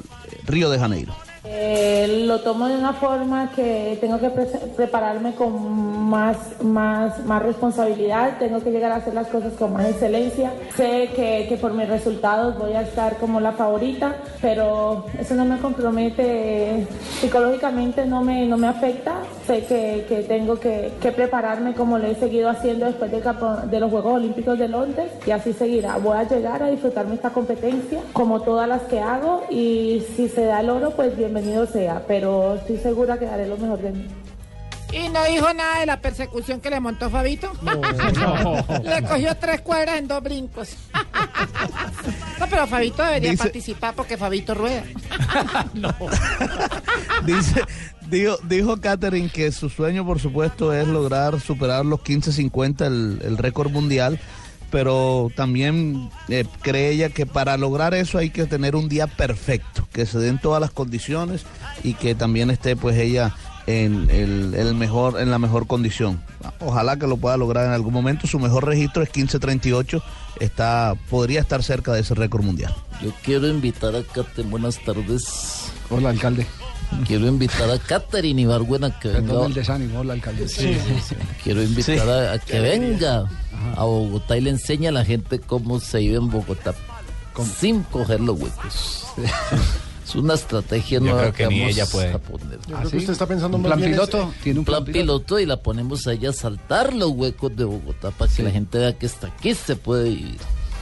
Río 0.48 0.72
de 0.72 0.80
Janeiro. 0.80 1.16
Eh, 1.48 2.24
lo 2.28 2.40
tomo 2.42 2.68
de 2.68 2.76
una 2.76 2.94
forma 2.94 3.52
que 3.56 3.98
tengo 4.02 4.20
que 4.20 4.30
pre- 4.30 4.46
prepararme 4.76 5.36
con 5.36 6.10
más, 6.10 6.38
más, 6.62 7.24
más 7.26 7.42
responsabilidad, 7.44 8.38
tengo 8.40 8.62
que 8.62 8.72
llegar 8.72 8.92
a 8.92 8.96
hacer 8.96 9.14
las 9.14 9.28
cosas 9.28 9.54
con 9.54 9.74
más 9.74 9.86
excelencia. 9.86 10.52
Sé 10.76 11.10
que, 11.16 11.46
que 11.48 11.58
por 11.58 11.74
mis 11.74 11.88
resultados 11.88 12.58
voy 12.58 12.74
a 12.74 12.82
estar 12.82 13.18
como 13.18 13.40
la 13.40 13.52
favorita, 13.54 14.16
pero 14.42 15.06
eso 15.20 15.36
no 15.36 15.46
me 15.46 15.58
compromete 15.60 16.88
psicológicamente, 17.22 18.06
no 18.06 18.24
me, 18.24 18.46
no 18.46 18.58
me 18.58 18.68
afecta. 18.68 19.16
Sé 19.46 19.66
que, 19.66 20.06
que 20.10 20.24
tengo 20.24 20.60
que, 20.60 20.94
que 21.00 21.12
prepararme 21.12 21.74
como 21.74 22.00
lo 22.00 22.08
he 22.08 22.16
seguido 22.16 22.50
haciendo 22.50 22.88
después 22.88 23.12
de, 23.12 23.22
de 23.22 23.80
los 23.80 23.92
Juegos 23.92 24.14
Olímpicos 24.16 24.58
de 24.58 24.68
Londres 24.68 25.12
y 25.26 25.32
así 25.32 25.54
seguirá. 25.54 25.98
Voy 25.98 26.18
a 26.18 26.24
llegar 26.28 26.64
a 26.64 26.70
disfrutarme 26.70 27.16
esta 27.16 27.30
competencia 27.30 28.00
como 28.14 28.42
todas 28.42 28.68
las 28.68 28.82
que 28.84 29.00
hago 29.00 29.44
y 29.50 30.04
si 30.16 30.28
se 30.28 30.46
da 30.46 30.62
el 30.62 30.70
oro, 30.70 30.92
pues 30.92 31.16
bienvenido 31.36 31.66
sea, 31.68 32.02
pero 32.08 32.56
estoy 32.56 32.78
segura 32.78 33.20
que 33.20 33.26
daré 33.26 33.46
lo 33.48 33.58
mejor 33.58 33.80
de 33.82 33.92
mí. 33.92 34.08
Y 34.94 35.10
no 35.10 35.22
dijo 35.26 35.54
nada 35.54 35.82
de 35.82 35.86
la 35.86 36.00
persecución 36.00 36.62
que 36.62 36.70
le 36.70 36.80
montó 36.80 37.10
Fabito. 37.10 37.52
le 38.84 39.04
cogió 39.04 39.36
tres 39.36 39.60
cuadras 39.62 39.98
en 40.00 40.08
dos 40.08 40.24
brincos. 40.24 40.70
no, 42.40 42.48
pero 42.50 42.66
Fabito 42.68 43.04
debería 43.04 43.32
Dice- 43.32 43.44
participar 43.44 43.94
porque 43.96 44.16
Fabito 44.16 44.54
rueda. 44.54 44.84
Dice, 47.26 47.64
dijo, 48.10 48.38
dijo 48.44 48.80
Catherine 48.80 49.28
que 49.30 49.52
su 49.52 49.70
sueño, 49.70 50.06
por 50.06 50.22
supuesto, 50.22 50.72
es 50.72 50.88
lograr 50.88 51.42
superar 51.42 51.86
los 51.86 52.00
15.50, 52.00 52.86
el, 52.86 53.22
el 53.26 53.38
récord 53.38 53.72
mundial, 53.72 54.20
pero 54.72 55.30
también 55.36 56.10
eh, 56.30 56.46
cree 56.62 56.92
ella 56.92 57.10
que 57.10 57.26
para 57.26 57.58
lograr 57.58 57.94
eso 57.94 58.18
hay 58.18 58.30
que 58.30 58.46
tener 58.46 58.76
un 58.76 58.90
día 58.90 59.08
perfecto, 59.08 59.88
que 59.92 60.06
se 60.06 60.20
den 60.20 60.40
todas 60.40 60.62
las 60.62 60.72
condiciones 60.72 61.46
y 61.84 61.94
que 61.94 62.16
también 62.16 62.50
esté 62.50 62.76
pues 62.76 62.98
ella 62.98 63.34
en, 63.68 64.10
el, 64.10 64.76
mejor, 64.76 65.20
en 65.20 65.32
la 65.32 65.40
mejor 65.40 65.68
condición. 65.68 66.22
Ojalá 66.60 66.98
que 66.98 67.08
lo 67.08 67.18
pueda 67.18 67.38
lograr 67.38 67.66
en 67.66 67.72
algún 67.72 67.94
momento. 67.94 68.28
Su 68.28 68.40
mejor 68.40 68.66
registro 68.66 69.04
es 69.04 69.12
15.38, 69.12 70.02
está, 70.40 70.96
podría 71.10 71.42
estar 71.42 71.64
cerca 71.64 71.94
de 71.94 72.02
ese 72.02 72.14
récord 72.16 72.44
mundial. 72.44 72.74
Yo 73.02 73.12
quiero 73.24 73.48
invitar 73.48 73.96
a 73.96 74.04
Catherine, 74.04 74.50
buenas 74.50 74.80
tardes. 74.84 75.72
Hola, 75.90 76.10
alcalde. 76.10 76.46
Quiero 77.08 77.28
invitar 77.28 77.70
a 77.70 77.78
Catherine 77.80 78.42
Ibargüen 78.42 78.84
a 78.86 79.00
que 79.00 79.10
venga. 79.10 79.28
Perdón 79.28 79.48
el 79.48 79.54
desánimo, 79.54 80.00
hola, 80.00 80.14
alcalde. 80.14 80.46
Quiero 81.44 81.64
invitar 81.64 81.96
Sí. 81.96 82.00
a, 82.02 82.34
a 82.34 82.40
que 82.40 82.60
venga 82.60 83.26
a 83.76 83.84
Bogotá 83.84 84.38
y 84.38 84.42
le 84.42 84.52
enseñe 84.52 84.88
a 84.88 84.92
la 84.92 85.04
gente 85.04 85.40
cómo 85.40 85.80
se 85.80 86.00
vive 86.00 86.18
en 86.18 86.30
Bogotá 86.30 86.74
sin 87.60 87.84
coger 87.84 88.22
los 88.22 88.40
huecos. 88.40 89.06
Es 90.06 90.14
una 90.14 90.36
estrategia 90.36 91.00
Yo 91.00 91.06
nueva 91.06 91.32
creo 91.32 91.34
que 91.34 91.48
ni 91.48 91.60
vamos 91.62 91.74
ella 91.76 91.86
puede. 91.88 92.14
a 92.14 92.20
poner. 92.20 92.60
Yo 92.68 92.76
creo 92.78 92.90
que 92.92 92.98
usted 92.98 93.14
está 93.14 93.26
pensando 93.26 93.58
más 93.58 93.76
bien 93.76 93.96
es- 93.96 94.10
¿Tiene 94.44 94.60
un 94.60 94.66
plan, 94.66 94.86
piloto? 94.86 95.40
y 95.40 95.48
la 95.48 95.58
ponemos 95.64 96.06
a 96.06 96.14
ella 96.14 96.30
a 96.30 96.34
saltar 96.34 96.94
los 96.94 97.10
huecos 97.10 97.56
de 97.56 97.64
Bogotá 97.64 98.12
para 98.12 98.32
que 98.32 98.44
la 98.44 98.52
gente 98.52 98.78
vea 98.78 98.96
que 98.96 99.08
hasta 99.08 99.26
aquí 99.28 99.56
se 99.56 99.76
puede 99.76 100.10
vivir. 100.10 100.38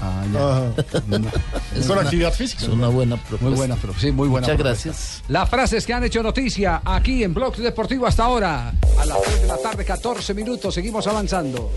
Ah, 0.05 0.67
Es 1.77 1.87
con 1.87 1.97
actividad 1.99 2.33
física. 2.33 2.63
Es 2.63 2.67
una 2.69 2.87
buena 2.89 3.15
propuesta. 3.15 3.45
Muy 3.47 3.55
buena, 3.57 3.75
pro- 3.75 3.93
sí, 3.97 4.11
muy 4.11 4.27
buena. 4.27 4.45
Muchas 4.47 4.57
propuesta. 4.57 4.89
gracias. 4.89 5.23
Las 5.29 5.49
frases 5.49 5.85
que 5.85 5.93
han 5.93 6.03
hecho 6.03 6.21
noticia 6.21 6.81
aquí 6.83 7.23
en 7.23 7.33
Blog 7.33 7.55
Deportivo 7.55 8.05
hasta 8.05 8.25
ahora. 8.25 8.73
A 8.99 9.05
las 9.05 9.21
3 9.21 9.41
de 9.43 9.47
la 9.47 9.57
tarde, 9.57 9.85
14 9.85 10.33
minutos. 10.33 10.73
Seguimos 10.73 11.07
avanzando. 11.07 11.71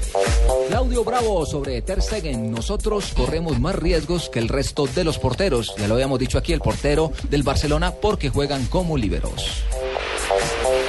Claudio 0.69 1.05
Bravo 1.05 1.47
sobre 1.47 1.81
Ter 1.83 2.03
Stegen. 2.03 2.51
Nosotros 2.51 3.12
corremos 3.17 3.59
más 3.61 3.75
riesgos 3.77 4.29
que 4.29 4.39
el 4.41 4.49
resto 4.49 4.87
de 4.87 5.05
los 5.05 5.19
porteros. 5.19 5.75
Ya 5.79 5.87
lo 5.89 5.95
habíamos 5.95 6.19
dicho 6.19 6.39
aquí, 6.39 6.53
el 6.53 6.61
portero 6.61 7.12
del 7.31 7.43
Barcelona, 7.43 7.93
porque 7.93 8.29
juegan 8.31 8.67
como 8.67 8.97
liberos. 8.97 9.62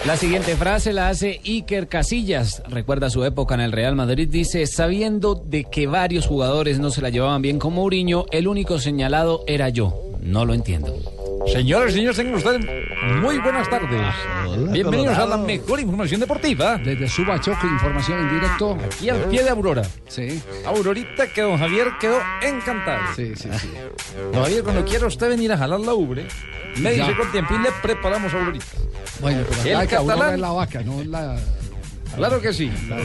La 0.06 0.16
siguiente 0.16 0.56
frase 0.56 0.94
la 0.94 1.10
hace 1.10 1.42
Iker 1.44 1.88
Casillas. 1.88 2.64
Recuerda 2.70 3.10
su 3.10 3.26
época 3.26 3.56
en 3.56 3.62
el 3.62 3.72
Real 3.74 3.96
Madrid. 3.96 4.30
Dice, 4.30 4.66
sabiendo 4.66 5.36
de 5.36 5.66
que 5.66 5.86
varios 5.88 6.28
jugadores 6.28 6.80
no 6.80 6.92
se 6.92 7.02
la 7.02 7.10
llevaban 7.10 7.42
bien 7.42 7.60
con 7.60 7.74
Mourinho, 7.74 8.26
el 8.32 8.48
único 8.48 8.80
señalado 8.80 9.44
era 9.48 9.70
yo. 9.70 10.02
No 10.22 10.46
lo 10.46 10.54
entiendo. 10.54 11.17
Señores 11.46 11.94
y 11.94 11.98
señores, 11.98 12.18
tengan 12.18 12.36
ustedes 12.36 12.66
muy 13.22 13.38
buenas 13.40 13.70
tardes. 13.70 14.02
Bienvenidos 14.72 15.18
a 15.18 15.26
la 15.26 15.38
mejor 15.38 15.80
información 15.80 16.20
deportiva. 16.20 16.78
Desde 16.78 17.08
Subachoque, 17.08 17.68
información 17.68 18.20
en 18.20 18.34
directo. 18.36 18.78
Aquí 18.86 19.10
al 19.10 19.22
pie 19.26 19.44
de 19.44 19.50
Aurora. 19.50 19.84
Sí. 20.08 20.42
Aurorita 20.66 21.28
que 21.28 21.42
don 21.42 21.58
Javier 21.58 21.88
quedó 22.00 22.18
encantado. 22.42 23.00
Sí, 23.16 23.34
sí, 23.36 23.50
sí. 23.60 23.70
Don 24.34 24.44
Javier, 24.44 24.64
cuando 24.64 24.84
quiera 24.86 25.08
usted 25.08 25.30
venir 25.30 25.52
a 25.54 25.58
jalar 25.58 25.80
la 25.80 25.94
ubre, 25.94 26.28
me 26.78 26.92
dice 26.94 27.16
con 27.16 27.32
tiempo 27.32 27.54
y 27.56 27.60
le 27.60 27.70
preparamos 27.82 28.34
Aurorita. 28.34 28.66
Bueno, 29.22 29.44
pero 29.48 29.62
El 29.82 29.88
que 29.88 29.96
Aurora 29.96 30.16
catalán- 30.16 30.34
es 30.34 30.40
la 30.40 30.52
vaca, 30.52 30.82
no 30.84 31.04
la, 31.04 31.38
Claro 32.18 32.42
que 32.42 32.52
sí. 32.52 32.72
la, 32.90 32.98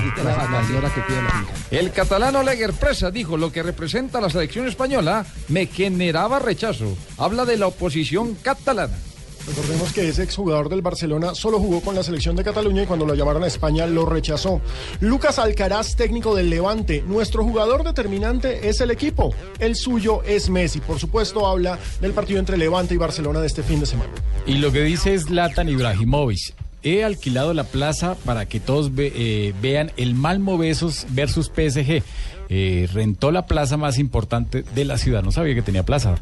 que. 0.90 1.78
El 1.78 1.92
catalán 1.92 2.34
Oleguer 2.34 2.72
Presa 2.72 3.10
dijo 3.10 3.36
lo 3.36 3.52
que 3.52 3.62
representa 3.62 4.18
a 4.18 4.20
la 4.22 4.30
selección 4.30 4.66
española 4.66 5.26
me 5.48 5.66
generaba 5.66 6.38
rechazo. 6.38 6.96
Habla 7.18 7.44
de 7.44 7.58
la 7.58 7.66
oposición 7.66 8.34
catalana. 8.36 8.96
Recordemos 9.46 9.92
que 9.92 10.08
ese 10.08 10.22
exjugador 10.22 10.68
del 10.68 10.82
Barcelona 10.82 11.34
solo 11.34 11.58
jugó 11.58 11.80
con 11.80 11.94
la 11.94 12.02
selección 12.02 12.36
de 12.36 12.44
Cataluña 12.44 12.84
y 12.84 12.86
cuando 12.86 13.04
lo 13.04 13.14
llamaron 13.14 13.42
a 13.42 13.48
España 13.48 13.86
lo 13.86 14.06
rechazó. 14.06 14.60
Lucas 15.00 15.38
Alcaraz, 15.38 15.96
técnico 15.96 16.34
del 16.34 16.48
Levante. 16.48 17.02
Nuestro 17.06 17.44
jugador 17.44 17.84
determinante 17.84 18.68
es 18.68 18.80
el 18.80 18.90
equipo. 18.90 19.34
El 19.58 19.74
suyo 19.74 20.22
es 20.22 20.48
Messi. 20.48 20.80
Por 20.80 20.98
supuesto, 20.98 21.46
habla 21.46 21.78
del 22.00 22.12
partido 22.12 22.38
entre 22.38 22.56
Levante 22.56 22.94
y 22.94 22.98
Barcelona 22.98 23.40
de 23.40 23.48
este 23.48 23.62
fin 23.62 23.80
de 23.80 23.86
semana. 23.86 24.12
Y 24.46 24.58
lo 24.58 24.72
que 24.72 24.82
dice 24.82 25.12
es 25.12 25.28
Latan 25.28 25.68
Ibrahimovic. 25.68 26.61
He 26.84 27.04
alquilado 27.04 27.54
la 27.54 27.64
plaza 27.64 28.16
para 28.24 28.46
que 28.46 28.58
todos 28.60 28.94
ve- 28.94 29.12
eh, 29.14 29.54
vean 29.62 29.92
el 29.96 30.14
Malmo 30.14 30.58
versus, 30.58 31.06
versus 31.10 31.48
PSG. 31.48 32.02
Eh, 32.48 32.88
rentó 32.92 33.30
la 33.30 33.46
plaza 33.46 33.76
más 33.76 33.98
importante 33.98 34.64
de 34.74 34.84
la 34.84 34.98
ciudad. 34.98 35.22
No 35.22 35.30
sabía 35.32 35.54
que 35.54 35.62
tenía 35.62 35.84
plaza. 35.84 36.16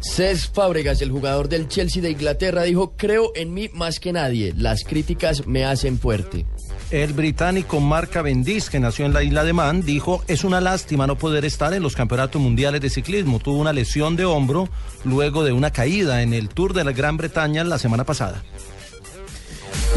Cesc 0.00 0.52
Fábregas, 0.52 1.00
el 1.00 1.12
jugador 1.12 1.48
del 1.48 1.68
Chelsea 1.68 2.02
de 2.02 2.10
Inglaterra, 2.10 2.64
dijo, 2.64 2.94
creo 2.96 3.30
en 3.36 3.54
mí 3.54 3.70
más 3.72 4.00
que 4.00 4.12
nadie. 4.12 4.52
Las 4.56 4.82
críticas 4.82 5.46
me 5.46 5.64
hacen 5.64 5.96
fuerte. 5.98 6.44
El 6.90 7.12
británico 7.12 7.78
Mark 7.80 8.10
Cavendish, 8.10 8.68
que 8.68 8.80
nació 8.80 9.06
en 9.06 9.12
la 9.14 9.22
isla 9.22 9.44
de 9.44 9.52
Man, 9.52 9.82
dijo, 9.82 10.24
es 10.26 10.42
una 10.42 10.60
lástima 10.60 11.06
no 11.06 11.16
poder 11.16 11.44
estar 11.44 11.72
en 11.72 11.84
los 11.84 11.94
campeonatos 11.94 12.42
mundiales 12.42 12.80
de 12.80 12.90
ciclismo. 12.90 13.38
Tuvo 13.38 13.58
una 13.58 13.72
lesión 13.72 14.16
de 14.16 14.24
hombro 14.24 14.68
luego 15.04 15.44
de 15.44 15.52
una 15.52 15.70
caída 15.70 16.22
en 16.22 16.34
el 16.34 16.48
Tour 16.48 16.74
de 16.74 16.82
la 16.84 16.90
Gran 16.92 17.16
Bretaña 17.16 17.62
la 17.62 17.78
semana 17.78 18.02
pasada. 18.04 18.42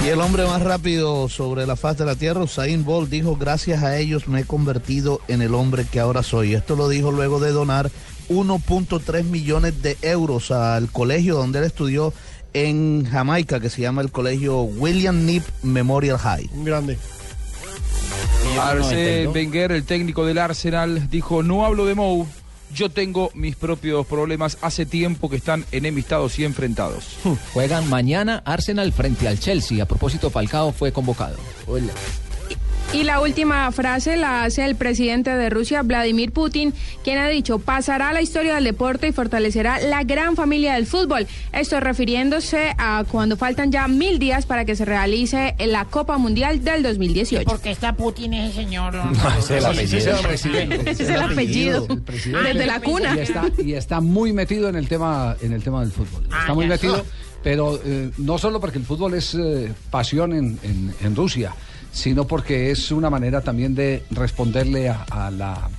Y 0.06 0.10
el 0.10 0.22
hombre 0.22 0.46
más 0.46 0.62
rápido 0.62 1.28
sobre 1.30 1.66
la 1.66 1.76
faz 1.76 1.98
de 1.98 2.06
la 2.06 2.16
tierra, 2.16 2.44
Usain 2.44 2.86
Bolt, 2.86 3.10
dijo, 3.10 3.38
gracias 3.38 3.82
a 3.82 3.98
ellos 3.98 4.28
me 4.28 4.42
he 4.42 4.44
convertido 4.44 5.20
en 5.28 5.42
el 5.42 5.56
hombre 5.56 5.84
que 5.92 6.00
ahora 6.00 6.22
soy. 6.22 6.54
Esto 6.54 6.76
lo 6.76 6.88
dijo 6.88 7.12
luego 7.12 7.40
de 7.40 7.52
donar 7.52 7.90
1.3 8.30 9.24
millones 9.24 9.82
de 9.82 9.98
euros 10.04 10.52
al 10.52 10.92
colegio 10.92 11.36
donde 11.38 11.58
él 11.58 11.66
estudió 11.66 12.14
en 12.54 13.08
Jamaica, 13.10 13.60
que 13.60 13.72
se 13.72 13.82
llama 13.82 14.04
el 14.04 14.12
colegio 14.12 14.62
William 14.62 15.26
Nip 15.26 15.44
Memorial 15.64 16.20
High. 16.20 16.52
Grande. 16.64 17.00
Arsène 18.62 19.28
Wenger, 19.30 19.72
el 19.72 19.86
técnico 19.86 20.24
del 20.24 20.38
Arsenal, 20.38 21.10
dijo, 21.10 21.42
no 21.42 21.66
hablo 21.66 21.88
de 21.88 21.96
Mou, 21.96 22.28
yo 22.74 22.90
tengo 22.90 23.32
mis 23.34 23.56
propios 23.56 24.06
problemas, 24.06 24.58
hace 24.62 24.86
tiempo 24.86 25.30
que 25.30 25.38
están 25.38 25.66
enemistados 25.72 26.38
y 26.40 26.46
enfrentados. 26.46 27.18
Juegan 27.54 27.90
mañana 27.90 28.42
Arsenal 28.46 28.92
frente 28.92 29.28
al 29.28 29.40
Chelsea. 29.40 29.84
A 29.84 29.86
propósito, 29.86 30.30
Falcao 30.30 30.72
fue 30.72 30.92
convocado. 30.92 31.38
Hola. 31.68 31.94
Y 32.96 33.04
la 33.04 33.20
última 33.20 33.70
frase 33.74 34.16
la 34.16 34.46
hace 34.46 34.64
el 34.64 34.76
presidente 34.78 35.30
de 35.36 35.50
Rusia, 35.50 35.82
Vladimir 35.82 36.32
Putin, 36.32 36.74
quien 37.04 37.18
ha 37.18 37.28
dicho, 37.28 37.60
pasará 37.60 38.10
a 38.10 38.14
la 38.14 38.22
historia 38.22 38.56
del 38.56 38.64
deporte 38.64 39.10
y 39.10 39.12
fortalecerá 39.12 39.80
la 39.82 40.04
gran 40.04 40.38
familia 40.38 40.76
del 40.76 40.86
fútbol. 40.86 41.28
Esto 41.52 41.82
refiriéndose 41.82 42.74
a 42.78 43.04
cuando 43.12 43.36
faltan 43.36 43.70
ya 43.70 43.90
mil 43.90 44.18
días 44.18 44.46
para 44.46 44.64
que 44.64 44.78
se 44.78 44.86
realice 44.86 45.56
la 45.60 45.84
Copa 45.86 46.18
Mundial 46.18 46.64
del 46.64 46.84
2018. 46.84 47.44
¿Por 47.46 47.60
qué 47.60 47.72
está 47.72 47.98
Putin 47.98 48.34
ese 48.34 48.56
señor? 48.64 48.96
Ese 49.40 49.58
es 49.58 50.06
el 50.08 50.14
apellido. 50.16 50.80
Ese 50.86 51.04
es 51.04 51.10
el 51.10 51.20
apellido. 51.22 51.88
El. 51.90 52.04
Desde 52.46 52.66
la 52.66 52.80
cuna. 52.80 53.14
Y 53.14 53.20
está, 53.20 53.44
y 53.62 53.74
está 53.74 54.00
muy 54.00 54.32
metido 54.32 54.70
en 54.70 54.78
el 54.78 54.88
tema, 54.88 55.36
en 55.42 55.52
el 55.52 55.62
tema 55.62 55.82
del 55.82 55.92
fútbol. 55.92 56.24
Está 56.40 56.54
muy 56.54 56.66
metido, 56.68 57.06
pero 57.44 57.78
eh, 57.84 58.12
no 58.20 58.38
solo 58.38 58.62
porque 58.62 58.78
el 58.78 58.86
fútbol 58.86 59.16
es 59.16 59.36
eh, 59.36 59.74
pasión 59.92 60.32
en, 60.32 60.58
en- 60.64 60.94
en 61.04 61.14
Rusia, 61.16 61.54
sino 61.96 62.28
porque 62.28 62.72
es 62.72 62.92
una 62.92 63.10
manera 63.10 63.42
también 63.42 63.74
de 63.74 64.04
responderle 64.12 64.90
a, 64.90 65.04
a 65.10 65.32
la 65.32 65.70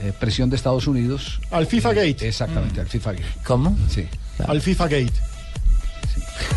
eh, 0.00 0.12
presión 0.18 0.48
de 0.50 0.56
Estados 0.56 0.86
Unidos. 0.86 1.38
Al 1.50 1.66
FIFA 1.66 1.92
Gate. 1.92 2.28
Exactamente, 2.28 2.80
al 2.80 2.88
FIFA 2.88 3.12
Gate. 3.12 3.24
¿Cómo? 3.44 3.76
Sí. 3.88 4.06
Al 4.48 4.60
FIFA 4.62 4.84
Gate. 4.88 5.12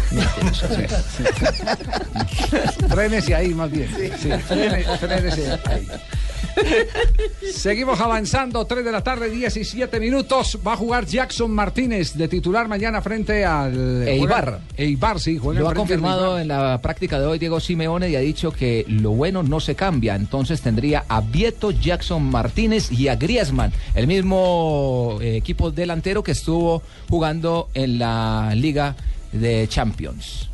Frénese 2.89 3.35
ahí 3.35 3.53
más 3.53 3.71
bien. 3.71 3.89
Sí, 4.19 4.29
frene- 4.47 4.97
frénese 4.97 5.51
ahí. 5.65 5.87
Seguimos 7.53 7.99
avanzando, 7.99 8.65
3 8.65 8.85
de 8.85 8.91
la 8.91 9.01
tarde, 9.01 9.29
17 9.29 9.99
minutos. 9.99 10.59
Va 10.65 10.73
a 10.73 10.77
jugar 10.77 11.05
Jackson 11.05 11.51
Martínez 11.51 12.13
de 12.13 12.27
titular 12.27 12.67
mañana 12.67 13.01
frente 13.01 13.45
al 13.45 14.07
Eibar. 14.07 14.61
Eibar, 14.77 15.19
sí, 15.19 15.37
juega 15.37 15.61
Lo 15.61 15.69
ha 15.69 15.73
confirmado 15.73 16.39
en 16.39 16.47
la 16.47 16.79
práctica 16.81 17.19
de 17.19 17.25
hoy 17.25 17.39
Diego 17.39 17.59
Simeone 17.59 18.09
y 18.09 18.15
ha 18.15 18.19
dicho 18.19 18.51
que 18.51 18.85
lo 18.87 19.11
bueno 19.11 19.43
no 19.43 19.59
se 19.59 19.75
cambia. 19.75 20.15
Entonces 20.15 20.61
tendría 20.61 21.05
a 21.07 21.21
Vieto, 21.21 21.71
Jackson 21.71 22.23
Martínez 22.23 22.91
y 22.91 23.07
a 23.07 23.15
Griezmann, 23.15 23.71
el 23.95 24.07
mismo 24.07 25.19
eh, 25.21 25.37
equipo 25.37 25.71
delantero 25.71 26.23
que 26.23 26.31
estuvo 26.31 26.81
jugando 27.09 27.69
en 27.73 27.99
la 27.99 28.53
Liga 28.55 28.95
de 29.31 29.67
Champions. 29.67 30.48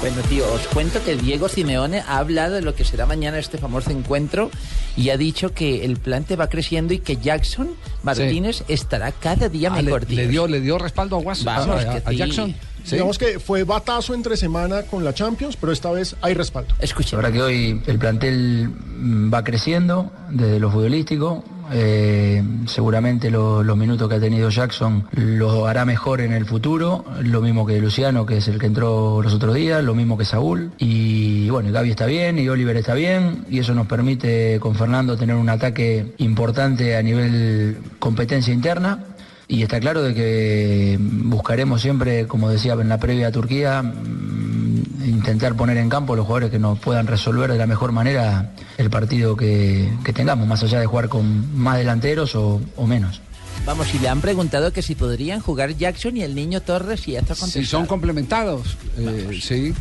Bueno, 0.00 0.20
tío, 0.28 0.44
os 0.52 0.66
cuento 0.68 1.02
que 1.02 1.16
Diego 1.16 1.48
Simeone 1.48 2.00
ha 2.00 2.18
hablado 2.18 2.54
de 2.56 2.62
lo 2.62 2.74
que 2.74 2.84
será 2.84 3.06
mañana 3.06 3.38
este 3.38 3.58
famoso 3.58 3.90
encuentro 3.90 4.50
y 4.96 5.08
ha 5.10 5.16
dicho 5.16 5.52
que 5.52 5.84
el 5.84 5.96
plante 5.96 6.36
va 6.36 6.48
creciendo 6.48 6.92
y 6.94 6.98
que 6.98 7.16
Jackson 7.16 7.70
Martínez 8.02 8.62
estará 8.68 9.10
cada 9.12 9.48
día 9.48 9.70
Ah, 9.72 9.76
le, 9.78 9.82
mejor, 9.84 10.04
tío. 10.04 10.16
le 10.16 10.28
dio, 10.28 10.46
le 10.46 10.60
dio 10.60 10.78
respaldo 10.78 11.16
a, 11.16 11.18
Was- 11.20 11.42
Vamos, 11.44 11.82
a-. 11.84 12.12
Jackson. 12.12 12.54
Sí. 12.86 12.92
Digamos 12.94 13.18
que 13.18 13.40
fue 13.40 13.64
batazo 13.64 14.14
entre 14.14 14.36
semana 14.36 14.82
con 14.82 15.02
la 15.02 15.12
Champions, 15.12 15.56
pero 15.56 15.72
esta 15.72 15.90
vez 15.90 16.14
hay 16.22 16.34
respaldo. 16.34 16.72
Escucha. 16.78 17.16
La 17.16 17.22
verdad 17.22 17.36
que 17.36 17.42
hoy 17.42 17.82
el 17.86 17.98
plantel 17.98 18.68
mm, 18.68 19.34
va 19.34 19.42
creciendo 19.42 20.12
desde 20.30 20.60
lo 20.60 20.70
futbolístico. 20.70 21.42
Eh, 21.72 22.44
seguramente 22.66 23.28
lo- 23.28 23.64
los 23.64 23.76
minutos 23.76 24.08
que 24.08 24.14
ha 24.14 24.20
tenido 24.20 24.48
Jackson 24.50 25.04
lo 25.10 25.66
hará 25.66 25.84
mejor 25.84 26.20
en 26.20 26.32
el 26.32 26.46
futuro. 26.46 27.04
Lo 27.22 27.40
mismo 27.42 27.66
que 27.66 27.80
Luciano, 27.80 28.24
que 28.24 28.36
es 28.36 28.46
el 28.46 28.60
que 28.60 28.66
entró 28.66 29.20
los 29.20 29.34
otros 29.34 29.54
días. 29.56 29.82
Lo 29.82 29.94
mismo 29.96 30.16
que 30.16 30.24
Saúl. 30.24 30.70
Y 30.78 31.48
bueno, 31.50 31.72
Gaby 31.72 31.90
está 31.90 32.06
bien 32.06 32.38
y 32.38 32.48
Oliver 32.48 32.76
está 32.76 32.94
bien. 32.94 33.44
Y 33.50 33.58
eso 33.58 33.74
nos 33.74 33.88
permite 33.88 34.60
con 34.60 34.76
Fernando 34.76 35.16
tener 35.16 35.34
un 35.34 35.48
ataque 35.48 36.14
importante 36.18 36.96
a 36.96 37.02
nivel 37.02 37.78
competencia 37.98 38.54
interna. 38.54 39.02
Y 39.48 39.62
está 39.62 39.78
claro 39.78 40.02
de 40.02 40.14
que 40.14 40.98
buscaremos 41.00 41.80
siempre, 41.80 42.26
como 42.26 42.50
decía 42.50 42.72
en 42.74 42.88
la 42.88 42.98
previa 42.98 43.28
a 43.28 43.32
Turquía, 43.32 43.82
mm, 43.82 45.04
intentar 45.06 45.54
poner 45.54 45.76
en 45.76 45.88
campo 45.88 46.16
los 46.16 46.26
jugadores 46.26 46.50
que 46.50 46.58
nos 46.58 46.78
puedan 46.78 47.06
resolver 47.06 47.50
de 47.52 47.58
la 47.58 47.66
mejor 47.66 47.92
manera 47.92 48.52
el 48.76 48.90
partido 48.90 49.36
que, 49.36 49.92
que 50.04 50.12
tengamos, 50.12 50.48
más 50.48 50.62
allá 50.64 50.80
de 50.80 50.86
jugar 50.86 51.08
con 51.08 51.56
más 51.56 51.78
delanteros 51.78 52.34
o, 52.34 52.60
o 52.76 52.86
menos. 52.86 53.20
Vamos, 53.64 53.92
y 53.94 53.98
le 53.98 54.08
han 54.08 54.20
preguntado 54.20 54.72
que 54.72 54.82
si 54.82 54.94
podrían 54.94 55.40
jugar 55.40 55.76
Jackson 55.76 56.16
y 56.16 56.22
el 56.22 56.34
niño 56.34 56.60
Torres 56.60 57.06
y 57.08 57.12
ya 57.12 57.20
está 57.20 57.34
contestado. 57.34 57.64
Si 57.64 57.70
son 57.70 57.86
complementados, 57.86 58.76
eh, 58.98 59.40
sí, 59.40 59.74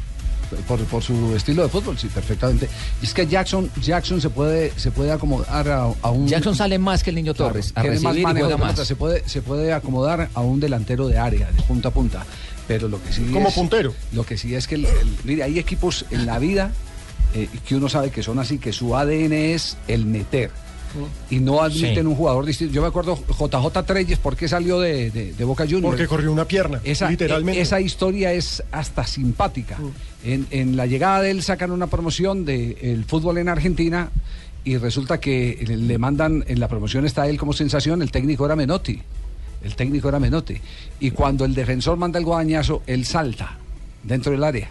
por, 0.68 0.80
por 0.86 1.04
su 1.04 1.36
estilo 1.36 1.64
de 1.64 1.70
fútbol, 1.70 1.98
sí, 1.98 2.08
perfectamente. 2.08 2.70
Y 3.02 3.06
es 3.06 3.14
que 3.14 3.28
Jackson, 3.28 3.70
Jackson 3.82 4.22
se 4.22 4.30
puede, 4.30 4.72
se 4.78 4.92
puede 4.92 5.12
acomodar 5.12 5.68
a, 5.70 5.84
a 6.02 6.10
un. 6.12 6.28
Jackson 6.28 6.56
sale 6.56 6.78
más 6.80 7.04
que 7.04 7.10
el 7.10 7.16
niño 7.18 7.34
Torres, 7.34 7.72
a 7.76 7.82
tiene 7.82 8.00
más 8.00 8.16
y 8.18 8.22
más. 8.58 8.88
Se 8.88 8.96
puede, 8.96 9.28
se 9.28 9.42
puede 9.42 9.74
acomodar 9.74 10.30
a 10.34 10.42
un 10.42 10.60
delantero 10.60 11.08
de 11.08 11.18
área, 11.18 11.52
de 11.52 11.62
punta 11.64 11.90
a 11.90 11.92
punta. 11.92 12.26
Pero 12.68 12.88
lo 12.88 13.02
que 13.04 13.14
sí 13.14 13.24
Como 13.32 13.50
es- 13.50 13.54
puntero. 13.54 13.94
Lo 14.12 14.24
que 14.26 14.38
sí 14.38 14.56
es 14.56 14.68
que, 14.68 14.76
el- 14.76 14.86
el- 14.86 15.18
mire, 15.24 15.44
hay 15.44 15.60
equipos 15.60 16.06
en 16.12 16.26
la 16.26 16.40
vida 16.40 16.72
eh, 17.36 17.48
que 17.68 17.76
uno 17.76 17.90
sabe 17.90 18.10
que 18.12 18.24
son 18.24 18.40
así, 18.40 18.58
que 18.60 18.72
su 18.74 18.96
ADN 18.96 19.34
es 19.54 19.78
el 19.88 20.06
meter. 20.06 20.52
Y 21.30 21.40
no 21.40 21.62
admiten 21.62 21.94
Sí. 21.96 22.00
un 22.02 22.16
jugador 22.16 22.46
distinto. 22.46 22.74
Yo 22.74 22.82
me 22.82 22.88
acuerdo 22.88 23.16
JJ 23.28 23.84
Treyes, 23.86 24.20
¿por 24.20 24.36
qué 24.36 24.48
salió 24.48 24.80
de, 24.80 25.12
de- 25.12 25.34
de 25.34 25.44
Boca 25.44 25.64
Juniors? 25.66 25.86
Porque 25.88 26.08
corrió 26.08 26.32
una 26.32 26.46
pierna, 26.46 26.82
Esa, 26.84 27.10
literalmente. 27.10 27.62
esa 27.62 27.80
historia 27.82 28.32
es 28.34 28.64
hasta 28.72 29.06
simpática. 29.06 29.78
En, 30.24 30.48
en 30.52 30.76
la 30.76 30.86
llegada 30.86 31.22
de 31.22 31.32
él 31.32 31.44
sacan 31.44 31.72
una 31.72 31.88
promoción 31.88 32.46
del 32.46 33.06
fútbol 33.06 33.38
en 33.38 33.50
Argentina 33.50 34.10
y 34.64 34.78
resulta 34.78 35.20
que 35.20 35.64
le- 35.68 35.78
le 35.78 35.98
mandan, 35.98 36.44
en 36.48 36.60
la 36.60 36.68
promoción 36.68 37.06
está 37.06 37.28
él 37.28 37.38
como 37.38 37.54
sensación, 37.54 38.02
el 38.02 38.12
técnico 38.12 38.46
era 38.46 38.56
Menotti. 38.56 39.00
El 39.64 39.76
técnico 39.76 40.10
era 40.10 40.20
Menotti. 40.20 40.56
Y 41.00 41.12
cuando 41.12 41.46
el 41.46 41.54
defensor 41.56 41.98
manda 41.98 42.20
el 42.20 42.26
guadañazo, 42.26 42.82
él 42.88 43.06
salta 43.06 43.58
dentro 44.04 44.32
del 44.32 44.44
área. 44.44 44.70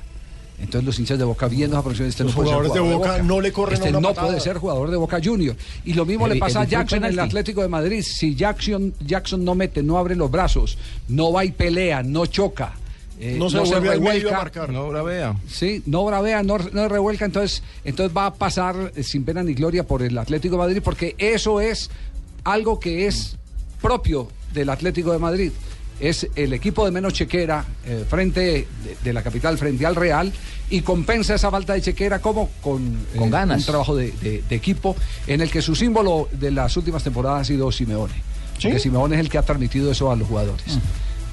Entonces 0.59 0.85
los 0.85 0.99
hinchas 0.99 1.19
de 1.19 1.25
Boca 1.25 1.49
viendo 1.49 1.77
esa 1.77 1.83
promoción, 1.83 2.09
este 2.09 2.23
Los 2.25 2.35
no 2.37 2.43
puede 2.43 2.49
ser 2.51 2.57
jugadores 2.63 2.73
de 2.75 2.81
jugador 2.81 2.99
Boca 3.19 3.23
no 3.25 3.41
le 3.41 3.53
corren 3.53 3.75
Este 3.75 3.89
a 3.89 3.91
una 3.91 4.01
no 4.01 4.09
patada. 4.09 4.27
puede 4.29 4.41
ser 4.41 4.57
jugador 4.59 4.91
de 4.91 4.97
Boca 4.97 5.21
Junior. 5.23 5.57
Y 5.85 5.95
lo 5.95 6.07
mismo 6.07 6.29
le 6.29 6.37
pasa 6.37 6.61
a 6.61 6.65
Jackson 6.65 7.05
en 7.05 7.13
el. 7.13 7.19
Atlético 7.19 7.61
de 7.63 7.69
Madrid. 7.69 8.03
Si 8.07 8.35
Jackson, 8.37 8.95
Jackson 9.05 9.45
no 9.45 9.55
mete, 9.55 9.83
no 9.83 9.99
abre 9.99 10.15
los 10.15 10.31
brazos, 10.31 10.79
no 11.09 11.33
va 11.33 11.45
y 11.45 11.51
pelea, 11.51 12.03
no 12.05 12.27
choca. 12.27 12.75
eh, 13.19 13.37
No 13.39 13.51
se 13.51 13.59
vuelve 13.59 13.91
al 13.91 14.01
medio 14.01 14.29
a 14.29 14.39
marcar. 14.39 14.71
No 14.71 14.89
bravea. 14.89 15.37
Sí, 15.49 15.83
no 15.87 16.05
bravea, 16.05 16.43
no, 16.45 16.59
no 16.59 16.89
revuelca, 16.89 17.25
entonces, 17.25 17.63
entonces 17.85 18.17
va 18.17 18.27
a 18.27 18.35
pasar 18.35 18.93
eh, 18.95 19.03
sin 19.03 19.25
pena 19.25 19.43
ni 19.43 19.55
gloria 19.55 19.85
por 19.87 20.03
el 20.03 20.17
Atlético 20.17 20.55
de 20.55 20.59
Madrid, 20.63 20.83
porque 20.85 21.15
eso 21.19 21.61
es 21.61 21.91
algo 22.45 22.79
que 22.79 23.07
es 23.07 23.37
propio 23.83 24.29
del 24.53 24.69
Atlético 24.71 25.11
de 25.13 25.19
Madrid. 25.19 25.51
Es 26.01 26.27
el 26.35 26.53
equipo 26.53 26.85
de 26.85 26.91
menos 26.91 27.13
chequera 27.13 27.65
eh, 27.87 28.05
frente 28.09 28.41
de, 28.41 28.67
de 29.03 29.13
la 29.13 29.23
capital, 29.23 29.57
frente 29.59 29.87
al 29.87 29.95
Real, 29.95 30.33
y 30.71 30.81
compensa 30.81 31.35
esa 31.35 31.51
falta 31.51 31.75
de 31.75 31.83
chequera 31.83 32.19
como 32.21 32.49
con, 32.63 32.83
eh, 33.15 33.17
Con 33.19 33.31
ganas. 33.31 33.61
un 33.61 33.65
trabajo 33.67 33.95
de, 33.97 34.11
de- 34.21 34.43
de 34.49 34.55
equipo 34.57 34.97
en 35.27 35.41
el 35.41 35.51
que 35.51 35.63
su 35.63 35.75
símbolo 35.77 36.29
de 36.33 36.51
las 36.51 36.77
últimas 36.77 37.05
temporadas 37.05 37.43
ha 37.43 37.45
sido 37.45 37.71
Simeone. 37.71 38.15
Porque 38.61 38.79
Simeone 38.79 39.15
es 39.17 39.21
el 39.21 39.29
que 39.29 39.39
ha 39.39 39.43
transmitido 39.43 39.91
eso 39.93 40.11
a 40.11 40.17
los 40.17 40.27
jugadores. 40.29 40.65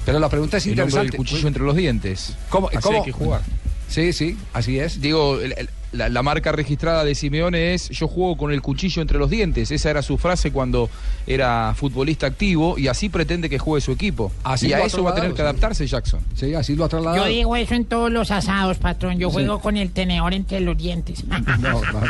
Pero 0.04 0.18
la 0.18 0.28
pregunta 0.28 0.56
es 0.58 0.64
El 0.66 0.72
interesante. 0.72 1.06
del 1.12 1.16
cuchillo 1.16 1.48
entre 1.48 1.62
los 1.62 1.76
dientes. 1.76 2.34
¿Cómo, 2.48 2.68
Así 2.68 2.78
cómo? 2.78 2.98
hay 2.98 3.04
que 3.04 3.12
jugar. 3.12 3.42
Sí, 3.88 4.12
sí, 4.12 4.36
así 4.52 4.78
es. 4.78 5.00
Digo, 5.00 5.38
el- 5.40 5.52
el- 5.56 5.68
la, 5.92 6.08
la 6.08 6.22
marca 6.22 6.52
registrada 6.52 7.04
de 7.04 7.14
Simeone 7.14 7.74
es 7.74 7.88
yo 7.90 8.08
juego 8.08 8.36
con 8.36 8.52
el 8.52 8.62
cuchillo 8.62 9.02
entre 9.02 9.18
los 9.18 9.28
dientes. 9.30 9.70
Esa 9.70 9.90
era 9.90 10.02
su 10.02 10.18
frase 10.18 10.50
cuando 10.50 10.88
era 11.26 11.74
futbolista 11.76 12.26
activo 12.26 12.78
y 12.78 12.88
así 12.88 13.08
pretende 13.08 13.48
que 13.50 13.58
juegue 13.58 13.80
su 13.80 13.92
equipo. 13.92 14.32
Así 14.42 14.68
y 14.68 14.72
a 14.72 14.80
eso 14.80 15.02
va 15.02 15.10
a 15.10 15.14
tener 15.14 15.30
que 15.30 15.36
sí. 15.36 15.42
adaptarse 15.42 15.86
Jackson. 15.86 16.20
Sí, 16.34 16.54
así 16.54 16.74
lo 16.74 16.84
ha 16.84 16.86
Yo 16.86 16.90
trasladado. 16.90 17.26
digo 17.26 17.54
eso 17.56 17.74
en 17.74 17.84
todos 17.84 18.10
los 18.10 18.30
asados, 18.30 18.78
patrón. 18.78 19.18
Yo 19.18 19.28
Sí. 19.28 19.34
juego 19.34 19.60
con 19.60 19.76
el 19.76 19.90
tenedor 19.90 20.34
entre 20.34 20.60
los 20.60 20.76
dientes. 20.76 21.24
No, 21.58 21.80
no. 21.80 22.00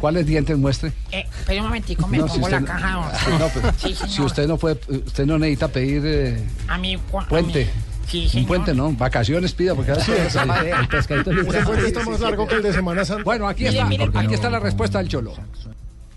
¿Cuáles 0.00 0.26
dientes 0.26 0.56
muestre? 0.58 0.92
Eh, 1.12 1.24
espera 1.38 1.60
un 1.60 1.66
momentico, 1.68 2.06
me 2.08 2.18
No, 2.18 2.26
si 2.28 2.34
pongo 2.40 2.46
usted 2.46 2.52
la 2.56 2.60
no- 2.60 2.66
caja. 2.66 3.38
No, 3.38 3.48
pero 3.54 3.72
Sí, 3.78 3.94
señor. 3.94 4.10
si 4.10 4.22
usted 4.22 4.48
no 4.48 4.56
puede, 4.56 4.80
usted 4.88 5.26
no 5.26 5.38
necesita 5.38 5.68
pedir 5.68 6.02
eh, 6.04 6.44
A 6.68 6.78
mi 6.78 6.96
cua- 6.96 7.24
a 7.24 7.28
puente. 7.28 7.68
Sí, 8.08 8.24
Un 8.24 8.28
señor. 8.30 8.46
puente, 8.48 8.74
no, 8.74 8.92
vacaciones 8.92 9.52
pida 9.52 9.74
porque 9.74 9.90
ahora 9.90 10.04
Sí, 10.04 10.12
puede 10.12 10.26
ese- 10.26 10.38
salir. 10.38 10.74
el 10.74 10.88
pescadito 10.88 11.30
Ese 11.32 11.62
puente 11.64 11.86
está 11.88 12.04
más 12.04 12.20
largo 12.20 12.46
que 12.46 12.54
el 12.54 12.62
de 12.62 12.72
Semana 12.72 13.04
Santa. 13.04 13.24
Bueno, 13.24 13.48
aquí 13.48 13.66
está, 13.66 13.86
aquí 13.86 13.96
no- 13.98 14.30
está 14.32 14.48
la 14.50 14.60
respuesta 14.60 14.98
del 14.98 15.08
Cholo. 15.08 15.32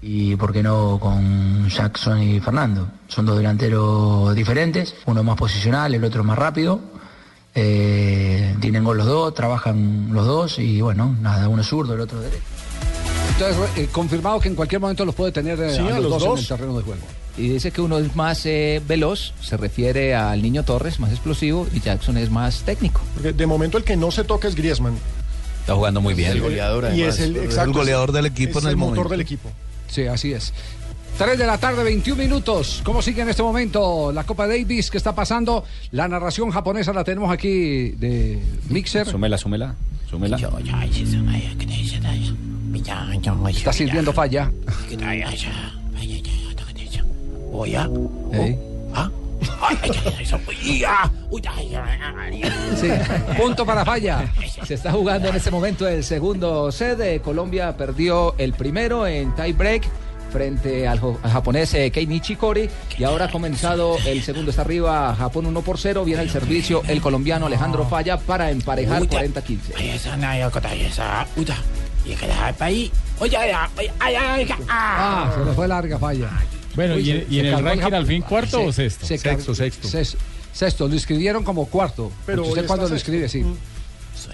Y 0.01 0.35
por 0.37 0.53
qué 0.53 0.63
no 0.63 0.97
con 0.99 1.67
Jackson 1.67 2.21
y 2.23 2.39
Fernando. 2.39 2.87
Son 3.07 3.25
dos 3.25 3.35
delanteros 3.37 4.33
diferentes, 4.35 4.95
uno 5.07 5.23
más 5.23 5.35
posicional, 5.35 5.93
el 5.93 6.03
otro 6.03 6.23
más 6.23 6.37
rápido. 6.37 6.79
Eh, 7.55 8.55
tienen 8.61 8.83
gol 8.83 8.97
los 8.97 9.07
dos, 9.07 9.33
trabajan 9.33 10.09
los 10.13 10.25
dos 10.25 10.59
y 10.59 10.79
bueno, 10.81 11.15
nada, 11.21 11.49
uno 11.49 11.61
es 11.61 11.67
zurdo, 11.67 11.95
el 11.95 12.01
otro 12.01 12.19
derecho. 12.21 12.43
Entonces, 13.33 13.57
eh, 13.77 13.89
confirmado 13.91 14.39
que 14.39 14.49
en 14.49 14.55
cualquier 14.55 14.79
momento 14.79 15.03
los 15.03 15.15
puede 15.15 15.31
tener 15.31 15.59
eh, 15.59 15.73
Sí, 15.75 15.79
a 15.81 15.95
a 15.95 15.99
los, 15.99 16.03
los 16.03 16.11
dos, 16.11 16.23
en 16.23 16.29
dos. 16.29 16.39
el 16.41 16.47
terreno 16.47 16.77
de 16.77 16.83
juego. 16.83 17.01
Y 17.39 17.47
dice 17.49 17.71
que 17.71 17.81
uno 17.81 17.97
es 17.99 18.15
más 18.15 18.45
eh, 18.45 18.81
veloz, 18.87 19.33
se 19.41 19.55
refiere 19.57 20.13
al 20.13 20.41
niño 20.41 20.63
Torres, 20.63 20.99
más 20.99 21.11
explosivo, 21.11 21.67
y 21.73 21.79
Jackson 21.79 22.17
es 22.17 22.29
más 22.29 22.63
técnico. 22.63 23.01
Porque 23.13 23.31
de 23.33 23.45
momento 23.47 23.77
el 23.77 23.83
que 23.85 23.95
no 23.95 24.11
se 24.11 24.23
toca 24.25 24.47
es 24.47 24.55
Griezmann. 24.55 24.95
Está 25.61 25.75
jugando 25.75 26.01
muy 26.01 26.13
bien. 26.13 26.31
El 26.31 26.41
goleador, 26.41 26.89
Y 26.93 27.03
es 27.03 27.19
el- 27.19 27.31
además. 27.31 27.45
exacto, 27.45 27.69
el 27.71 27.77
goleador 27.77 28.11
del 28.11 28.25
equipo 28.25 28.59
es 28.59 28.65
en 28.65 28.69
el, 28.69 28.71
el 28.71 28.77
motor 28.77 28.95
momento. 28.95 29.09
del 29.11 29.21
equipo. 29.21 29.49
Sí, 29.87 30.05
así 30.07 30.33
es. 30.33 30.53
3 31.17 31.37
de 31.37 31.45
la 31.45 31.57
tarde, 31.57 31.83
21 31.83 32.21
minutos. 32.21 32.81
¿Cómo 32.83 33.01
sigue 33.01 33.21
en 33.21 33.29
este 33.29 33.43
momento 33.43 34.11
la 34.11 34.23
Copa 34.23 34.47
Davis 34.47 34.89
que 34.89 34.97
está 34.97 35.13
pasando? 35.15 35.65
La 35.91 36.07
narración 36.07 36.49
japonesa 36.51 36.93
la 36.93 37.03
tenemos 37.03 37.31
aquí 37.31 37.89
de 37.91 38.39
Mixer. 38.69 39.05
Súmela, 39.07 39.37
súmela, 39.37 39.75
súmela. 40.09 40.37
Está 43.49 43.73
sirviendo 43.73 44.13
falla. 44.13 44.51
Ey. 48.33 48.57
Sí, 52.79 52.89
punto 53.41 53.65
para 53.65 53.85
falla. 53.85 54.31
Se 54.65 54.73
está 54.73 54.91
jugando 54.91 55.29
en 55.29 55.35
este 55.35 55.51
momento 55.51 55.87
el 55.87 56.03
segundo 56.03 56.71
set. 56.71 56.99
Eh, 56.99 57.21
Colombia 57.23 57.75
perdió 57.77 58.35
el 58.37 58.53
primero 58.53 59.07
en 59.07 59.33
tie 59.35 59.53
break 59.53 59.83
frente 60.31 60.87
al, 60.87 60.99
al 61.23 61.31
japonés 61.31 61.73
eh, 61.73 61.89
Kei 61.89 62.05
Nishikori 62.05 62.69
y 62.97 63.03
ahora 63.03 63.25
ha 63.25 63.31
comenzado 63.31 63.97
el 64.05 64.21
segundo. 64.23 64.51
Está 64.51 64.61
arriba 64.63 65.15
Japón 65.17 65.45
1 65.47 65.61
por 65.61 65.77
0 65.79 66.03
viene 66.05 66.21
el 66.23 66.29
servicio 66.29 66.83
el 66.87 67.01
colombiano 67.01 67.45
Alejandro 67.47 67.85
Falla 67.87 68.17
para 68.17 68.51
emparejar 68.51 69.03
40-15 69.03 69.57
Ah, 74.69 75.31
se 75.37 75.45
le 75.45 75.51
fue 75.53 75.67
larga 75.67 75.97
falla. 75.97 76.29
Bueno, 76.79 76.95
Uy, 76.95 77.01
¿y, 77.01 77.05
se- 77.05 77.11
en- 77.11 77.25
y 77.29 77.33
se 77.35 77.39
en 77.41 77.45
el 77.47 77.63
ranking 77.63 77.93
al 77.93 78.05
fin 78.05 78.21
cuarto 78.29 78.59
se- 78.59 78.65
o 78.67 78.71
sexto? 78.71 79.05
se 79.05 79.19
cargó- 79.19 79.53
ses- 79.53 80.15
Sexto, 80.53 80.87
lo 80.87 80.95
escribieron 80.95 81.43
como 81.43 81.65
cuarto. 81.67 82.09
Pero 82.25 82.43
usted 82.43 82.61
está 82.61 82.75
lo 82.77 82.81
sexto. 82.83 82.95
escribe, 82.95 83.27
sí. 83.29 83.43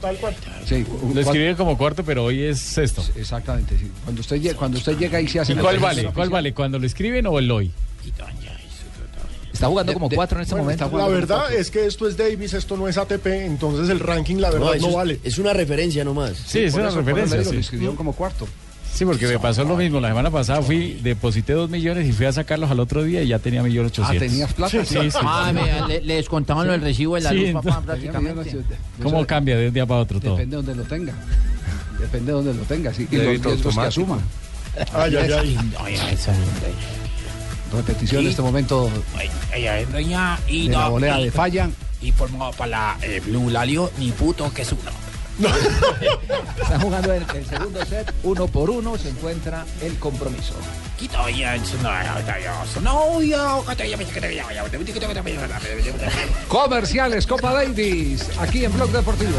Tal 0.01 0.15
cual. 0.17 0.35
Sí, 0.65 0.85
Lo 1.13 1.21
escribieron 1.21 1.55
como 1.55 1.77
cuarto, 1.77 2.03
pero 2.03 2.23
hoy 2.23 2.41
es 2.43 2.59
sexto. 2.59 3.03
Exactamente, 3.15 3.77
sí. 3.77 3.91
Cuando 4.03 4.21
usted, 4.21 4.37
llega, 4.41 4.55
cuando 4.57 4.77
usted 4.77 4.97
llega 4.97 5.19
y 5.21 5.27
se 5.27 5.39
hace... 5.39 5.53
¿Y 5.53 5.55
cuál 5.57 5.77
vale? 5.79 6.05
¿Cuál 6.13 6.29
vale? 6.29 6.53
¿Cuando 6.53 6.79
lo 6.79 6.85
escriben 6.85 7.25
o 7.27 7.37
el 7.39 7.49
hoy? 7.51 7.71
Está 9.53 9.67
jugando 9.67 9.93
como 9.93 10.09
de- 10.09 10.15
cuatro 10.15 10.37
en 10.37 10.41
este 10.43 10.53
Bueno, 10.55 10.63
momento. 10.65 10.97
La 10.97 11.07
verdad 11.07 11.53
es 11.53 11.71
que 11.71 11.85
esto 11.85 12.07
es 12.07 12.17
Davis, 12.17 12.53
esto 12.53 12.75
no 12.75 12.87
es 12.89 12.97
ATP, 12.97 13.25
entonces 13.45 13.89
el 13.89 13.99
ranking 14.01 14.35
la 14.37 14.49
verdad 14.51 14.75
no, 14.79 14.87
es- 14.89 14.93
vale. 14.93 15.19
Es 15.23 15.37
una 15.37 15.53
referencia 15.53 16.03
nomás. 16.03 16.33
Sí, 16.45 16.59
es 16.59 16.71
por 16.73 16.81
una 16.81 16.89
eso, 16.89 16.97
referencia. 17.01 17.43
sí. 17.43 17.53
lo 17.53 17.59
escribieron 17.59 17.95
como 17.95 18.13
cuarto. 18.13 18.47
Sí, 18.95 19.03
porque 19.05 19.27
me 19.27 19.37
pasó 19.39 19.63
lo 19.65 19.75
mismo. 19.75 19.99
La 19.99 20.07
semana 20.07 20.31
pasada 20.31 20.61
fui, 20.61 20.93
deposité 21.03 21.51
dos 21.53 21.69
millones 21.69 22.07
y 22.07 22.13
fui 22.13 22.25
a 22.25 22.31
sacarlos 22.31 22.71
al 22.71 22.79
otro 22.79 23.03
día 23.03 23.21
y 23.21 23.27
ya 23.27 23.39
tenía 23.39 23.61
millón 23.61 23.87
ochocientos. 23.87 24.15
Ah, 24.25 24.31
¿tenías 24.31 24.53
plata? 24.53 24.71
Sí, 24.71 24.77
sí. 24.85 25.11
sí. 25.11 25.17
Ah, 25.21 25.51
mira, 25.53 25.85
le, 25.87 26.01
le 26.01 26.15
descontaban 26.15 26.69
el 26.69 26.79
recibo 26.81 27.15
de 27.15 27.21
la 27.21 27.29
Sí, 27.31 27.51
luz, 27.51 27.61
papá, 27.61 27.81
prácticamente. 27.81 28.57
¿Cómo 29.03 29.25
cambia 29.27 29.57
de 29.57 29.67
un 29.67 29.73
día 29.73 29.85
para 29.85 29.99
otro 29.99 30.19
todo? 30.21 30.37
Depende 30.37 30.55
de 30.57 30.63
donde 30.63 30.75
lo 30.81 30.87
tenga. 30.87 31.13
Depende 31.99 32.25
de 32.27 32.31
donde 32.31 32.53
lo 32.53 32.63
tenga, 32.63 32.93
sí. 32.93 33.05
Y 33.11 33.15
los 33.17 33.25
riesgos 33.43 33.75
que 33.75 33.81
asuma. 33.81 34.19
Ay, 34.93 35.15
ay, 35.17 35.31
ay. 35.33 35.57
Repetición 37.73 38.23
en 38.23 38.29
este 38.29 38.41
momento 38.41 38.89
de 40.47 40.69
la 40.69 40.87
volea 40.87 41.19
y- 41.19 41.25
de 41.25 41.31
falla. 41.31 41.69
Y 42.01 42.11
formado 42.11 42.51
para 42.51 42.69
la 42.69 42.97
eh, 43.01 43.21
Blue 43.25 43.49
Lalio, 43.49 43.91
ni 43.97 44.11
puto 44.11 44.53
que 44.53 44.61
es 44.61 44.71
uno. 44.71 44.91
Están 46.61 46.81
jugando 46.81 47.13
en 47.13 47.25
el 47.35 47.45
segundo 47.45 47.85
set, 47.85 48.13
uno 48.23 48.47
por 48.47 48.69
uno, 48.69 48.97
se 48.97 49.09
encuentra 49.09 49.65
el 49.81 49.97
compromiso. 49.99 50.53
Quito 50.97 51.27
ya, 51.29 51.57
no, 51.57 52.81
no, 52.81 53.21
yo, 53.21 53.63
Comerciales, 56.47 57.27
Copa 57.27 57.53
Davis, 57.53 58.29
aquí 58.39 58.63
en 58.63 58.73
Blog 58.73 58.91
Deportivo. 58.91 59.31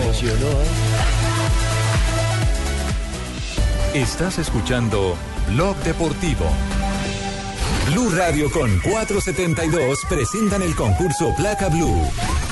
Estás 3.95 4.39
escuchando 4.39 5.17
Blog 5.49 5.77
Deportivo. 5.79 6.45
Blue 7.87 8.11
Radio 8.11 8.51
con 8.51 8.69
472 8.81 10.01
presentan 10.09 10.63
el 10.63 10.75
concurso 10.75 11.33
Placa 11.37 11.69
Blue. 11.69 12.03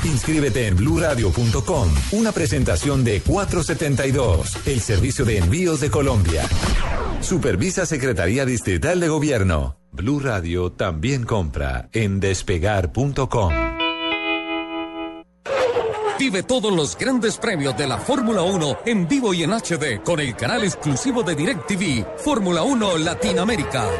Inscríbete 0.04 0.68
en 0.68 0.76
bluradio.com. 0.76 1.88
Una 2.12 2.30
presentación 2.30 3.02
de 3.02 3.20
472, 3.20 4.66
el 4.66 4.80
servicio 4.80 5.24
de 5.24 5.38
envíos 5.38 5.80
de 5.80 5.90
Colombia. 5.90 6.44
Supervisa 7.20 7.84
Secretaría 7.84 8.44
Distrital 8.44 9.00
de 9.00 9.08
Gobierno. 9.08 9.76
Blue 9.90 10.20
Radio 10.20 10.70
también 10.70 11.24
compra 11.24 11.88
en 11.92 12.20
despegar.com. 12.20 13.52
Vive 16.16 16.44
todos 16.44 16.72
los 16.72 16.96
grandes 16.96 17.38
premios 17.38 17.76
de 17.76 17.88
la 17.88 17.98
Fórmula 17.98 18.42
1 18.42 18.78
en 18.86 19.08
vivo 19.08 19.34
y 19.34 19.42
en 19.42 19.50
HD 19.50 20.00
con 20.04 20.20
el 20.20 20.36
canal 20.36 20.62
exclusivo 20.62 21.24
de 21.24 21.34
DirecTV, 21.34 22.18
Fórmula 22.18 22.62
1 22.62 22.98
Latinoamérica. 22.98 23.90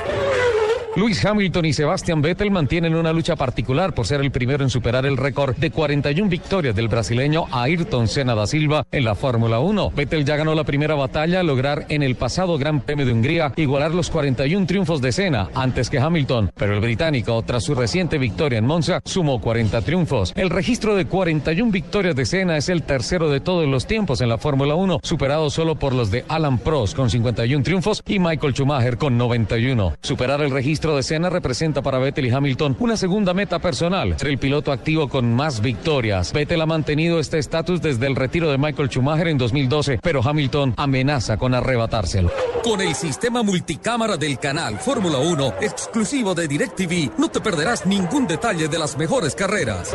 Luis 0.97 1.24
Hamilton 1.24 1.64
y 1.64 1.72
Sebastian 1.72 2.22
Vettel 2.22 2.53
mantienen 2.53 2.95
una 2.95 3.12
lucha 3.12 3.34
particular 3.34 3.95
por 3.95 4.07
ser 4.07 4.20
el 4.20 4.30
primero 4.30 4.62
en 4.62 4.70
superar 4.70 5.05
el 5.05 5.16
récord 5.16 5.57
de 5.57 5.72
41 5.72 6.30
victorias 6.30 6.76
del 6.76 6.86
brasileño 6.86 7.47
Ayrton 7.51 8.07
Senna 8.07 8.36
da 8.36 8.47
Silva 8.47 8.86
en 8.92 9.05
la 9.05 9.16
Fórmula 9.16 9.59
1. 9.59 9.90
Vettel 9.90 10.24
ya 10.24 10.36
ganó 10.36 10.55
la 10.55 10.62
primera 10.62 10.95
batalla 10.95 11.40
al 11.40 11.49
lograr 11.49 11.84
en 11.88 12.05
el 12.05 12.14
pasado 12.14 12.59
Gran 12.59 12.80
Premio 12.80 13.05
de 13.07 13.12
Hungría 13.12 13.53
igualar 13.57 13.90
los 13.90 14.09
41 14.09 14.66
triunfos 14.68 15.01
de 15.01 15.11
Senna 15.11 15.49
antes 15.57 15.90
que 15.90 15.99
Hamilton, 15.99 16.53
pero 16.55 16.74
el 16.74 16.80
británico, 16.80 17.42
tras 17.42 17.64
su 17.64 17.74
reciente 17.74 18.16
victoria 18.16 18.61
en 18.61 18.66
Monza, 18.66 19.01
sumó 19.05 19.40
40 19.40 19.82
triunfos. 19.82 20.32
El 20.36 20.49
registro 20.49 20.95
de 20.95 21.07
41 21.07 21.72
victorias 21.72 22.14
de 22.14 22.24
Senna 22.24 22.57
es 22.57 22.68
el 22.68 22.84
tercero 22.84 23.30
de 23.30 23.40
todos 23.40 23.66
los 23.66 23.88
tiempos 23.88 24.20
en 24.20 24.28
la 24.28 24.38
Fórmula 24.38 24.76
1, 24.76 25.01
superado 25.03 25.51
solo 25.51 25.74
por 25.74 25.92
los 25.92 26.12
de 26.12 26.24
Alan 26.28 26.59
Prost 26.59 26.95
con 26.95 27.11
51 27.11 27.64
triunfos 27.64 28.01
y 28.07 28.20
Michael 28.20 28.55
Schumacher 28.55 28.97
con 28.97 29.18
91. 29.18 29.97
Superar 30.01 30.40
el 30.40 30.53
registro 30.53 30.84
de 30.93 31.03
Senna 31.03 31.30
representa 31.30 31.80
para 31.80 31.99
Vettel 31.99 32.26
y 32.26 32.30
Hamilton 32.30 32.76
una 32.78 32.97
segunda 32.97 33.32
meta 33.32 33.59
personal, 33.59 34.18
ser 34.18 34.28
el 34.28 34.39
piloto 34.39 34.70
activo 34.70 35.09
con 35.09 35.35
más 35.35 35.62
victorias. 35.62 36.32
Vettel 36.32 36.61
ha 36.61 36.66
mantenido 36.66 37.18
este 37.18 37.39
estatus 37.39 37.80
desde 37.80 38.07
el 38.07 38.16
retiro 38.16 38.51
de 38.51 38.59
Michael 38.59 38.91
Schumacher 38.91 39.28
en 39.28 39.39
2012, 39.39 39.99
pero 40.03 40.20
Hamilton 40.22 40.74
amenaza 40.76 41.39
con 41.39 41.55
arrebatárselo. 41.55 42.30
Con 42.62 42.82
el 42.82 42.95
sistema 42.95 43.43
multicámara 43.43 44.18
del 44.18 44.39
canal 44.39 44.78
Fórmula 44.78 45.18
1, 45.18 45.55
exclusivo 45.62 46.35
de 46.35 46.47
DirecTV, 46.49 47.18
no 47.18 47.30
te 47.30 47.41
perderás 47.41 47.87
ningún 47.87 48.26
detalle 48.26 48.68
de 48.68 48.78
las 48.78 48.99
mejores 48.99 49.35
carreras. 49.35 49.95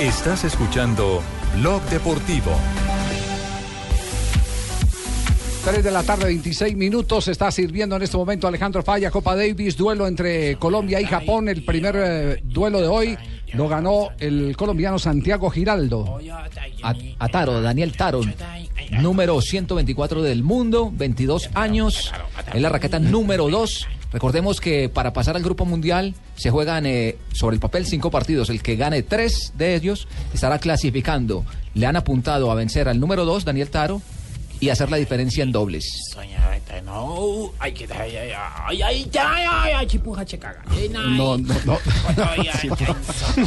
Estás 0.00 0.44
escuchando 0.44 1.22
Blog 1.56 1.82
Deportivo. 1.84 2.52
3 5.64 5.82
de 5.82 5.90
la 5.90 6.02
tarde, 6.02 6.26
26 6.26 6.76
minutos. 6.76 7.26
Está 7.28 7.50
sirviendo 7.50 7.96
en 7.96 8.02
este 8.02 8.18
momento 8.18 8.46
Alejandro 8.46 8.82
Falla, 8.82 9.10
Copa 9.10 9.34
Davis, 9.34 9.78
duelo 9.78 10.06
entre 10.06 10.56
Colombia 10.56 11.00
y 11.00 11.06
Japón. 11.06 11.48
El 11.48 11.64
primer 11.64 11.96
eh, 11.96 12.40
duelo 12.44 12.82
de 12.82 12.86
hoy 12.86 13.18
lo 13.54 13.66
ganó 13.66 14.08
el 14.18 14.54
colombiano 14.58 14.98
Santiago 14.98 15.48
Giraldo. 15.48 16.18
A, 16.82 17.28
Taro, 17.28 17.62
Daniel 17.62 17.96
Taro, 17.96 18.20
número 19.00 19.40
124 19.40 20.20
del 20.20 20.42
mundo, 20.42 20.92
22 20.92 21.48
años, 21.54 22.12
es 22.52 22.60
la 22.60 22.68
raqueta 22.68 22.98
número 22.98 23.48
2. 23.48 23.88
Recordemos 24.12 24.60
que 24.60 24.90
para 24.90 25.14
pasar 25.14 25.34
al 25.34 25.42
Grupo 25.42 25.64
Mundial 25.64 26.14
se 26.36 26.50
juegan 26.50 26.84
eh, 26.84 27.16
sobre 27.32 27.54
el 27.54 27.60
papel 27.60 27.86
cinco 27.86 28.10
partidos. 28.10 28.50
El 28.50 28.62
que 28.62 28.76
gane 28.76 29.02
tres 29.02 29.54
de 29.56 29.74
ellos 29.74 30.08
estará 30.34 30.58
clasificando. 30.58 31.44
Le 31.72 31.86
han 31.86 31.96
apuntado 31.96 32.50
a 32.50 32.54
vencer 32.54 32.86
al 32.86 33.00
número 33.00 33.24
2, 33.24 33.46
Daniel 33.46 33.70
Taro, 33.70 34.02
y 34.64 34.70
hacer 34.70 34.90
la 34.90 34.96
diferencia 34.96 35.42
en 35.42 35.52
dobles. 35.52 36.14
No, 36.86 37.52
ay, 37.58 37.72
que 37.72 37.84
ay, 37.92 38.16
ay, 38.16 38.30
ay, 38.66 38.82
ay, 38.82 39.10
ay, 39.12 39.46
ay, 39.50 39.72
ay, 39.76 39.86
chipuja, 39.86 40.24
caga. 40.24 40.62
No, 40.90 41.36
no, 41.36 41.54
no. 41.66 41.78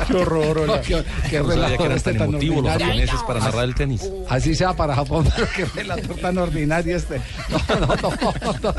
Qué 0.07 0.13
horror, 0.13 0.59
hola. 0.59 0.81
qué, 0.81 1.41
relator 1.41 1.77
que 1.77 1.83
eran 1.83 1.97
este 1.97 2.13
tan 2.13 2.29
emotivos 2.29 2.63
los 2.63 2.71
japoneses 2.71 3.23
para 3.25 3.39
narrar 3.39 3.65
el 3.65 3.73
tenis. 3.73 4.07
Así 4.29 4.53
sea 4.53 4.75
para 4.75 4.93
Japón, 4.93 5.27
pero 5.35 5.47
qué 5.55 5.65
relator 5.65 6.17
tan 6.17 6.37
ordinario 6.37 6.95
este. 6.95 7.19
No, 7.49 7.79
no, 7.79 7.95
no, 7.95 8.53
no. 8.61 8.75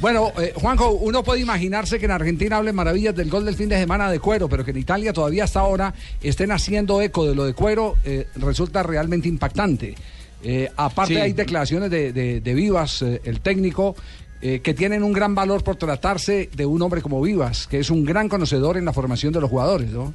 Bueno, 0.00 0.32
eh, 0.38 0.54
Juanjo, 0.56 0.92
uno 0.92 1.22
puede 1.22 1.40
imaginarse 1.40 1.98
que 1.98 2.06
en 2.06 2.12
Argentina 2.12 2.56
hablen 2.56 2.74
maravillas 2.74 3.14
del 3.14 3.28
gol 3.28 3.44
del 3.44 3.56
fin 3.56 3.68
de 3.68 3.78
semana 3.78 4.10
de 4.10 4.20
cuero, 4.20 4.48
pero 4.48 4.64
que 4.64 4.70
en 4.70 4.78
Italia 4.78 5.12
todavía 5.12 5.44
hasta 5.44 5.60
ahora 5.60 5.92
estén 6.22 6.50
haciendo 6.50 7.02
eco 7.02 7.26
de 7.26 7.34
lo 7.34 7.44
de 7.44 7.52
cuero, 7.52 7.96
eh, 8.04 8.26
resulta 8.36 8.82
realmente 8.82 9.28
impactante. 9.28 9.96
Eh, 10.42 10.70
aparte 10.76 11.14
Sí. 11.14 11.20
hay 11.20 11.32
declaraciones 11.32 11.90
de, 11.90 12.12
de- 12.12 12.40
de 12.40 12.54
Vivas, 12.54 13.02
eh, 13.02 13.20
el 13.24 13.40
técnico, 13.40 13.94
eh, 14.42 14.60
que 14.60 14.72
tienen 14.72 15.02
un 15.02 15.12
gran 15.12 15.34
valor 15.34 15.62
por 15.62 15.76
tratarse 15.76 16.48
de 16.56 16.64
un 16.64 16.80
hombre 16.80 17.02
como 17.02 17.20
Vivas, 17.20 17.66
que 17.66 17.78
es 17.78 17.90
un 17.90 18.04
gran 18.06 18.28
conocedor 18.28 18.76
en 18.78 18.84
la 18.86 18.92
formación 18.92 19.32
de 19.34 19.40
los 19.40 19.50
jugadores, 19.50 19.90
¿no? 19.90 20.14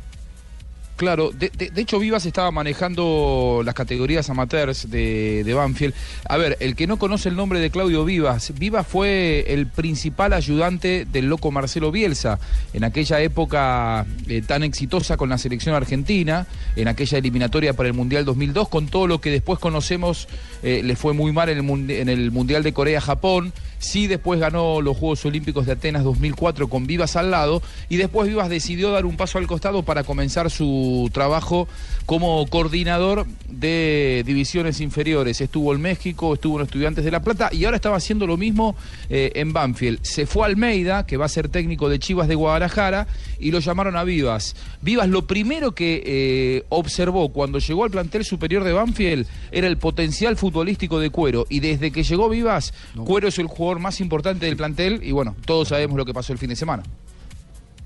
Claro, 0.96 1.32
de, 1.32 1.52
hecho 1.76 2.00
Vivas 2.00 2.26
estaba 2.26 2.52
manejando 2.52 3.62
las 3.66 3.76
categorías 3.76 4.30
amateurs 4.30 4.89
de, 4.89 5.54
Banfield. 5.54 5.93
A 6.30 6.38
ver, 6.38 6.56
el 6.62 6.76
que 6.78 6.88
no 6.88 6.98
conoce 6.98 7.28
el 7.28 7.36
nombre 7.36 7.60
de 7.60 7.70
Claudio 7.70 8.06
Vivas, 8.06 8.54
Vivas 8.58 8.88
fue 8.88 9.43
el 9.54 9.68
principal 9.68 10.32
ayudante 10.32 11.06
del 11.12 11.26
loco 11.28 11.52
Marcelo 11.52 11.91
Bielsa 11.91 12.39
en 12.74 12.86
aquella 12.86 13.20
época 13.22 14.06
eh, 14.30 14.41
tan 14.41 14.64
exitosa 14.64 15.18
con 15.18 15.28
la 15.28 15.38
selección 15.38 15.76
argentina, 15.76 16.48
en 16.78 16.88
aquella 16.88 17.18
eliminatoria 17.18 17.74
para 17.74 17.88
el 17.89 17.93
Mundial 17.93 18.24
2002, 18.24 18.70
con 18.70 18.88
todo 18.88 19.08
lo 19.08 19.20
que 19.20 19.32
después 19.32 19.60
conocemos, 19.60 20.30
eh, 20.64 20.82
le 20.82 20.96
fue 20.96 21.12
muy 21.14 21.34
mal 21.34 21.50
en 21.50 21.58
el, 21.58 21.64
mundi- 21.64 22.00
en 22.00 22.08
el 22.08 22.32
Mundial 22.32 22.64
de 22.64 22.72
Corea-Japón. 22.72 23.52
Sí, 23.80 24.07
después 24.07 24.39
ganó 24.39 24.82
los 24.82 24.97
Juegos 24.97 25.26
Olímpicos 25.26 25.65
de 25.65 25.73
Atenas 25.73 26.03
2004 26.03 26.67
con 26.67 26.88
Vivas 26.88 27.15
al 27.15 27.32
lado 27.32 27.61
y 27.89 27.97
después 27.97 28.28
Vivas 28.28 28.49
decidió 28.49 28.91
dar 28.91 29.05
un 29.05 29.17
paso 29.17 29.38
al 29.38 29.47
costado 29.47 29.84
para 29.84 30.03
comenzar 30.03 30.49
su 30.49 31.09
trabajo 31.13 31.67
como 32.05 32.45
coordinador 32.47 33.26
de 33.49 34.23
divisiones 34.26 34.82
inferiores. 34.82 35.41
Estuvo 35.41 35.73
en 35.73 35.82
México, 35.82 36.34
estuvo 36.34 36.59
en 36.59 36.65
Estudiantes 36.65 37.03
de 37.03 37.11
La 37.11 37.21
Plata 37.21 37.49
y 37.51 37.65
ahora 37.65 37.78
estaba 37.78 37.97
haciendo 37.97 38.28
lo 38.28 38.38
mismo 38.38 38.76
eh, 39.09 39.32
en 39.36 39.53
Banfield. 39.53 39.99
Se 40.03 40.26
fue 40.26 40.43
a 40.43 40.45
Almeida, 40.47 41.05
que 41.05 41.17
va 41.17 41.26
a 41.26 41.30
ser 41.30 41.49
técnico 41.49 41.89
de 41.89 41.99
Chivas 41.99 42.28
de 42.28 42.36
Guadalajara, 42.36 43.07
y 43.39 43.51
lo 43.51 43.59
llamaron 43.59 43.95
a 43.95 44.03
Vivas. 44.03 44.55
Vivas 44.82 45.09
lo 45.09 45.28
primero 45.28 45.73
que 45.73 46.03
eh, 46.05 46.63
observó 46.69 47.30
cuando 47.30 47.59
llegó 47.59 47.84
al 47.84 47.91
plantel 47.91 48.23
superior 48.26 48.63
de 48.63 48.73
Banfield 48.73 49.28
era 49.51 49.67
el 49.67 49.78
potencial 49.78 50.38
futbolístico 50.38 50.99
de 50.99 51.09
Cuero. 51.09 51.45
Y 51.49 51.59
desde 51.59 51.91
que 51.91 52.03
llegó 52.03 52.30
Vivas, 52.30 52.73
Cuero 53.03 53.28
es 53.28 53.39
el 53.39 53.47
jugador 53.47 53.74
más 53.80 54.01
importante 54.01 54.45
del 54.45 54.57
plantel 54.57 55.01
y 55.03 55.11
bueno, 55.11 55.36
todos 55.45 55.69
sabemos 55.69 55.97
lo 55.97 56.05
que 56.05 56.13
pasó 56.13 56.34
el 56.34 56.39
fin 56.39 56.49
de 56.49 56.55
semana. 56.55 56.84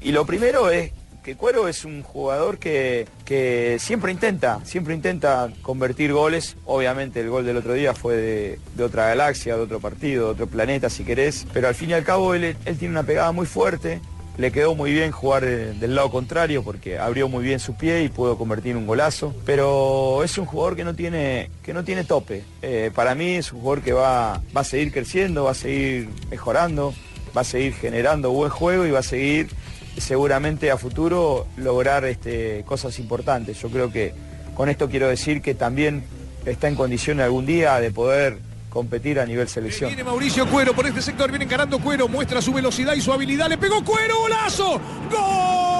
Y 0.01 0.11
lo 0.11 0.25
primero 0.25 0.69
es 0.69 0.91
que 1.23 1.35
Cuero 1.35 1.67
es 1.67 1.83
un 1.83 2.01
jugador 2.01 2.57
que, 2.57 3.07
que 3.25 3.77
siempre 3.79 4.11
intenta, 4.11 4.63
siempre 4.63 4.93
intenta 4.93 5.51
convertir 5.61 6.13
goles. 6.13 6.55
Obviamente 6.65 7.19
el 7.19 7.29
gol 7.29 7.45
del 7.45 7.57
otro 7.57 7.73
día 7.73 7.93
fue 7.93 8.15
de, 8.15 8.83
otra 8.83 9.09
galaxia, 9.09 9.55
de 9.55 9.61
otro 9.61 9.79
partido, 9.79 10.27
de 10.27 10.31
otro 10.31 10.47
planeta 10.47 10.89
si 10.89 11.03
querés. 11.03 11.45
Pero 11.53 11.67
al 11.67 11.75
fin 11.75 11.89
y 11.89 11.93
al 11.93 12.03
cabo 12.03 12.33
él, 12.33 12.55
él 12.65 12.77
tiene 12.77 12.93
una 12.93 13.03
pegada 13.03 13.31
muy 13.31 13.45
fuerte. 13.45 13.99
Le 14.39 14.53
quedó 14.53 14.73
muy 14.73 14.93
bien 14.93 15.11
jugar 15.11 15.43
eh, 15.43 15.73
del 15.73 15.95
lado 15.95 16.09
contrario 16.09 16.63
porque 16.63 16.97
abrió 16.97 17.27
muy 17.27 17.43
bien 17.43 17.59
su 17.59 17.75
pie 17.75 18.03
y 18.03 18.07
pudo 18.07 18.37
convertir 18.37 18.77
un 18.77 18.87
golazo. 18.87 19.35
Pero 19.45 20.23
es 20.23 20.37
un 20.37 20.45
jugador 20.45 20.77
que 20.77 20.85
no 20.85 20.95
tiene, 20.95 21.51
que 21.61 21.73
no 21.73 21.83
tiene 21.83 22.05
tope. 22.05 22.45
Eh, 22.61 22.89
para 22.95 23.15
mí 23.15 23.31
es 23.35 23.51
un 23.51 23.59
jugador 23.59 23.83
que 23.83 23.91
va, 23.91 24.41
va 24.55 24.61
a 24.61 24.63
seguir 24.63 24.93
creciendo, 24.93 25.43
va 25.43 25.51
a 25.51 25.55
seguir 25.55 26.07
mejorando, 26.31 26.93
va 27.35 27.41
a 27.41 27.43
seguir 27.43 27.73
generando 27.73 28.31
buen 28.31 28.49
juego 28.49 28.85
y 28.85 28.91
va 28.91 28.99
a 28.99 29.03
seguir 29.03 29.49
seguramente 29.97 30.71
a 30.71 30.77
futuro 30.77 31.45
lograr 31.57 32.05
este, 32.05 32.63
cosas 32.65 32.97
importantes. 32.97 33.61
Yo 33.61 33.67
creo 33.67 33.91
que 33.91 34.13
con 34.55 34.69
esto 34.69 34.89
quiero 34.89 35.09
decir 35.09 35.41
que 35.41 35.53
también 35.53 36.05
está 36.45 36.69
en 36.69 36.75
condiciones 36.75 37.25
algún 37.25 37.45
día 37.45 37.77
de 37.81 37.91
poder 37.91 38.37
competir 38.69 39.19
a 39.19 39.25
nivel 39.25 39.47
selección. 39.47 39.89
Viene 39.89 40.03
Mauricio 40.03 40.47
Cuero 40.47 40.73
por 40.73 40.85
este 40.85 41.01
sector, 41.01 41.29
viene 41.29 41.45
encarando 41.45 41.79
Cuero, 41.79 42.07
muestra 42.07 42.41
su 42.41 42.53
velocidad 42.53 42.93
y 42.93 43.01
su 43.01 43.11
habilidad, 43.11 43.49
le 43.49 43.57
pegó 43.57 43.83
Cuero, 43.83 44.19
golazo, 44.19 44.79
gol, 45.11 45.78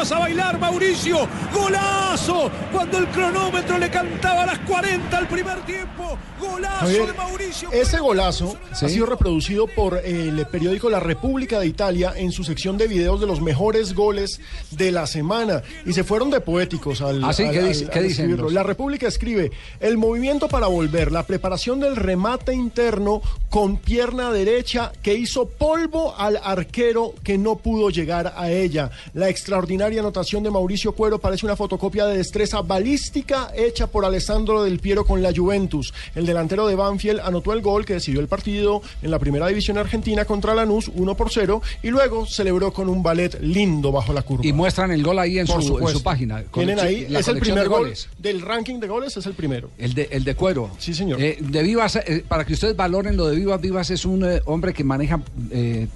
vas 0.00 0.12
a 0.12 0.18
bailar 0.18 0.58
Mauricio? 0.58 1.28
Golazo, 1.52 2.50
cuando 2.72 2.96
el 2.96 3.06
cronómetro 3.08 3.76
le 3.76 3.90
cantaba 3.90 4.44
a 4.44 4.46
las 4.46 4.58
40 4.60 5.18
al 5.18 5.28
primer 5.28 5.60
tiempo, 5.66 6.16
golazo 6.40 6.76
Javier, 6.86 7.06
de 7.08 7.12
Mauricio. 7.12 7.70
ese 7.70 7.98
golazo 8.00 8.56
Sí. 8.72 8.86
ha 8.86 8.88
sido 8.88 9.04
reproducido 9.04 9.66
por 9.66 9.98
el 10.02 10.46
periódico 10.46 10.88
La 10.88 11.00
República 11.00 11.60
de 11.60 11.66
Italia 11.66 12.14
en 12.16 12.32
su 12.32 12.44
sección 12.44 12.78
de 12.78 12.88
videos 12.88 13.20
de 13.20 13.26
los 13.26 13.42
mejores 13.42 13.92
goles 13.94 14.40
de 14.70 14.90
la 14.90 15.06
semana. 15.06 15.62
Y 15.84 15.92
se 15.92 16.02
fueron 16.02 16.30
de 16.30 16.40
poéticos 16.40 17.02
al, 17.02 17.22
Ah, 17.22 17.34
sí, 17.34 17.42
al- 17.44 17.50
¿qué 17.52 17.58
al- 17.58 17.68
dice- 17.68 17.84
al 17.84 17.90
qué 17.90 18.00
dicen 18.02 18.36
los- 18.38 18.52
La 18.54 18.62
República 18.62 19.06
escribe, 19.06 19.50
el 19.80 19.98
movimiento 19.98 20.48
para 20.48 20.66
volver, 20.66 21.12
la 21.12 21.24
preparación 21.26 21.78
del 21.78 21.96
remate 21.96 22.54
interno 22.54 23.20
con 23.50 23.76
pierna 23.76 24.30
derecha 24.32 24.92
que 25.02 25.12
hizo 25.14 25.46
polvo 25.46 26.14
al 26.16 26.40
arquero 26.42 27.14
que 27.22 27.36
no 27.36 27.56
pudo 27.56 27.90
llegar 27.90 28.32
a 28.34 28.50
ella. 28.50 28.90
La 29.12 29.28
extraordinaria 29.28 29.89
anotación 29.98 30.42
de 30.42 30.50
Mauricio 30.50 30.92
Cuero 30.92 31.18
parece 31.18 31.46
una 31.46 31.56
fotocopia 31.56 32.06
de 32.06 32.16
destreza 32.16 32.62
balística 32.62 33.52
hecha 33.54 33.86
por 33.86 34.04
Alessandro 34.04 34.62
Del 34.62 34.78
Piero 34.78 35.04
con 35.04 35.22
la 35.22 35.32
Juventus. 35.34 35.92
El 36.14 36.26
delantero 36.26 36.66
de 36.66 36.74
Banfield 36.74 37.20
anotó 37.20 37.52
el 37.52 37.60
gol 37.60 37.84
que 37.84 37.94
decidió 37.94 38.20
el 38.20 38.28
partido 38.28 38.82
en 39.02 39.10
la 39.10 39.18
primera 39.18 39.46
división 39.46 39.78
argentina 39.78 40.24
contra 40.24 40.54
Lanús 40.54 40.90
1 40.94 41.16
por 41.16 41.30
0 41.30 41.62
y 41.82 41.88
luego 41.88 42.26
celebró 42.26 42.72
con 42.72 42.88
un 42.88 43.02
ballet 43.02 43.40
lindo 43.40 43.92
bajo 43.92 44.12
la 44.12 44.22
curva. 44.22 44.46
Y 44.46 44.52
muestran 44.52 44.90
el 44.92 45.02
gol 45.02 45.18
ahí 45.18 45.38
en, 45.38 45.46
su, 45.46 45.54
en 45.54 45.62
supuesto. 45.62 45.98
su 45.98 46.02
página. 46.04 46.42
Tienen 46.52 46.78
ahí, 46.78 47.06
la 47.08 47.20
es 47.20 47.28
el 47.28 47.38
primer 47.38 47.64
de 47.64 47.68
gol 47.68 47.92
del 48.18 48.40
ranking 48.42 48.80
de 48.80 48.88
goles, 48.88 49.16
es 49.16 49.26
el 49.26 49.34
primero. 49.34 49.70
El 49.78 49.94
de, 49.94 50.08
el 50.10 50.24
de 50.24 50.34
cuero. 50.34 50.70
Sí, 50.78 50.94
señor. 50.94 51.20
Eh, 51.20 51.38
de 51.40 51.62
Vivas, 51.62 51.96
eh, 51.96 52.24
para 52.26 52.44
que 52.44 52.52
ustedes 52.52 52.76
valoren 52.76 53.16
lo 53.16 53.26
de 53.26 53.36
Vivas, 53.36 53.60
Vivas 53.60 53.90
es 53.90 54.04
un 54.04 54.24
eh, 54.24 54.40
hombre 54.46 54.72
que 54.72 54.84
maneja 54.84 55.20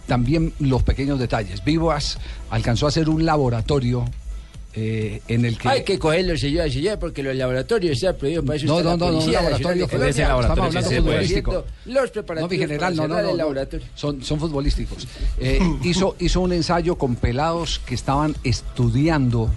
también 0.07 0.53
los 0.59 0.83
pequeños 0.83 1.19
detalles. 1.19 1.63
Vivas 1.65 2.19
alcanzó 2.55 2.87
a 2.87 2.91
ser 2.93 3.09
un 3.09 3.27
laboratorio 3.27 4.05
eh, 4.75 5.21
en 5.27 5.45
el 5.45 5.59
que... 5.59 5.69
Hay 5.69 5.83
que 5.83 5.99
cogerlo 5.99 6.37
señor 6.37 6.71
señor 6.71 7.01
porque 7.01 7.21
los 7.21 7.35
laboratorios 7.35 7.99
se 7.99 8.07
han 8.07 8.17
prohibido 8.17 8.45
para 8.45 8.57
eso 8.57 8.67
No, 8.67 8.81
no, 8.81 8.97
no, 8.97 9.11
no, 9.11 9.27
laboratorio, 9.27 9.87
laboratorio, 9.89 10.09
Estamos 10.09 10.45
hablando 10.45 10.79
haciendo 10.79 11.65
Los 11.87 12.11
preparativos 12.13 12.43
No, 12.43 12.49
mi 12.49 12.59
general, 12.59 12.97
no, 12.97 13.09
para 13.09 13.23
no. 13.33 13.81
Son, 13.97 14.23
son 14.23 14.39
futbolísticos. 14.39 15.09
Eh, 15.39 15.59
hizo, 15.83 16.15
hizo 16.21 16.41
un 16.41 16.53
ensayo 16.53 16.97
con 16.97 17.17
pelados 17.17 17.81
que 17.85 17.97
estaban 17.97 18.37
estudiando, 18.45 19.51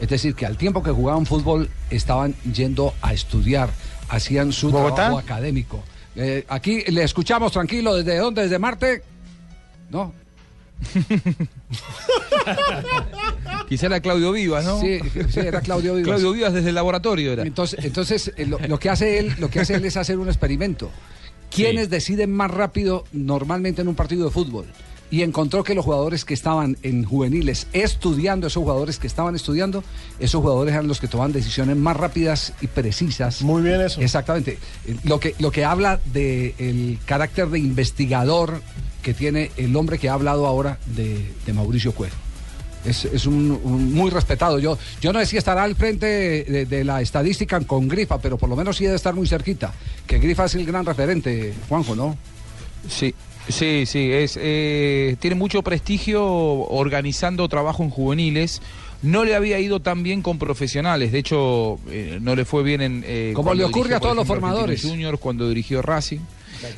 es 0.00 0.08
decir, 0.08 0.34
que 0.34 0.44
al 0.44 0.56
tiempo 0.56 0.82
que 0.82 0.90
jugaban 0.90 1.26
fútbol 1.26 1.70
estaban 1.88 2.34
yendo 2.52 2.94
a 3.00 3.12
estudiar, 3.14 3.70
hacían 4.08 4.52
su 4.52 4.72
¿Bogotá? 4.72 4.94
trabajo 4.96 5.18
académico. 5.18 5.84
Eh, 6.16 6.44
aquí 6.48 6.82
le 6.88 7.04
escuchamos 7.04 7.52
tranquilo, 7.52 7.94
¿desde 7.94 8.18
dónde? 8.18 8.42
¿Desde 8.42 8.58
Marte? 8.58 9.04
No. 9.88 10.12
Quizá 13.68 13.86
era 13.86 14.00
Claudio 14.00 14.32
Vivas, 14.32 14.64
¿no? 14.64 14.80
Sí, 14.80 14.98
sí, 15.28 15.40
era 15.40 15.60
Claudio 15.60 15.94
Vivas. 15.94 16.08
Claudio 16.08 16.32
Vivas 16.32 16.52
desde 16.52 16.70
el 16.70 16.74
laboratorio 16.74 17.32
era. 17.32 17.42
Entonces, 17.44 17.84
entonces 17.84 18.32
eh, 18.36 18.46
lo, 18.46 18.58
lo 18.58 18.78
que 18.78 18.90
hace 18.90 19.18
él, 19.18 19.34
lo 19.38 19.50
que 19.50 19.60
hace 19.60 19.74
él 19.74 19.84
es 19.84 19.96
hacer 19.96 20.18
un 20.18 20.28
experimento. 20.28 20.90
¿Quiénes 21.50 21.90
deciden 21.90 22.32
más 22.32 22.50
rápido 22.50 23.04
normalmente 23.12 23.82
en 23.82 23.88
un 23.88 23.94
partido 23.94 24.24
de 24.24 24.30
fútbol? 24.30 24.66
Y 25.10 25.22
encontró 25.22 25.64
que 25.64 25.74
los 25.74 25.84
jugadores 25.84 26.24
que 26.24 26.34
estaban 26.34 26.76
en 26.82 27.04
juveniles 27.04 27.66
estudiando, 27.72 28.46
esos 28.46 28.62
jugadores 28.62 28.98
que 28.98 29.08
estaban 29.08 29.34
estudiando, 29.34 29.82
esos 30.20 30.40
jugadores 30.40 30.72
eran 30.72 30.86
los 30.86 31.00
que 31.00 31.08
toman 31.08 31.32
decisiones 31.32 31.76
más 31.76 31.96
rápidas 31.96 32.52
y 32.60 32.68
precisas. 32.68 33.42
Muy 33.42 33.62
bien 33.62 33.80
eso. 33.80 34.00
Exactamente. 34.00 34.58
Eh, 34.86 34.96
Lo 35.02 35.18
que, 35.18 35.34
lo 35.40 35.50
que 35.50 35.64
habla 35.64 35.98
del 36.12 36.98
carácter 37.06 37.48
de 37.48 37.58
investigador 37.58 38.62
que 39.02 39.12
tiene 39.14 39.50
el 39.56 39.74
hombre 39.74 39.98
que 39.98 40.08
ha 40.08 40.12
hablado 40.12 40.46
ahora 40.46 40.78
de, 40.86 41.32
de 41.44 41.52
Mauricio 41.52 41.92
Cuero. 41.92 42.14
Es, 42.84 43.04
es 43.04 43.26
un, 43.26 43.60
un 43.64 43.92
muy 43.92 44.10
respetado. 44.10 44.58
Yo, 44.58 44.78
yo 45.00 45.12
no 45.12 45.18
sé 45.20 45.26
si 45.26 45.36
estará 45.36 45.64
al 45.64 45.74
frente 45.74 46.06
de, 46.06 46.66
de 46.66 46.84
la 46.84 47.00
estadística 47.02 47.60
con 47.60 47.88
Grifa, 47.88 48.18
pero 48.20 48.38
por 48.38 48.48
lo 48.48 48.56
menos 48.56 48.76
sí 48.76 48.84
debe 48.84 48.96
estar 48.96 49.14
muy 49.14 49.26
cerquita. 49.26 49.72
Que 50.06 50.18
Grifa 50.18 50.44
es 50.44 50.54
el 50.54 50.64
gran 50.64 50.86
referente, 50.86 51.52
Juanjo, 51.68 51.96
¿no? 51.96 52.16
Sí, 52.88 53.14
sí, 53.48 53.84
sí. 53.86 54.10
Es, 54.12 54.38
eh, 54.40 55.16
tiene 55.20 55.36
mucho 55.36 55.62
prestigio 55.62 56.24
organizando 56.24 57.48
trabajo 57.48 57.82
en 57.82 57.90
juveniles. 57.90 58.60
No 59.02 59.24
le 59.24 59.34
había 59.34 59.58
ido 59.58 59.80
tan 59.80 60.02
bien 60.02 60.20
con 60.22 60.38
profesionales. 60.38 61.10
De 61.12 61.18
hecho, 61.18 61.78
eh, 61.88 62.18
no 62.20 62.36
le 62.36 62.44
fue 62.44 62.62
bien 62.62 62.80
en. 62.82 63.04
eh, 63.06 63.32
Como 63.34 63.54
le 63.54 63.64
ocurre 63.64 63.84
dirigió, 63.84 63.96
a 63.96 64.00
todos 64.00 64.16
los 64.16 64.26
formadores. 64.26 64.82
Juniors, 64.82 65.18
cuando 65.18 65.48
dirigió 65.48 65.80
Racing. 65.82 66.20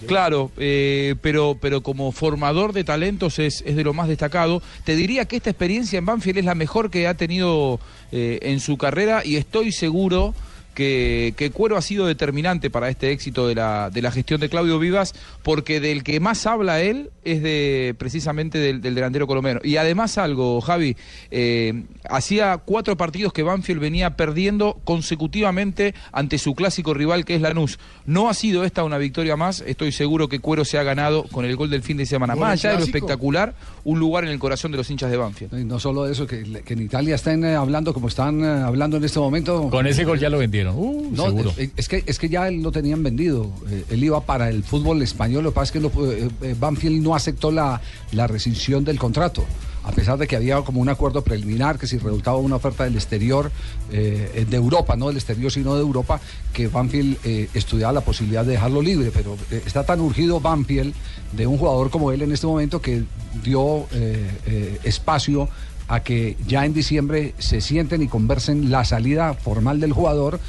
Claro, 0.06 0.52
eh, 0.58 1.16
pero, 1.22 1.56
pero 1.60 1.82
como 1.82 2.12
formador 2.12 2.72
de 2.72 2.84
talentos 2.84 3.40
es, 3.40 3.64
es 3.66 3.74
de 3.74 3.82
lo 3.82 3.92
más 3.92 4.06
destacado. 4.06 4.62
Te 4.84 4.94
diría 4.94 5.24
que 5.24 5.34
esta 5.36 5.50
experiencia 5.50 5.98
en 5.98 6.06
Banfield 6.06 6.38
es 6.38 6.44
la 6.44 6.54
mejor 6.54 6.88
que 6.88 7.08
ha 7.08 7.14
tenido 7.14 7.80
eh, 8.12 8.38
en 8.42 8.60
su 8.60 8.76
carrera 8.78 9.22
y 9.24 9.34
estoy 9.34 9.72
seguro 9.72 10.34
que, 10.74 11.34
que 11.36 11.50
Cuero 11.50 11.76
ha 11.76 11.82
sido 11.82 12.06
determinante 12.06 12.70
para 12.70 12.88
este 12.88 13.10
éxito 13.12 13.46
de 13.46 13.54
la, 13.54 13.90
de 13.90 14.02
la 14.02 14.10
gestión 14.10 14.40
de 14.40 14.48
Claudio 14.48 14.78
Vivas, 14.78 15.14
porque 15.42 15.80
del 15.80 16.02
que 16.02 16.20
más 16.20 16.46
habla 16.46 16.80
él 16.80 17.10
es 17.24 17.42
de 17.42 17.94
precisamente 17.98 18.58
del, 18.58 18.80
del 18.80 18.94
delantero 18.94 19.26
colombiano. 19.26 19.60
Y 19.62 19.76
además 19.76 20.18
algo, 20.18 20.60
Javi, 20.60 20.96
eh, 21.30 21.84
hacía 22.08 22.58
cuatro 22.58 22.96
partidos 22.96 23.32
que 23.32 23.42
Banfield 23.42 23.80
venía 23.80 24.16
perdiendo 24.16 24.80
consecutivamente 24.84 25.94
ante 26.12 26.38
su 26.38 26.54
clásico 26.54 26.94
rival 26.94 27.24
que 27.24 27.34
es 27.34 27.40
Lanús. 27.40 27.78
No 28.06 28.28
ha 28.28 28.34
sido 28.34 28.64
esta 28.64 28.84
una 28.84 28.98
victoria 28.98 29.36
más, 29.36 29.62
estoy 29.66 29.92
seguro 29.92 30.28
que 30.28 30.40
Cuero 30.40 30.64
se 30.64 30.78
ha 30.78 30.82
ganado 30.82 31.24
con 31.24 31.44
el 31.44 31.56
gol 31.56 31.70
del 31.70 31.82
fin 31.82 31.96
de 31.96 32.06
semana. 32.06 32.34
Más 32.34 32.52
allá 32.52 32.72
de 32.72 32.78
lo 32.78 32.84
espectacular, 32.84 33.54
un 33.84 33.98
lugar 33.98 34.24
en 34.24 34.30
el 34.30 34.38
corazón 34.38 34.72
de 34.72 34.78
los 34.78 34.90
hinchas 34.90 35.10
de 35.10 35.16
Banfield. 35.16 35.58
Y 35.58 35.64
no 35.64 35.78
solo 35.78 36.06
eso, 36.06 36.26
que, 36.26 36.62
que 36.64 36.74
en 36.74 36.82
Italia 36.82 37.14
están 37.14 37.44
eh, 37.44 37.54
hablando 37.54 37.94
como 37.94 38.08
están 38.08 38.42
eh, 38.42 38.46
hablando 38.46 38.96
en 38.96 39.04
este 39.04 39.18
momento. 39.18 39.68
Con 39.70 39.86
ese 39.86 40.04
gol 40.04 40.18
ya 40.18 40.28
lo 40.28 40.38
vendieron. 40.38 40.61
Uh, 40.70 41.10
No, 41.12 41.24
seguro. 41.26 41.52
eh, 41.56 41.70
Es 41.76 41.88
que, 41.88 42.04
es 42.06 42.18
que 42.18 42.28
ya 42.28 42.46
él 42.48 42.62
lo 42.62 42.70
tenían 42.70 43.02
vendido. 43.02 43.50
Eh, 43.70 43.84
él 43.90 44.04
iba 44.04 44.20
para 44.24 44.48
el 44.48 44.62
fútbol 44.62 45.02
español. 45.02 45.42
Lo 45.44 45.50
que 45.50 45.54
pasa 45.56 45.64
es 45.64 45.72
que 45.72 45.80
lo- 45.80 46.12
eh, 46.12 46.54
Banfield 46.58 47.02
no 47.02 47.14
aceptó 47.14 47.50
la, 47.50 47.80
la 48.12 48.26
rescisión 48.26 48.84
del 48.84 48.98
contrato. 48.98 49.44
A 49.84 49.90
pesar 49.90 50.16
de 50.16 50.28
que 50.28 50.36
había 50.36 50.60
como 50.62 50.80
un 50.80 50.88
acuerdo 50.88 51.24
preliminar, 51.24 51.76
que 51.76 51.88
si 51.88 51.98
resultaba 51.98 52.36
una 52.36 52.54
oferta 52.54 52.84
del 52.84 52.94
exterior, 52.94 53.50
eh, 53.90 54.46
de 54.48 54.56
Europa, 54.56 54.94
no 54.94 55.08
del 55.08 55.16
exterior, 55.16 55.50
sino 55.50 55.74
de 55.74 55.80
Europa, 55.80 56.20
que 56.52 56.68
Banfield 56.68 57.16
eh, 57.24 57.48
estudiaba 57.52 57.92
la 57.92 58.00
posibilidad 58.02 58.44
de 58.44 58.52
dejarlo 58.52 58.80
libre. 58.80 59.10
Pero 59.12 59.36
eh, 59.50 59.60
está 59.66 59.84
tan 59.84 60.00
urgido 60.00 60.38
Banfield 60.38 60.94
de 61.32 61.48
un 61.48 61.58
jugador 61.58 61.90
como 61.90 62.12
él 62.12 62.22
en 62.22 62.30
este 62.30 62.46
momento 62.46 62.80
que 62.80 63.02
dio 63.42 63.86
espacio 64.84 65.48
a 65.88 66.00
que 66.02 66.36
ya 66.46 66.64
en 66.64 66.74
diciembre 66.74 67.34
se 67.38 67.60
sienten 67.60 68.02
y 68.02 68.08
conversen 68.08 68.70
la 68.70 68.84
salida 68.84 69.34
formal 69.34 69.80
del 69.80 69.92
jugador 69.92 70.40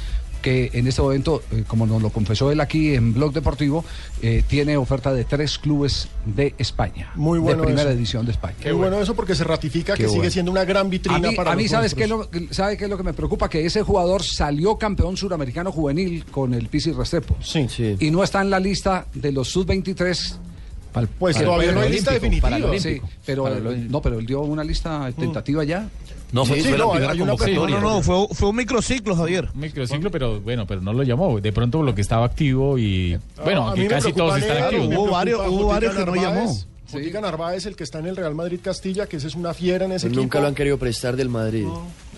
que 0.42 0.68
en 0.74 0.86
este 0.86 1.00
momento, 1.00 1.42
eh, 1.52 1.64
como 1.66 1.86
nos 1.86 2.02
lo 2.02 2.10
confesó 2.10 2.52
él 2.52 2.60
aquí 2.60 2.94
en 2.94 3.14
Blog 3.14 3.32
Deportivo, 3.32 3.82
eh, 4.20 4.42
tiene 4.46 4.76
oferta 4.76 5.10
de 5.14 5.24
tres 5.24 5.58
clubes 5.58 6.08
de 6.26 6.54
España. 6.58 7.10
Muy 7.14 7.38
bueno 7.38 7.62
De 7.62 7.68
primera 7.68 7.88
eso. 7.88 7.98
edición 7.98 8.26
de 8.26 8.32
España. 8.32 8.56
Muy 8.64 8.72
bueno 8.72 9.00
eso 9.00 9.14
porque 9.14 9.34
se 9.34 9.42
ratifica 9.44 9.94
Qué 9.94 10.02
que 10.02 10.06
bueno. 10.06 10.20
sigue 10.20 10.30
siendo 10.30 10.50
una 10.52 10.66
gran 10.66 10.90
vitrina 10.90 11.16
A 11.16 11.30
mí, 11.30 11.34
para 11.34 11.52
a 11.52 11.56
mí 11.56 11.62
los 11.62 11.70
¿sabes, 11.70 11.94
qué 11.94 12.02
es 12.04 12.10
nuestros. 12.10 12.42
lo, 12.42 12.52
¿sabe 12.52 12.76
qué 12.76 12.84
es 12.84 12.90
lo 12.90 12.98
que 12.98 13.04
me 13.04 13.14
preocupa? 13.14 13.48
Que 13.48 13.64
ese 13.64 13.80
jugador 13.82 14.22
salió 14.22 14.76
campeón 14.76 15.16
suramericano 15.16 15.72
juvenil 15.72 16.26
con 16.26 16.52
el 16.52 16.68
Pisi 16.68 16.92
Restrepo. 16.92 17.38
Sí. 17.40 17.66
Y 17.98 18.10
no 18.10 18.22
está 18.22 18.42
en 18.42 18.50
la 18.50 18.60
lista 18.60 19.06
de 19.14 19.32
los 19.32 19.48
sub-23. 19.48 20.36
Pues 21.18 21.36
todavía 21.42 21.72
no 21.72 21.80
hay 21.80 21.90
lista 21.92 22.12
definitiva. 22.12 22.58
Sí, 22.78 23.00
pero, 23.26 23.48
no, 23.60 24.00
pero 24.02 24.18
él 24.18 24.26
dio 24.26 24.40
una 24.42 24.62
lista 24.64 25.10
tentativa 25.18 25.64
ya. 25.64 25.88
No, 26.32 26.44
fue- 26.44 26.60
fue 26.62 26.76
la 26.78 26.90
primera 26.90 27.16
convocatoria. 27.16 27.80
No, 27.80 27.90
no, 27.96 28.02
fue, 28.02 28.26
fue 28.32 28.48
un 28.48 28.56
microciclo, 28.56 29.14
Javier. 29.14 29.48
Un 29.54 29.60
microciclo, 29.60 30.10
pero 30.10 30.40
bueno, 30.40 30.66
pero 30.66 30.80
no 30.80 30.92
lo 30.92 31.02
llamó. 31.04 31.40
De 31.40 31.52
pronto 31.52 31.82
lo 31.82 31.94
que 31.94 32.00
estaba 32.00 32.26
activo 32.26 32.76
y 32.78 33.16
bueno, 33.44 33.72
me 33.76 33.86
casi 33.86 34.12
todos 34.12 34.38
están 34.38 34.56
ellos, 34.56 34.66
activos. 34.66 34.88
Hubo 34.96 35.10
varios- 35.12 35.46
hubo 35.48 35.66
varios 35.66 35.94
que 35.94 36.04
no 36.04 36.14
llamó. 36.16 36.56
Jotica 36.90 37.20
Narváez, 37.20 37.66
el 37.66 37.74
que 37.76 37.82
está 37.84 37.98
en 37.98 38.06
el 38.06 38.16
Real 38.16 38.34
Madrid 38.34 38.60
Castilla, 38.62 39.06
que 39.06 39.16
ese 39.16 39.26
es 39.28 39.34
una 39.34 39.52
fiera 39.54 39.84
en 39.84 39.92
ese 39.92 40.06
Pues 40.06 40.12
equipo. 40.12 40.22
nunca 40.22 40.40
lo 40.40 40.46
han 40.48 40.54
querido 40.54 40.78
prestar 40.78 41.16
del 41.16 41.28
Madrid. 41.28 41.66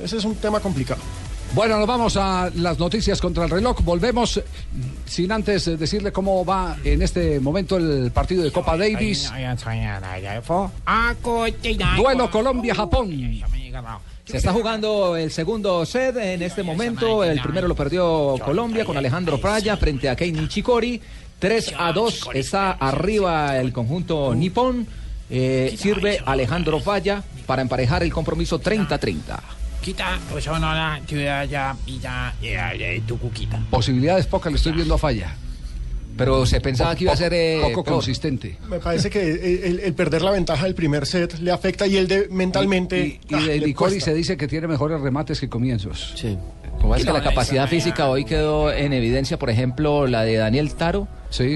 Ese 0.02 0.16
es 0.18 0.24
un 0.24 0.34
tema 0.34 0.60
complicado. 0.60 1.00
Bueno, 1.54 1.78
nos 1.78 1.86
vamos 1.86 2.16
a 2.16 2.50
las 2.54 2.78
noticias 2.78 3.20
contra 3.20 3.44
el 3.44 3.50
reloj. 3.50 3.80
Volvemos 3.82 4.42
sin 5.06 5.32
antes 5.32 5.66
eh, 5.68 5.76
decirle 5.76 6.12
cómo 6.12 6.44
va 6.44 6.76
en 6.84 7.00
este 7.00 7.40
momento 7.40 7.78
el 7.78 8.10
partido 8.10 8.42
de 8.44 8.52
Copa 8.52 8.76
Davis. 8.76 9.30
Duelo 11.96 12.30
Colombia-Japón. 12.30 13.42
Se 14.24 14.36
está 14.38 14.52
jugando 14.52 15.16
el 15.16 15.30
segundo 15.30 15.86
set 15.86 16.16
en 16.16 16.42
este 16.42 16.62
momento. 16.62 17.24
El 17.24 17.40
primero 17.40 17.68
lo 17.68 17.74
perdió 17.74 18.34
Colombia 18.44 18.84
con 18.84 18.96
Alejandro 18.96 19.40
Praya 19.40 19.76
frente 19.76 20.08
a 20.08 20.16
Kei 20.16 20.32
Nishikori. 20.32 21.00
3 21.38 21.74
a 21.78 21.92
2 21.92 22.30
está 22.34 22.72
arriba 22.72 23.56
el 23.58 23.72
conjunto 23.72 24.34
nipón. 24.34 24.86
Eh, 25.28 25.74
sirve 25.78 26.20
Alejandro 26.24 26.80
Falla 26.80 27.22
para 27.46 27.62
emparejar 27.62 28.02
el 28.02 28.12
compromiso 28.12 28.60
30-30. 28.60 29.38
Quita, 29.86 30.18
pues 30.32 30.44
no 30.48 30.58
la 30.58 31.00
ciudad 31.06 31.44
ya, 31.48 31.76
ya, 31.86 32.34
ya, 32.42 32.74
ya, 32.74 33.06
tu 33.06 33.16
cuquita. 33.20 33.60
Posibilidades 33.70 34.26
pocas 34.26 34.50
le 34.50 34.56
estoy 34.56 34.72
viendo 34.72 34.94
a 34.94 34.98
falla. 34.98 35.36
Pero 36.16 36.44
se 36.44 36.60
pensaba 36.60 36.96
que 36.96 37.04
iba 37.04 37.12
a 37.12 37.16
ser 37.16 37.32
eh, 37.32 37.60
poco 37.62 37.84
consistente. 37.84 38.58
Me 38.68 38.80
parece 38.80 39.08
que 39.10 39.64
el, 39.64 39.78
el 39.78 39.94
perder 39.94 40.22
la 40.22 40.32
ventaja 40.32 40.64
del 40.64 40.74
primer 40.74 41.06
set 41.06 41.38
le 41.38 41.52
afecta 41.52 41.86
y 41.86 41.98
él 41.98 42.08
de, 42.08 42.26
mentalmente. 42.30 43.20
Y 43.28 43.34
ah, 43.36 43.38
de 43.38 43.60
le 43.60 43.66
Nicoli 43.66 43.92
cuesta. 43.92 44.10
se 44.10 44.14
dice 44.14 44.36
que 44.36 44.48
tiene 44.48 44.66
mejores 44.66 45.00
remates 45.00 45.38
que 45.38 45.48
comienzos. 45.48 46.14
Sí. 46.16 46.36
Como 46.80 46.96
es 46.96 47.04
que 47.04 47.12
la 47.12 47.22
capacidad 47.22 47.68
física 47.68 48.08
hoy 48.08 48.24
quedó 48.24 48.72
en 48.72 48.92
evidencia, 48.92 49.38
por 49.38 49.50
ejemplo, 49.50 50.08
la 50.08 50.22
de 50.22 50.34
Daniel 50.34 50.74
Taro. 50.74 51.06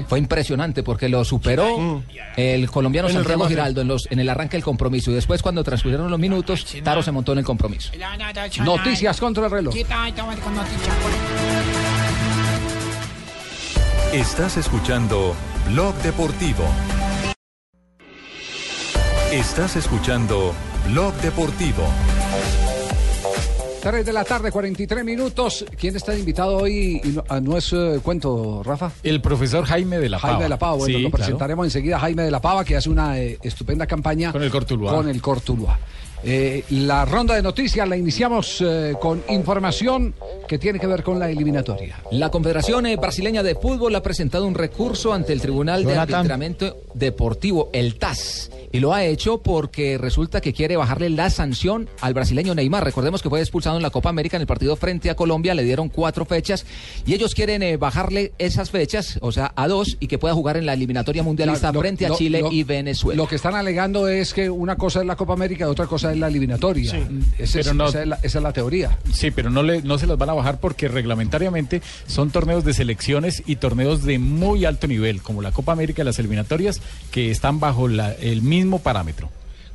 Fue 0.07 0.19
impresionante 0.19 0.83
porque 0.83 1.09
lo 1.09 1.23
superó 1.25 2.03
el 2.37 2.69
colombiano 2.69 3.07
En 3.07 3.15
Santiago. 3.15 3.47
Giraldo 3.47 3.81
en, 3.81 3.87
los, 3.87 4.07
en 4.11 4.19
el 4.19 4.29
arranque 4.29 4.57
del 4.57 4.63
compromiso. 4.63 5.11
Y 5.11 5.15
después, 5.15 5.41
cuando 5.41 5.63
transcurrieron 5.63 6.09
los 6.09 6.19
minutos, 6.19 6.65
Taro 6.83 7.01
se 7.01 7.11
montó 7.11 7.31
en 7.33 7.39
el 7.39 7.45
compromiso. 7.45 7.91
Noticias 8.63 9.19
contra 9.19 9.45
el 9.45 9.51
reloj. 9.51 9.75
Estás 14.13 14.57
escuchando 14.57 15.35
Blog 15.69 15.95
Deportivo. 16.03 16.65
Estás 19.31 19.77
escuchando 19.77 20.53
Blog 20.89 21.13
Deportivo. 21.21 21.87
3 23.81 24.05
de 24.05 24.13
la 24.13 24.23
tarde, 24.23 24.51
43 24.51 25.03
minutos. 25.03 25.65
¿Quién 25.75 25.95
está 25.95 26.15
invitado 26.15 26.57
hoy? 26.57 27.01
Y 27.03 27.07
no, 27.09 27.23
ah, 27.27 27.39
eh, 27.39 27.99
cuento, 28.03 28.61
Rafa. 28.63 28.91
El 29.01 29.21
profesor 29.21 29.65
Jaime 29.65 29.97
de 29.97 30.07
la 30.07 30.19
Pava. 30.19 30.33
Jaime 30.33 30.43
de 30.43 30.49
la 30.49 30.59
Pava, 30.59 30.73
bueno, 30.75 30.97
Sí, 30.97 31.03
lo 31.03 31.09
claro. 31.09 31.23
presentaremos 31.23 31.65
enseguida. 31.65 31.97
Jaime 31.99 32.21
de 32.21 32.29
la 32.29 32.39
Pava, 32.39 32.63
que 32.63 32.75
hace 32.75 32.89
una 32.89 33.19
eh, 33.19 33.39
estupenda 33.41 33.87
campaña 33.87 34.31
Con 34.31 34.43
el 34.43 34.51
Cortuluá. 34.51 34.93
Con 34.93 35.09
el 35.09 35.19
Cortuluá. 35.19 35.79
Eh, 36.23 36.63
la 36.69 37.05
ronda 37.05 37.33
de 37.33 37.41
noticias 37.41 37.87
la 37.89 37.97
iniciamos 37.97 38.61
eh, 38.61 38.93
con 39.01 39.23
información 39.29 40.13
que 40.51 40.59
tiene 40.59 40.79
que 40.79 40.87
ver 40.87 41.01
con 41.01 41.17
la 41.17 41.29
eliminatoria. 41.31 41.95
La 42.11 42.29
Confederación 42.29 42.85
eh, 42.85 42.97
Brasileña 42.97 43.41
de 43.41 43.55
Fútbol 43.55 43.95
ha 43.95 44.03
presentado 44.03 44.45
un 44.45 44.53
recurso 44.53 45.13
ante 45.13 45.31
el 45.31 45.39
Tribunal 45.39 45.85
de 45.85 45.91
Jonathan. 45.93 46.15
Arbitramiento 46.15 46.75
Deportivo, 46.93 47.69
el 47.71 47.95
TAS. 47.95 48.51
Y 48.73 48.81
lo 48.81 48.93
ha 48.93 49.05
hecho 49.05 49.37
porque 49.41 49.97
resulta 49.97 50.41
que 50.41 50.51
quiere 50.51 50.75
bajarle 50.75 51.09
la 51.09 51.29
sanción 51.29 51.87
al 52.01 52.13
brasileño 52.13 52.53
Neymar. 52.53 52.83
Recordemos 52.83 53.21
que 53.21 53.29
fue 53.29 53.39
expulsado 53.39 53.77
en 53.77 53.81
la 53.81 53.91
Copa 53.91 54.09
América 54.09 54.35
en 54.35 54.41
el 54.41 54.47
partido 54.47 54.75
frente 54.75 55.09
a 55.09 55.15
Colombia, 55.15 55.53
le 55.55 55.63
dieron 55.63 55.87
cuatro 55.87 56.25
fechas 56.25 56.65
y 57.05 57.13
ellos 57.13 57.33
quieren 57.33 57.63
eh, 57.63 57.77
bajarle 57.77 58.33
esas 58.37 58.71
fechas, 58.71 59.19
o 59.21 59.31
sea, 59.31 59.53
a 59.55 59.69
dos 59.69 59.95
y 60.01 60.07
que 60.07 60.17
pueda 60.17 60.33
jugar 60.33 60.57
en 60.57 60.65
la 60.65 60.73
eliminatoria 60.73 61.23
mundialista 61.23 61.59
Claro, 61.61 61.75
lo- 61.75 61.79
frente 61.81 62.05
a 62.07 62.11
Chile 62.11 62.41
lo- 62.41 62.51
y 62.51 62.63
Venezuela. 62.65 63.15
Lo 63.21 63.27
que 63.29 63.35
están 63.35 63.55
alegando 63.55 64.09
es 64.09 64.33
que 64.33 64.49
una 64.49 64.75
cosa 64.75 64.99
es 64.99 65.05
la 65.05 65.15
Copa 65.15 65.31
América 65.31 65.65
y 65.65 65.69
otra 65.69 65.85
cosa 65.87 66.11
es 66.11 66.17
la 66.17 66.27
eliminatoria. 66.27 66.91
Ese 67.39 67.59
es- 67.61 67.65
Pero 67.65 67.73
no- 67.73 67.87
esa, 67.87 68.01
es 68.01 68.07
la, 68.07 68.15
esa 68.21 68.37
es 68.39 68.43
la 68.43 68.51
teoría. 68.53 68.97
Sí, 69.13 69.31
pero 69.31 69.49
no, 69.49 69.63
le, 69.63 69.81
no 69.81 69.97
se 69.97 70.07
las 70.07 70.17
van 70.17 70.29
a 70.29 70.33
bajar 70.33 70.40
porque 70.59 70.87
reglamentariamente 70.87 71.81
son 72.07 72.31
torneos 72.31 72.63
de 72.65 72.73
selecciones 72.73 73.43
y 73.45 73.57
torneos 73.57 74.03
de 74.03 74.19
muy 74.19 74.65
alto 74.65 74.87
nivel, 74.87 75.21
como 75.21 75.41
la 75.41 75.51
Copa 75.51 75.71
América 75.71 76.01
y 76.01 76.05
las 76.05 76.19
eliminatorias, 76.19 76.81
que 77.11 77.31
están 77.31 77.59
bajo 77.59 77.87
la- 77.87 78.13
el 78.13 78.41
mismo 78.41 78.79
parámetro. 78.79 79.29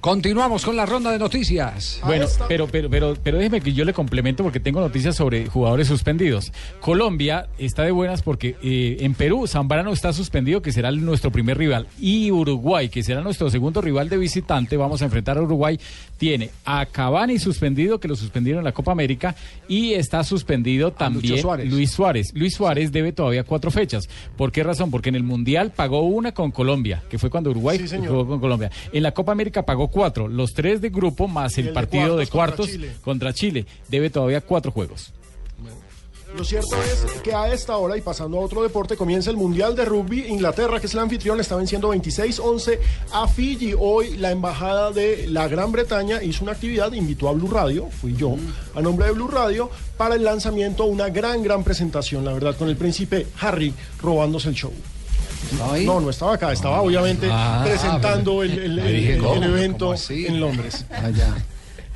Continuamos 0.07 0.65
con 0.65 0.77
la 0.77 0.87
ronda 0.87 1.11
de 1.11 1.19
noticias. 1.19 2.01
Bueno, 2.07 2.27
pero, 2.47 2.69
pero, 2.69 2.89
pero, 2.89 3.17
pero 3.21 3.39
déjeme 3.39 3.61
que 3.61 3.73
yo 3.73 3.85
le 3.85 3.93
complemento 3.93 4.45
porque 4.45 4.61
tengo 4.61 4.79
noticias 4.79 5.17
sobre 5.17 5.47
jugadores 5.47 5.89
suspendidos. 5.89 6.53
Colombia 6.81 7.49
está 7.59 7.83
de 7.83 7.91
buenas 7.91 8.23
porque 8.23 8.55
eh, 8.63 8.99
en 9.01 9.15
Perú 9.15 9.49
Zambrano 9.49 9.93
está 9.93 10.13
suspendido, 10.13 10.63
que 10.63 10.71
será 10.71 10.93
nuestro 10.93 11.33
primer 11.33 11.59
rival, 11.59 11.89
y 11.99 12.31
Uruguay, 12.31 12.89
que 12.89 13.03
será 13.03 13.21
nuestro 13.21 13.51
segundo 13.51 13.81
rival 13.81 14.09
de 14.09 14.17
visitante, 14.17 14.77
vamos 14.77 15.03
a 15.03 15.07
enfrentar 15.07 15.39
a 15.39 15.43
Uruguay, 15.43 15.77
tiene 16.19 16.51
a 16.65 16.87
Cavani 16.87 17.41
suspendido, 17.41 17.99
que 17.99 18.07
lo 18.07 18.15
suspendieron 18.15 18.61
en 18.61 18.67
la 18.67 18.73
Copa 18.73 18.93
América, 18.93 19.35
y 19.67 19.95
está 19.95 20.23
suspendido 20.23 20.93
también 20.93 21.41
Suárez. 21.41 21.69
Luis 21.69 21.91
Suárez. 21.91 22.33
Luis 22.33 22.55
Suárez 22.55 22.93
debe 22.93 23.11
todavía 23.11 23.43
cuatro 23.43 23.73
fechas. 23.73 24.09
¿Por 24.37 24.53
qué 24.53 24.63
razón? 24.63 24.93
Porque 24.93 25.09
en 25.09 25.17
el 25.17 25.25
Mundial 25.25 25.73
pagó 25.75 26.03
una 26.03 26.31
con 26.31 26.53
Colombia, 26.53 27.03
que 27.11 27.19
fue 27.19 27.29
cuando 27.29 27.51
Uruguay 27.51 27.85
Sí, 27.85 27.97
jugó 28.07 28.25
con 28.25 28.39
Colombia. 28.39 28.71
En 28.93 29.03
la 29.03 29.11
Copa 29.11 29.33
América 29.33 29.67
pagó 29.67 29.89
cuatro, 29.97 30.29
los 30.29 30.53
tres 30.53 30.83
de 30.83 30.91
grupo 30.91 31.27
más 31.27 31.57
el, 31.57 31.73
partido 31.73 32.19
de 32.19 32.27
cuartos 32.27 32.67
cuartos 32.67 32.67
contra 32.67 32.77
Chile. 32.77 32.97
contra 33.03 33.33
Chile. 33.33 33.67
Debe 33.89 34.11
todavía 34.11 34.43
cuatro 34.43 34.71
juegos. 34.71 35.11
Lo 36.37 36.45
cierto 36.45 36.77
es 36.83 37.23
que 37.23 37.33
a 37.33 37.51
esta 37.51 37.79
hora, 37.79 37.97
y 37.97 38.03
pasando 38.03 38.37
a 38.37 38.43
otro 38.43 38.63
deporte, 38.63 38.95
comienza 38.95 39.31
el 39.31 39.39
Mundial 39.39 39.75
de 39.75 39.87
Rugby. 39.87 40.27
Inglaterra, 40.27 40.79
que 40.81 40.87
es 40.87 40.93
el 40.93 41.01
anfitrión, 41.01 41.41
está 41.41 41.57
venciendo 41.57 41.95
26-11 41.95 42.79
a 43.11 43.27
Fiji. 43.27 43.73
Hoy 43.79 44.19
la 44.19 44.33
Embajada 44.33 44.91
de 44.91 45.29
la 45.29 45.49
Gran 45.49 45.73
Bretaña 45.73 46.23
hizo 46.23 46.45
una 46.45 46.53
actividad, 46.53 46.93
invitó 46.93 47.31
a 47.31 47.33
Blue 47.33 47.49
Radio, 47.49 47.89
fui 47.89 48.15
yo, 48.15 48.37
a 48.75 48.83
nombre 48.83 49.07
de 49.07 49.13
Blue 49.13 49.29
Radio, 49.29 49.71
para 49.97 50.17
el 50.17 50.25
lanzamiento, 50.25 50.85
una 50.85 51.09
gran, 51.09 51.43
gran 51.43 51.65
presentación, 51.65 52.23
la 52.23 52.35
verdad, 52.35 52.55
con 52.55 52.69
el 52.69 52.77
príncipe 52.77 53.27
Harry 53.41 53.73
robándose 54.03 54.51
el 54.51 54.57
show. 54.57 54.73
No, 55.85 56.01
no 56.01 56.11
estaba 56.11 56.35
acá, 56.35 56.53
estaba 56.53 56.83
obviamente 56.83 57.29
Ah, 57.31 57.63
presentando 57.65 58.39
pero- 58.41 58.43
el, 58.43 58.59
el- 58.59 58.79
Ahí 58.81 58.93
dije, 58.97 59.13
el- 59.15 59.19
¿cómo? 59.21 59.35
el 59.35 59.41
¿Cómo 59.43 59.57
evento 59.57 59.95
en 60.11 60.41
Londres. 60.41 60.85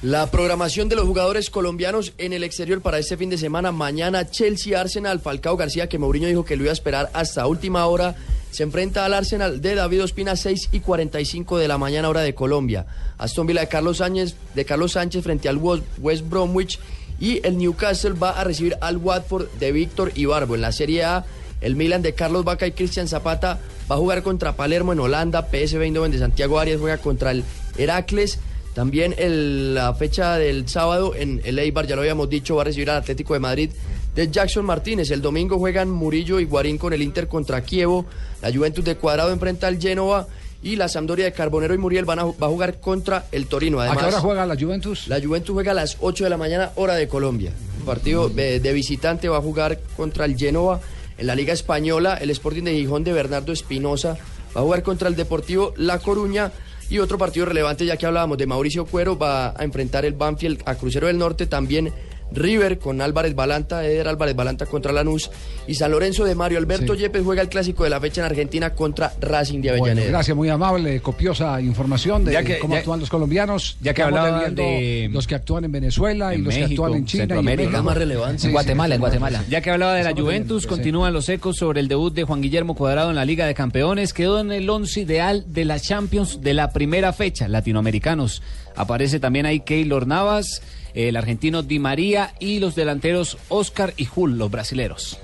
La 0.03 0.31
programación 0.31 0.89
de 0.89 0.97
los 0.97 1.05
jugadores 1.05 1.51
colombianos 1.51 2.15
en 2.17 2.33
el 2.33 2.43
exterior 2.43 2.81
para 2.81 2.99
este 2.99 3.19
fin 3.19 3.29
de 3.29 3.37
semana, 3.37 3.71
mañana 3.71 4.31
Chelsea 4.31 4.81
Arsenal, 4.81 5.21
Falcao 5.21 5.59
García, 5.59 5.89
que 5.91 5.99
Mourinho 5.99 6.27
dijo 6.27 6.45
que 6.45 6.57
lo 6.57 6.63
iba 6.63 6.71
a 6.71 6.73
esperar 6.73 7.11
hasta 7.13 7.47
última 7.47 7.85
hora, 7.85 8.15
se 8.51 8.63
enfrenta 8.63 9.05
al 9.05 9.13
Arsenal 9.13 9.61
de 9.61 9.75
David 9.75 10.05
Ospina 10.05 10.37
6 10.37 10.71
y 10.73 10.81
45 10.81 11.59
de 11.59 11.69
la 11.69 11.77
mañana 11.77 12.09
hora 12.09 12.23
de 12.23 12.35
Colombia. 12.35 12.87
Aston 13.19 13.47
Villa 13.47 13.61
de 13.61 13.69
Carlos 13.69 13.99
Sánchez, 13.99 14.37
de 14.55 14.65
Carlos 14.65 14.93
Sánchez 14.93 15.23
frente 15.23 15.51
al 15.51 15.59
West 15.59 15.83
West 15.99 16.25
Bromwich 16.27 16.79
y 17.21 17.47
el 17.47 17.59
Newcastle 17.59 18.13
va 18.13 18.31
a 18.31 18.45
recibir 18.45 18.77
al 18.81 18.97
Watford 18.97 19.49
de 19.59 19.71
Víctor 19.73 20.13
Ibarbo. 20.15 20.55
En 20.55 20.63
la 20.63 20.73
Serie 20.73 21.05
A, 21.05 21.27
el 21.61 21.77
Milan 21.77 22.03
de 22.03 22.13
Carlos 22.15 22.45
Vaca 22.45 22.67
y 22.67 22.73
Cristian 22.73 23.09
Zapata 23.09 23.59
va 23.91 23.95
a 23.97 23.99
jugar 23.99 24.23
contra 24.23 24.53
Palermo 24.57 24.93
en 24.93 25.01
Holanda, 25.01 25.43
PSV 25.51 25.83
Eindhoven 25.83 26.13
de 26.13 26.19
Santiago 26.19 26.59
Arias 26.59 26.81
juega 26.81 26.99
contra 26.99 27.31
el 27.33 27.45
Heracles. 27.79 28.39
También 28.75 29.15
el- 29.19 29.75
la 29.75 29.95
fecha 29.95 30.37
del 30.39 30.69
sábado 30.69 31.15
en 31.17 31.41
el 31.45 31.59
Eibar, 31.59 31.87
ya 31.87 31.97
lo 31.97 32.03
habíamos 32.03 32.31
dicho, 32.31 32.55
va 32.57 32.63
a 32.63 32.65
recibir 32.67 32.89
al 32.91 32.99
Atlético 32.99 33.35
de 33.35 33.41
Madrid 33.41 33.71
de 34.15 34.31
Jackson 34.31 34.65
Martínez. 34.65 35.11
El 35.11 35.23
domingo 35.23 35.59
juegan 35.59 35.91
Murillo 35.91 36.39
y 36.41 36.45
Guarín 36.45 36.79
con 36.79 36.93
el 36.93 37.03
Inter 37.03 37.27
contra 37.29 37.63
Kievo. 37.63 38.07
La 38.43 38.53
Juventus 38.53 38.85
de 38.85 38.97
Cuadrado 38.97 39.33
enfrenta 39.33 39.67
al 39.67 39.79
Génova. 39.81 40.27
Y 40.63 40.77
la 40.77 40.89
Sampdoria 40.91 41.25
de 41.25 41.33
Carbonero 41.33 41.73
y 41.73 41.79
Muriel 41.79 42.05
van 42.05 42.19
a, 42.19 42.25
va 42.25 42.47
a 42.47 42.51
jugar 42.51 42.81
contra 42.81 43.25
el 43.33 43.47
Torino. 43.47 43.81
¿A 43.81 43.85
Además, 43.85 44.03
qué 44.05 44.09
hora 44.11 44.21
juega 44.21 44.45
la 44.47 44.57
Juventus? 44.61 45.09
La 45.09 45.19
Juventus 45.19 45.55
juega 45.55 45.71
a 45.71 45.75
las 45.75 45.97
8 46.01 46.25
de 46.25 46.31
la 46.31 46.37
mañana, 46.37 46.71
hora 46.75 46.97
de 46.97 47.09
Colombia. 47.09 47.51
El 47.79 47.85
partido 47.85 48.29
de, 48.29 48.61
de 48.61 48.73
visitante 48.75 49.27
va 49.31 49.39
a 49.39 49.41
jugar 49.41 49.81
contra 49.97 50.27
el 50.27 50.37
Génova. 50.37 50.79
En 51.21 51.27
la 51.27 51.35
Liga 51.35 51.53
Española, 51.53 52.15
el 52.15 52.31
Sporting 52.31 52.63
de 52.63 52.73
Gijón 52.73 53.05
de 53.05 53.13
Bernardo 53.13 53.53
Espinosa 53.53 54.17
va 54.57 54.63
a 54.63 54.65
jugar 54.65 54.83
contra 54.83 55.07
el 55.07 55.17
Deportivo 55.17 55.75
La 55.77 55.99
Coruña. 55.99 56.51
Y 56.89 56.99
otro 56.99 57.19
partido 57.19 57.45
relevante, 57.45 57.85
ya 57.85 57.99
que 57.99 58.07
hablábamos 58.07 58.39
de 58.39 58.47
Mauricio 58.47 58.87
Cuero, 58.87 59.19
va 59.19 59.51
a 59.51 59.63
enfrentar 59.63 60.07
el 60.07 60.15
Banfield 60.15 60.63
a 60.65 60.77
Crucero 60.77 61.09
del 61.09 61.19
Norte. 61.19 61.47
También 61.47 61.93
River 62.33 62.79
con 62.79 63.01
Álvarez 63.01 63.35
Balanta, 63.35 63.85
Eder 63.85 64.09
Álvarez 64.09 64.35
Balanta 64.37 64.67
contra 64.67 64.93
Lanús. 64.93 65.31
Y 65.67 65.75
San 65.75 65.91
Lorenzo 65.91 66.25
de 66.25 66.35
Mario 66.35 66.59
Alberto 66.59 66.95
Yepes 66.95 67.23
juega 67.25 67.43
el 67.43 67.49
clásico 67.49 67.85
de 67.85 67.91
la 67.91 68.01
fecha 68.01 68.21
en 68.23 68.27
Argentina 68.27 68.75
contra 68.75 69.13
Racing 69.21 69.61
de 69.61 69.71
Bueno, 69.71 69.85
Avellaneda. 69.85 70.09
gracias, 70.11 70.37
muy 70.37 70.49
amable, 70.49 71.01
copiosa 71.01 71.61
información 71.61 72.25
de 72.25 72.33
Ya 72.33 72.43
que- 72.43 72.59
cómo 72.59 72.75
ya- 72.75 72.81
actúan 72.81 73.01
los 73.01 73.11
colombianos. 73.11 73.77
ya 73.81 73.95
que 73.95 74.01
Estamos 74.03 74.19
hablaba 74.21 74.41
viendo 74.45 74.63
de- 74.63 75.09
los 75.13 75.27
que 75.27 75.35
actúan 75.35 75.65
en 75.65 75.73
Venezuela 75.73 76.35
y 76.35 76.39
los 76.39 76.55
que 76.55 76.65
actúan 76.65 76.95
en 76.95 77.05
China 77.07 77.35
y 77.35 77.39
en. 77.39 77.45
México. 77.45 77.91
En 78.31 78.39
Sí, 78.39 78.47
sí, 78.47 78.53
Guatemala, 78.53 78.95
sí, 78.95 78.97
en 78.97 79.01
Guatemala. 79.01 79.39
sí. 79.41 79.45
Ya 79.51 79.61
que 79.61 79.71
hablaba 79.71 79.95
de 79.95 80.03
la 80.05 80.11
Estamos 80.11 80.31
Juventus, 80.31 80.67
continúan 80.67 81.13
los 81.13 81.29
ecos 81.29 81.57
sobre 81.57 81.81
el 81.81 81.89
debut 81.89 82.13
de 82.15 82.25
Juan 82.25 82.41
Guillermo 82.41 82.75
Cuadrado 82.75 83.11
en 83.11 83.17
la 83.17 83.25
Liga 83.25 83.47
de 83.47 83.55
Campeones. 83.55 84.13
Quedó 84.13 84.41
en 84.41 84.53
el 84.53 84.69
once 84.71 85.01
ideal 85.01 85.45
de 85.49 85.65
la 85.65 85.79
Champions 85.79 86.41
de 86.41 86.55
la 86.55 86.71
primera 86.73 87.13
fecha, 87.13 87.49
latinoamericanos. 87.49 88.43
Aparece 88.77 89.21
también 89.21 89.47
ahí 89.47 89.61
Keylor 89.61 90.07
Navas, 90.07 90.63
el 90.95 91.17
argentino 91.17 91.63
Di 91.63 91.79
María 91.79 92.35
y 92.41 92.59
los 92.61 92.75
delanteros 92.75 93.39
Oscar 93.49 93.95
y 93.97 94.05
Jul, 94.07 94.39
los 94.39 94.51
brasileros. 94.51 95.19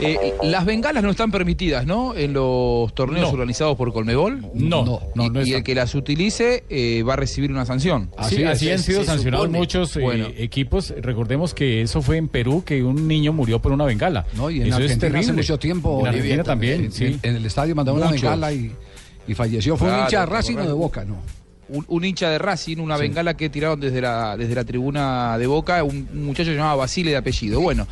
Eh, 0.00 0.34
las 0.42 0.64
bengalas 0.64 1.02
no 1.04 1.10
están 1.10 1.30
permitidas, 1.30 1.86
¿no? 1.86 2.16
En 2.16 2.32
los 2.32 2.92
torneos 2.94 3.26
No. 3.28 3.32
organizados 3.32 3.76
por 3.76 3.92
Colmebol. 3.92 4.40
No, 4.54 4.84
no, 4.84 5.00
no, 5.14 5.26
y, 5.26 5.30
no 5.30 5.42
y 5.46 5.52
el 5.54 5.62
que 5.62 5.74
las 5.74 5.94
utilice 5.94 6.64
eh, 6.68 7.02
va 7.04 7.12
a 7.12 7.16
recibir 7.16 7.50
una 7.52 7.64
sanción. 7.66 8.10
Sí, 8.28 8.42
así 8.44 8.70
han 8.70 8.78
sido 8.80 9.04
sancionados 9.04 9.48
muchos 9.50 9.96
eh, 9.96 10.00
Bueno. 10.00 10.26
equipos. 10.36 10.92
Recordemos 11.00 11.54
que 11.54 11.82
eso 11.82 12.02
fue 12.02 12.16
en 12.16 12.28
Perú, 12.28 12.64
que 12.64 12.82
un 12.82 13.06
niño 13.06 13.32
murió 13.32 13.60
por 13.60 13.70
una 13.72 13.84
bengala. 13.84 14.26
No, 14.34 14.50
y 14.50 14.60
en 14.62 14.68
eso 14.68 14.78
es 14.78 14.84
Argentina 14.92 15.20
hace 15.20 15.32
mucho 15.32 15.58
tiempo. 15.58 16.00
En 16.00 16.06
Argentina 16.08 16.42
también, 16.44 16.84
en, 16.86 16.92
sí. 16.92 17.18
en 17.22 17.36
el 17.36 17.46
estadio 17.46 17.74
mandaron 17.74 18.00
una 18.02 18.10
bengala 18.10 18.52
y, 18.52 18.72
y 19.28 19.34
falleció. 19.34 19.76
Fue 19.76 19.88
un 19.92 20.00
hincha 20.00 20.20
de 20.22 20.26
¿te 20.26 20.32
Racing 20.32 20.56
o 20.56 20.66
de? 20.66 20.72
Boca, 20.72 21.04
¿no? 21.04 21.16
Un, 21.68 21.84
un 21.88 22.04
hincha 22.04 22.28
de 22.28 22.38
Racing, 22.38 22.78
una 22.78 22.96
Sí. 22.96 23.02
bengala 23.02 23.34
que 23.34 23.48
tiraron 23.48 23.80
desde 23.80 24.00
la, 24.00 24.36
desde 24.36 24.54
la 24.54 24.64
tribuna 24.64 25.38
de 25.38 25.46
Boca, 25.46 25.82
un, 25.84 26.06
un 26.12 26.24
muchacho 26.24 26.50
llamado 26.52 26.76
Basile 26.78 27.12
de 27.12 27.16
apellido. 27.16 27.60
Bueno, 27.60 27.86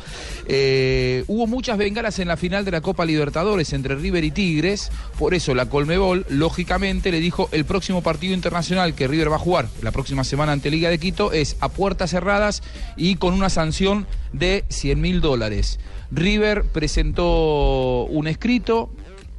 eh, 0.47 1.23
hubo 1.27 1.47
muchas 1.47 1.77
bengalas 1.77 2.19
en 2.19 2.27
la 2.27 2.37
final 2.37 2.63
de 2.65 2.71
la 2.71 2.81
Copa 2.81 3.05
Libertadores 3.05 3.73
entre 3.73 3.95
River 3.95 4.23
y 4.23 4.31
Tigres, 4.31 4.91
por 5.17 5.33
eso 5.33 5.55
la 5.55 5.67
Colmebol, 5.67 6.25
lógicamente, 6.29 7.11
le 7.11 7.19
dijo 7.19 7.49
el 7.53 7.65
próximo 7.65 8.03
partido 8.03 8.33
internacional 8.33 8.93
que 8.93 9.07
River 9.07 9.31
va 9.31 9.37
a 9.37 9.39
jugar 9.39 9.67
la 9.81 9.91
próxima 9.91 10.23
semana 10.25 10.51
ante 10.51 10.69
Liga 10.69 10.89
de 10.89 10.99
Quito 10.99 11.31
es 11.31 11.55
a 11.61 11.69
puertas 11.69 12.11
cerradas 12.11 12.61
y 12.97 13.15
con 13.15 13.33
una 13.33 13.49
sanción 13.49 14.05
de 14.33 14.65
100 14.69 14.99
mil 15.01 15.21
dólares. 15.21 15.79
River 16.11 16.63
presentó 16.65 18.03
un 18.09 18.27
escrito 18.27 18.89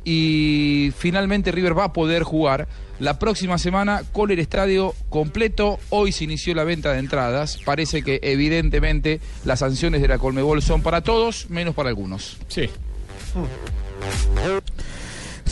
y 0.05 0.93
finalmente 0.97 1.53
River 1.53 1.79
va 1.79 1.85
a 1.85 1.93
poder 1.93 2.23
jugar 2.23 2.69
la 2.99 3.19
próxima 3.19 3.59
semana 3.59 4.03
con 4.13 4.31
el 4.31 4.39
estadio 4.39 4.95
completo. 5.09 5.79
Hoy 5.91 6.13
se 6.13 6.25
inició 6.25 6.55
la 6.55 6.65
venta 6.65 6.93
de 6.93 6.99
entradas. 6.99 7.59
Parece 7.65 8.03
que 8.03 8.21
evidentemente 8.23 9.21
las 9.45 9.61
sanciones 9.61 10.03
de 10.03 10.09
la 10.09 10.19
Colmebol 10.19 10.63
son 10.63 10.83
para 10.83 11.01
todos, 11.01 11.51
menos 11.51 11.75
para 11.75 11.89
algunos. 11.89 12.39
Sí. 12.49 12.71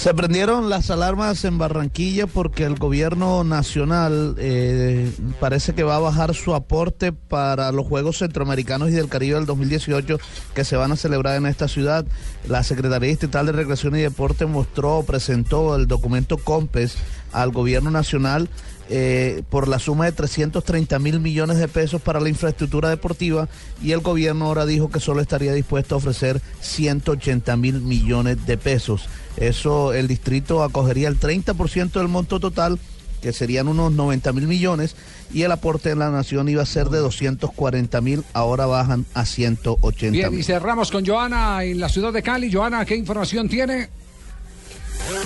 Se 0.00 0.14
prendieron 0.14 0.70
las 0.70 0.90
alarmas 0.90 1.44
en 1.44 1.58
Barranquilla 1.58 2.26
porque 2.26 2.64
el 2.64 2.76
gobierno 2.76 3.44
nacional 3.44 4.34
eh, 4.38 5.12
parece 5.40 5.74
que 5.74 5.82
va 5.82 5.96
a 5.96 5.98
bajar 5.98 6.34
su 6.34 6.54
aporte 6.54 7.12
para 7.12 7.70
los 7.70 7.86
Juegos 7.86 8.16
Centroamericanos 8.16 8.88
y 8.88 8.92
del 8.92 9.10
Caribe 9.10 9.34
del 9.34 9.44
2018 9.44 10.18
que 10.54 10.64
se 10.64 10.76
van 10.76 10.92
a 10.92 10.96
celebrar 10.96 11.36
en 11.36 11.44
esta 11.44 11.68
ciudad. 11.68 12.06
La 12.48 12.62
Secretaría 12.62 13.10
Distrital 13.10 13.44
de 13.44 13.52
Recreación 13.52 13.94
y 13.94 14.00
Deporte 14.00 14.46
mostró, 14.46 15.04
presentó 15.06 15.76
el 15.76 15.86
documento 15.86 16.38
COMPES 16.38 16.96
al 17.32 17.50
gobierno 17.50 17.90
nacional 17.90 18.48
eh, 18.88 19.42
por 19.50 19.68
la 19.68 19.78
suma 19.78 20.06
de 20.06 20.12
330 20.12 20.98
mil 20.98 21.20
millones 21.20 21.58
de 21.58 21.68
pesos 21.68 22.00
para 22.00 22.20
la 22.20 22.30
infraestructura 22.30 22.88
deportiva 22.88 23.50
y 23.82 23.92
el 23.92 24.00
gobierno 24.00 24.46
ahora 24.46 24.64
dijo 24.64 24.90
que 24.90 24.98
solo 24.98 25.20
estaría 25.20 25.52
dispuesto 25.52 25.94
a 25.94 25.98
ofrecer 25.98 26.40
180 26.62 27.54
mil 27.58 27.82
millones 27.82 28.46
de 28.46 28.56
pesos. 28.56 29.06
Eso 29.36 29.92
el 29.94 30.08
distrito 30.08 30.62
acogería 30.62 31.08
el 31.08 31.18
30% 31.18 31.92
del 31.92 32.08
monto 32.08 32.40
total, 32.40 32.78
que 33.22 33.32
serían 33.32 33.68
unos 33.68 33.92
90 33.92 34.32
mil 34.32 34.46
millones, 34.46 34.96
y 35.32 35.42
el 35.42 35.52
aporte 35.52 35.90
de 35.90 35.96
la 35.96 36.10
nación 36.10 36.48
iba 36.48 36.62
a 36.62 36.66
ser 36.66 36.88
de 36.88 36.98
240 36.98 38.00
mil, 38.00 38.24
ahora 38.32 38.66
bajan 38.66 39.06
a 39.14 39.24
180 39.24 40.10
Bien, 40.12 40.32
y 40.32 40.36
mil. 40.36 40.44
cerramos 40.44 40.90
con 40.90 41.04
Joana 41.06 41.62
en 41.64 41.78
la 41.80 41.88
ciudad 41.88 42.12
de 42.12 42.22
Cali. 42.22 42.50
Joana, 42.52 42.84
¿qué 42.84 42.96
información 42.96 43.48
tiene? 43.48 43.88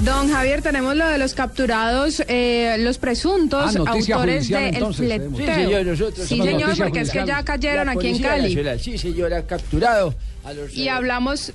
Don 0.02 0.30
Javier, 0.30 0.62
tenemos 0.62 0.94
lo 0.96 1.06
de 1.06 1.18
los 1.18 1.34
capturados, 1.34 2.22
eh, 2.28 2.76
los 2.78 2.98
presuntos 2.98 3.74
Ah, 3.76 3.90
autores 3.90 4.48
del 4.48 4.74
entonces, 4.74 5.06
fleteo. 5.06 5.36
Sí, 5.36 5.44
señor, 5.64 5.86
nosotros 5.86 6.28
Sí, 6.28 6.40
señor, 6.40 6.76
porque 6.78 7.00
es 7.00 7.10
que 7.10 7.24
ya 7.26 7.42
cayeron 7.42 7.86
La 7.86 7.92
aquí 7.92 8.08
en 8.08 8.22
Cali. 8.22 8.42
Nacional, 8.54 8.80
Sí, 8.80 8.98
señora, 8.98 9.42
capturado 9.46 10.14
a 10.44 10.52
los... 10.52 10.74
Y 10.74 10.88
hablamos, 10.88 11.52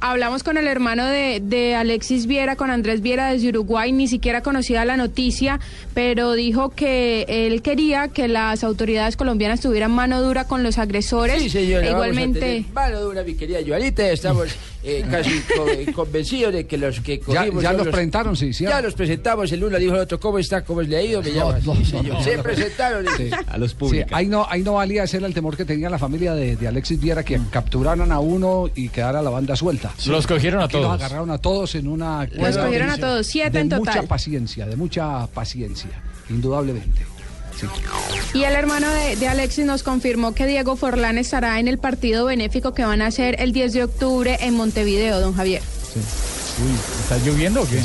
hablamos 0.00 0.42
con 0.42 0.56
el 0.56 0.66
hermano 0.68 1.06
de, 1.06 1.40
de 1.42 1.74
Alexis 1.74 2.26
Viera, 2.26 2.56
con 2.56 2.70
Andrés 2.70 3.00
Viera 3.02 3.32
desde 3.32 3.48
Uruguay, 3.48 3.92
ni 3.92 4.06
siquiera 4.08 4.42
conocía 4.42 4.84
la 4.84 4.96
noticia, 4.96 5.58
pero 5.94 6.32
dijo 6.34 6.70
que 6.70 7.24
él 7.28 7.62
quería 7.62 8.08
que 8.08 8.28
las 8.28 8.62
autoridades 8.64 9.16
colombianas 9.16 9.60
tuvieran 9.60 9.90
mano 9.90 10.22
dura 10.22 10.44
con 10.46 10.62
los 10.62 10.78
agresores. 10.78 11.42
Sí, 11.42 11.50
señora, 11.50 11.86
e 11.86 11.90
vamos 11.90 12.04
a 12.04 12.08
igualmente... 12.08 12.40
tener 12.40 12.64
mano 12.72 13.00
dura, 13.00 13.22
mi 13.24 13.34
querida 13.34 13.58
Joanita, 13.66 14.08
estamos 14.10 14.48
eh, 14.84 15.04
casi 15.10 15.40
co- 15.56 15.68
eh, 15.68 15.92
convencidos 15.92 16.52
de 16.52 16.66
que 16.66 16.78
los 16.78 17.00
que 17.00 17.18
Ya, 17.18 17.40
cogimos 17.40 17.62
ya 17.62 17.72
los 17.72 17.88
presentaron, 17.88 18.36
sí, 18.36 18.52
sí. 18.52 18.64
Ya 18.64 18.80
los 18.80 18.94
presentamos, 18.94 19.50
el 19.52 19.64
uno 19.64 19.76
le 19.78 19.84
dijo 19.84 19.94
al 19.94 20.00
otro, 20.00 20.20
¿cómo 20.20 20.38
está? 20.38 20.62
¿Cómo 20.64 20.80
es 20.80 20.88
leído? 20.88 21.22
Me 21.22 21.32
llama 21.32 21.58
No, 21.64 21.74
no, 21.74 22.02
no, 22.02 22.22
Se 22.22 22.36
no. 22.36 22.42
presentaron. 22.42 23.04
Sí. 23.16 23.30
A 23.46 23.58
los 23.58 23.74
Sí, 23.90 24.02
ahí 24.12 24.26
no, 24.26 24.46
ahí 24.48 24.62
no 24.62 24.74
valía, 24.74 25.04
ese 25.04 25.16
era 25.18 25.26
el 25.26 25.34
temor 25.34 25.56
que 25.56 25.64
tenía 25.64 25.88
la 25.90 25.98
familia 25.98 26.34
de, 26.34 26.56
de 26.56 26.68
Alexis 26.68 27.00
Viera, 27.00 27.24
que 27.24 27.40
capturaran 27.50 28.12
a 28.12 28.20
uno 28.20 28.68
y 28.74 28.88
quedara 28.88 29.22
la 29.22 29.30
banda 29.30 29.56
suelta. 29.56 29.87
Los 30.06 30.26
cogieron 30.26 30.60
a 30.60 30.64
Aquí 30.64 30.74
Los 30.76 30.84
todos. 30.84 30.94
agarraron 31.00 31.30
a 31.30 31.38
todos 31.38 31.74
en 31.74 31.88
una... 31.88 32.26
Los 32.32 32.56
cogieron 32.56 32.90
a 32.90 32.98
todos, 32.98 33.26
siete 33.26 33.50
de 33.50 33.60
en 33.60 33.68
mucha 33.68 33.92
total. 33.92 34.06
paciencia, 34.06 34.66
de 34.66 34.76
mucha 34.76 35.26
paciencia, 35.28 35.90
indudablemente. 36.30 37.06
Sí. 37.58 37.66
Y 38.38 38.44
el 38.44 38.54
hermano 38.54 38.88
de, 38.90 39.16
de 39.16 39.26
Alexis 39.28 39.64
nos 39.66 39.82
confirmó 39.82 40.32
que 40.34 40.46
Diego 40.46 40.76
Forlán 40.76 41.18
estará 41.18 41.58
en 41.58 41.66
el 41.66 41.78
partido 41.78 42.24
benéfico 42.26 42.72
que 42.72 42.84
van 42.84 43.02
a 43.02 43.06
hacer 43.06 43.40
el 43.40 43.52
10 43.52 43.72
de 43.72 43.84
octubre 43.84 44.38
en 44.40 44.54
Montevideo, 44.54 45.18
don 45.20 45.34
Javier. 45.34 45.62
Uy, 45.94 46.72
¿está 47.02 47.18
lloviendo 47.18 47.62
o 47.62 47.68
qué? 47.68 47.80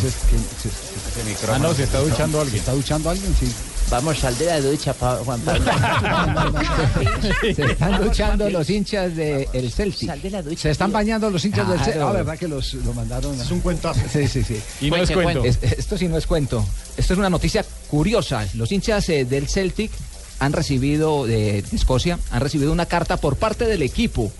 Ah, 1.51 1.59
no, 1.59 1.73
se 1.73 1.83
está 1.83 1.99
duchando 1.99 2.39
alguien. 2.39 2.53
¿Se 2.53 2.59
está 2.59 2.73
duchando 2.73 3.09
alguien? 3.09 3.33
Sí. 3.39 3.47
Vamos, 3.89 4.17
sal 4.17 4.35
de 4.39 4.45
la 4.47 4.59
ducha, 4.59 4.93
pa- 4.93 5.17
Juan 5.17 5.39
Pablo. 5.41 5.63
Se 7.55 7.63
están 7.63 8.03
duchando 8.03 8.49
los 8.49 8.67
hinchas 8.69 9.15
del 9.15 9.71
Celtic. 9.71 10.07
Sal 10.09 10.21
de 10.21 10.29
la 10.31 10.41
ducha. 10.41 10.61
Se 10.63 10.71
están 10.71 10.91
bañando 10.91 11.29
los 11.29 11.45
hinchas 11.45 11.67
del 11.67 11.77
Claro. 11.77 11.91
Celtic. 11.91 12.07
Ah, 12.07 12.11
¿verdad 12.11 12.37
que 12.37 12.47
los 12.47 12.73
lo 12.73 12.93
mandaron? 12.93 13.39
Es 13.39 13.51
un 13.51 13.59
cuentazo. 13.59 13.99
Sí, 14.11 14.27
sí, 14.27 14.43
sí. 14.43 14.59
Y 14.81 14.89
no 14.89 14.97
es 14.97 15.11
cuento. 15.11 15.43
Es- 15.45 15.59
esto 15.61 15.97
sí 15.97 16.07
no 16.07 16.17
es 16.17 16.25
cuento. 16.25 16.65
Esto 16.97 17.13
es 17.13 17.19
una 17.19 17.29
noticia 17.29 17.63
curiosa. 17.87 18.47
Los 18.55 18.71
hinchas 18.71 19.07
eh, 19.09 19.25
del 19.25 19.47
Celtic 19.47 19.91
han 20.39 20.53
recibido, 20.53 21.27
de, 21.27 21.61
de 21.61 21.75
Escocia, 21.75 22.17
han 22.31 22.41
recibido 22.41 22.71
una 22.71 22.87
carta 22.87 23.17
por 23.17 23.35
parte 23.35 23.65
del 23.65 23.81
equipo 23.83 24.31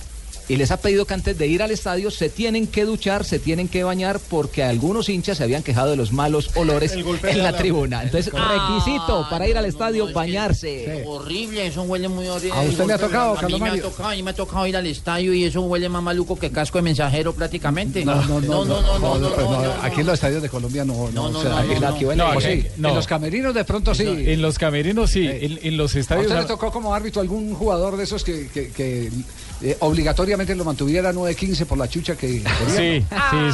y 0.49 0.55
les 0.57 0.71
ha 0.71 0.77
pedido 0.77 1.05
que 1.05 1.13
antes 1.13 1.37
de 1.37 1.47
ir 1.47 1.61
al 1.63 1.71
estadio 1.71 2.11
se 2.11 2.29
tienen 2.29 2.67
que 2.67 2.85
duchar, 2.85 3.23
se 3.25 3.39
tienen 3.39 3.67
que 3.67 3.83
bañar 3.83 4.19
porque 4.29 4.63
algunos 4.63 5.09
hinchas 5.09 5.37
se 5.37 5.43
habían 5.43 5.63
quejado 5.63 5.91
de 5.91 5.95
los 5.95 6.11
malos 6.11 6.49
olores 6.55 6.93
en 6.93 7.37
la 7.37 7.51
la- 7.51 7.57
tribuna. 7.57 8.03
Entonces, 8.03 8.31
requisito 8.33 9.27
para 9.29 9.47
ir 9.47 9.57
al 9.57 9.65
estadio, 9.65 10.11
bañarse. 10.11 11.03
Horrible, 11.05 11.67
eso 11.67 11.83
huele 11.83 12.07
muy 12.09 12.27
horrible. 12.27 12.57
¿A 12.57 12.61
usted 12.61 12.85
le 12.85 12.93
ha 12.93 12.97
tocado, 12.97 13.31
A 13.31 13.35
mí 13.35 13.39
Carlos 13.41 13.61
me 13.61 13.69
ha 13.69 13.81
tocado, 13.81 14.09
a 14.09 14.15
mí 14.15 14.23
me 14.23 14.31
ha 14.31 14.35
tocado 14.35 14.67
ir 14.67 14.77
al 14.77 14.87
estadio 14.87 15.33
y 15.33 15.43
eso 15.45 15.61
huele 15.61 15.89
más 15.89 16.03
maluco 16.03 16.37
que 16.37 16.51
casco 16.51 16.77
de 16.77 16.81
mensajero 16.83 17.33
prácticamente. 17.33 18.03
No, 18.05 18.15
no, 18.25 18.41
no, 18.41 18.65
no, 18.65 18.81
no, 18.81 18.99
no, 18.99 19.17
no, 19.19 19.29
pues 19.29 19.47
no, 19.49 19.61
no, 19.63 19.71
Aquí 19.81 20.01
en 20.01 20.07
los 20.07 20.13
estadios 20.15 20.41
de 20.41 20.49
Colombia 20.49 20.83
no, 20.85 21.09
no, 21.11 21.29
No, 21.29 21.31
no, 21.31 21.43
no, 21.43 21.59
en 21.61 21.81
no, 21.81 21.91
no. 21.91 22.15
No, 22.15 22.33
pues 22.33 22.45
sí. 22.45 22.67
no. 22.77 22.93
Los 22.93 23.07
camerinos 23.07 23.53
de 23.53 23.63
pronto 23.63 23.93
sí. 23.95 24.05
En 24.07 24.41
los 24.41 24.57
camerinos 24.57 25.09
sí, 25.11 25.27
en, 25.29 25.77
los 25.77 25.95
¿A 25.95 25.99
estadios... 25.99 26.27
usted 26.27 26.41
le 26.41 26.45
tocó 26.47 26.71
como 26.71 26.93
árbitro 26.93 27.21
algún 27.21 27.53
jugador 27.53 27.97
de 27.97 28.03
esos 28.03 28.23
que, 28.23 28.47
eh, 29.63 29.77
obligatoriamente 29.79 30.53
lo 30.55 30.65
mantuviera 30.65 31.11
9-15 31.13 31.65
por 31.65 31.77
la 31.77 31.87
chucha 31.87 32.15
que 32.15 32.27
Sí, 32.27 32.43
quería? 32.43 33.03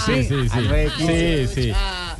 sí, 0.05 0.23
sí, 0.23 0.23
sí, 0.23 0.49
sí. 0.49 1.05
Sí, 1.07 1.61
sí. 1.63 1.71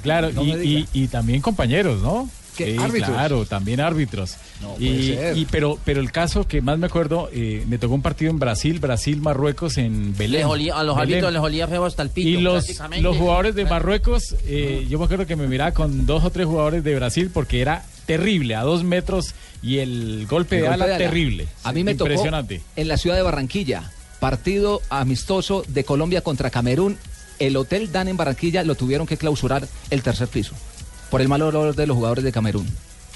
Claro, 0.03 0.31
No 0.31 0.43
y, 0.43 0.87
y, 0.93 1.03
y 1.03 1.07
también 1.07 1.41
compañeros, 1.41 2.01
¿no? 2.01 2.29
¿Qué, 2.55 2.73
Sí, 2.73 2.77
árbitros? 2.77 3.11
claro, 3.11 3.45
también 3.45 3.79
árbitros. 3.79 4.35
No 4.61 4.73
puede 4.75 4.85
y, 4.89 5.15
ser. 5.15 5.37
y- 5.37 5.45
pero, 5.45 5.77
pero 5.85 6.01
el 6.01 6.11
caso 6.11 6.45
que 6.45 6.61
más 6.61 6.77
me 6.77 6.87
acuerdo, 6.87 7.29
eh, 7.33 7.63
me 7.69 7.77
tocó 7.77 7.93
un 7.95 8.01
partido 8.01 8.31
en 8.31 8.37
Brasil, 8.39 8.79
Brasil-Marruecos 8.79 9.77
en 9.77 10.13
Belén. 10.17 10.41
Les 10.41 10.45
olía- 10.45 10.75
a 10.77 10.83
los 10.83 10.95
Belén. 10.97 11.13
árbitros 11.15 11.33
les 11.33 11.41
olía 11.41 11.67
feo 11.69 11.85
hasta 11.85 12.03
el 12.03 12.09
pito. 12.09 12.27
Y 12.27 12.41
los, 12.41 12.65
los 12.99 13.15
jugadores 13.17 13.55
de 13.55 13.63
Marruecos, 13.65 14.35
eh, 14.45 14.85
yo 14.89 14.99
me 14.99 15.05
acuerdo 15.05 15.25
que 15.25 15.37
me 15.37 15.47
miraba 15.47 15.71
con 15.71 16.05
dos 16.05 16.23
o 16.25 16.31
tres 16.31 16.47
jugadores 16.47 16.83
de 16.83 16.95
Brasil 16.95 17.31
porque 17.33 17.61
era 17.61 17.85
terrible, 18.18 18.55
a 18.55 18.62
dos 18.64 18.84
metros 18.84 19.34
y 19.62 19.78
el 19.78 20.26
golpe 20.28 20.57
El 20.57 20.62
de 20.64 20.68
golpe 20.70 20.84
ala 20.84 20.86
de 20.88 20.95
ala. 20.95 21.05
terrible. 21.05 21.47
A 21.64 21.72
mí 21.72 21.84
me 21.84 21.93
tocó 21.95 22.10
Impresionante. 22.10 22.62
en 22.76 22.88
la 22.88 22.97
ciudad 22.97 23.16
de 23.16 23.22
Barranquilla, 23.22 23.91
partido 24.20 24.82
amistoso 24.89 25.64
de 25.68 25.84
Colombia 25.84 26.22
contra 26.22 26.49
Camerún. 26.49 26.97
El 27.39 27.55
Hotel 27.55 27.91
Dan 27.91 28.07
en 28.07 28.18
Barranquilla 28.18 28.64
lo 28.64 28.76
tuvieron 28.76 29.05
que 29.07 29.16
clausurar 29.18 29.68
el 29.91 30.01
tercer 30.01 30.28
piso 30.28 30.53
por 31.10 31.22
el 31.22 31.28
mal 31.28 31.41
olor 31.41 31.76
de 31.76 31.88
los 31.88 31.95
jugadores 31.95 32.24
de 32.24 32.32
Camerún. 32.32 32.68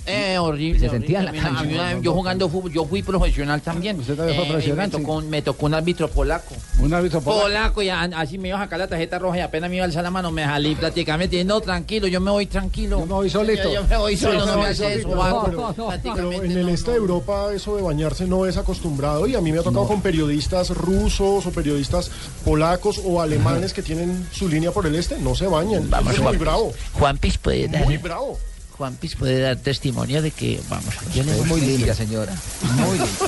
Eh, 0.06 0.38
horrible. 0.38 0.80
Se 0.80 0.90
sentía 0.90 1.20
en 1.20 1.26
la 1.26 1.32
cancha. 1.32 1.64
una 1.64 2.00
yo 2.02 2.14
jugando 2.14 2.50
fútbol, 2.50 2.72
yo 2.72 2.86
fui 2.86 3.02
profesional 3.04 3.62
también. 3.62 4.00
¿Usted 4.00 4.16
también 4.16 4.36
fue 4.38 4.46
Eh, 4.46 4.50
profesional, 4.50 4.88
Me 4.88 4.92
tocó, 4.98 5.14
un- 5.14 5.30
me 5.30 5.42
tocó 5.42 5.66
un 5.68 5.74
árbitro 5.74 6.08
polaco. 6.10 6.56
Un 6.80 6.94
árbitro 6.94 7.22
polaco. 7.22 7.44
Polaco, 7.44 7.82
y 7.82 7.90
a- 7.90 8.02
así 8.02 8.38
me 8.38 8.50
iba 8.50 8.58
a 8.58 8.62
sacar 8.64 8.80
la 8.80 8.88
tarjeta 8.88 9.18
roja 9.20 9.38
y 9.38 9.42
apenas 9.42 9.70
me 9.70 9.78
iba 9.78 9.84
a 9.84 9.88
alzar 9.88 10.04
la 10.04 10.12
mano, 10.12 10.30
me 10.32 10.44
salí 10.44 10.76
prácticamente. 10.76 11.44
No, 11.46 11.62
tranquilo, 11.62 12.08
yo 12.08 12.20
me 12.20 12.32
voy 12.32 12.46
tranquilo. 12.48 13.00
Yo 13.00 13.06
me 13.06 13.14
voy 13.14 13.30
solito. 13.30 13.64
Yo, 13.64 13.74
yo 13.82 13.84
me 13.88 13.98
voy 13.98 14.18
solo, 14.18 14.46
no 14.46 14.58
me 14.58 14.66
hace 14.68 14.96
eso, 14.96 15.10
pero- 15.10 16.32
en 16.44 16.52
el 16.52 16.70
este 16.70 16.92
de 16.92 16.98
Europa 16.98 17.48
eso 17.54 17.76
de 17.76 17.82
bañarse 17.82 18.26
no 18.26 18.46
es 18.46 18.58
acostumbrado 18.58 19.28
y 19.28 19.36
a 19.36 19.42
mí 19.42 19.52
me 19.52 19.60
ha 19.60 19.64
tocado 19.64 19.88
con 19.88 20.02
periodistas 20.02 20.70
rusos 20.72 21.46
o 21.46 21.52
periodistas 21.52 22.12
polacos 22.44 23.00
o 23.06 23.22
alemanes 23.22 23.74
que 23.74 23.82
tienen 23.82 24.28
su 24.32 24.48
línea 24.50 24.72
por 24.72 24.86
el 24.86 24.96
este, 24.96 25.18
no 25.20 25.36
se 25.36 25.48
bañan. 25.48 25.90
Vamos, 25.90 26.14
es 26.14 26.20
muy 26.20 26.28
Juan. 26.28 26.40
bravo. 26.40 26.74
Juanpis 26.94 27.38
puede 27.38 27.68
dar, 27.68 27.86
Muy 27.86 27.98
bravo. 27.98 28.38
Juanpis 28.78 29.16
puede 29.16 29.40
dar 29.40 29.58
testimonio 29.58 30.22
de 30.22 30.32
que, 30.32 30.60
vamos, 30.70 30.94
yo 31.14 31.22
es 31.24 31.46
muy 31.46 31.62
limpia, 31.62 31.94
señora. 31.94 32.34
Muy 32.78 32.98
limpia. 32.98 33.28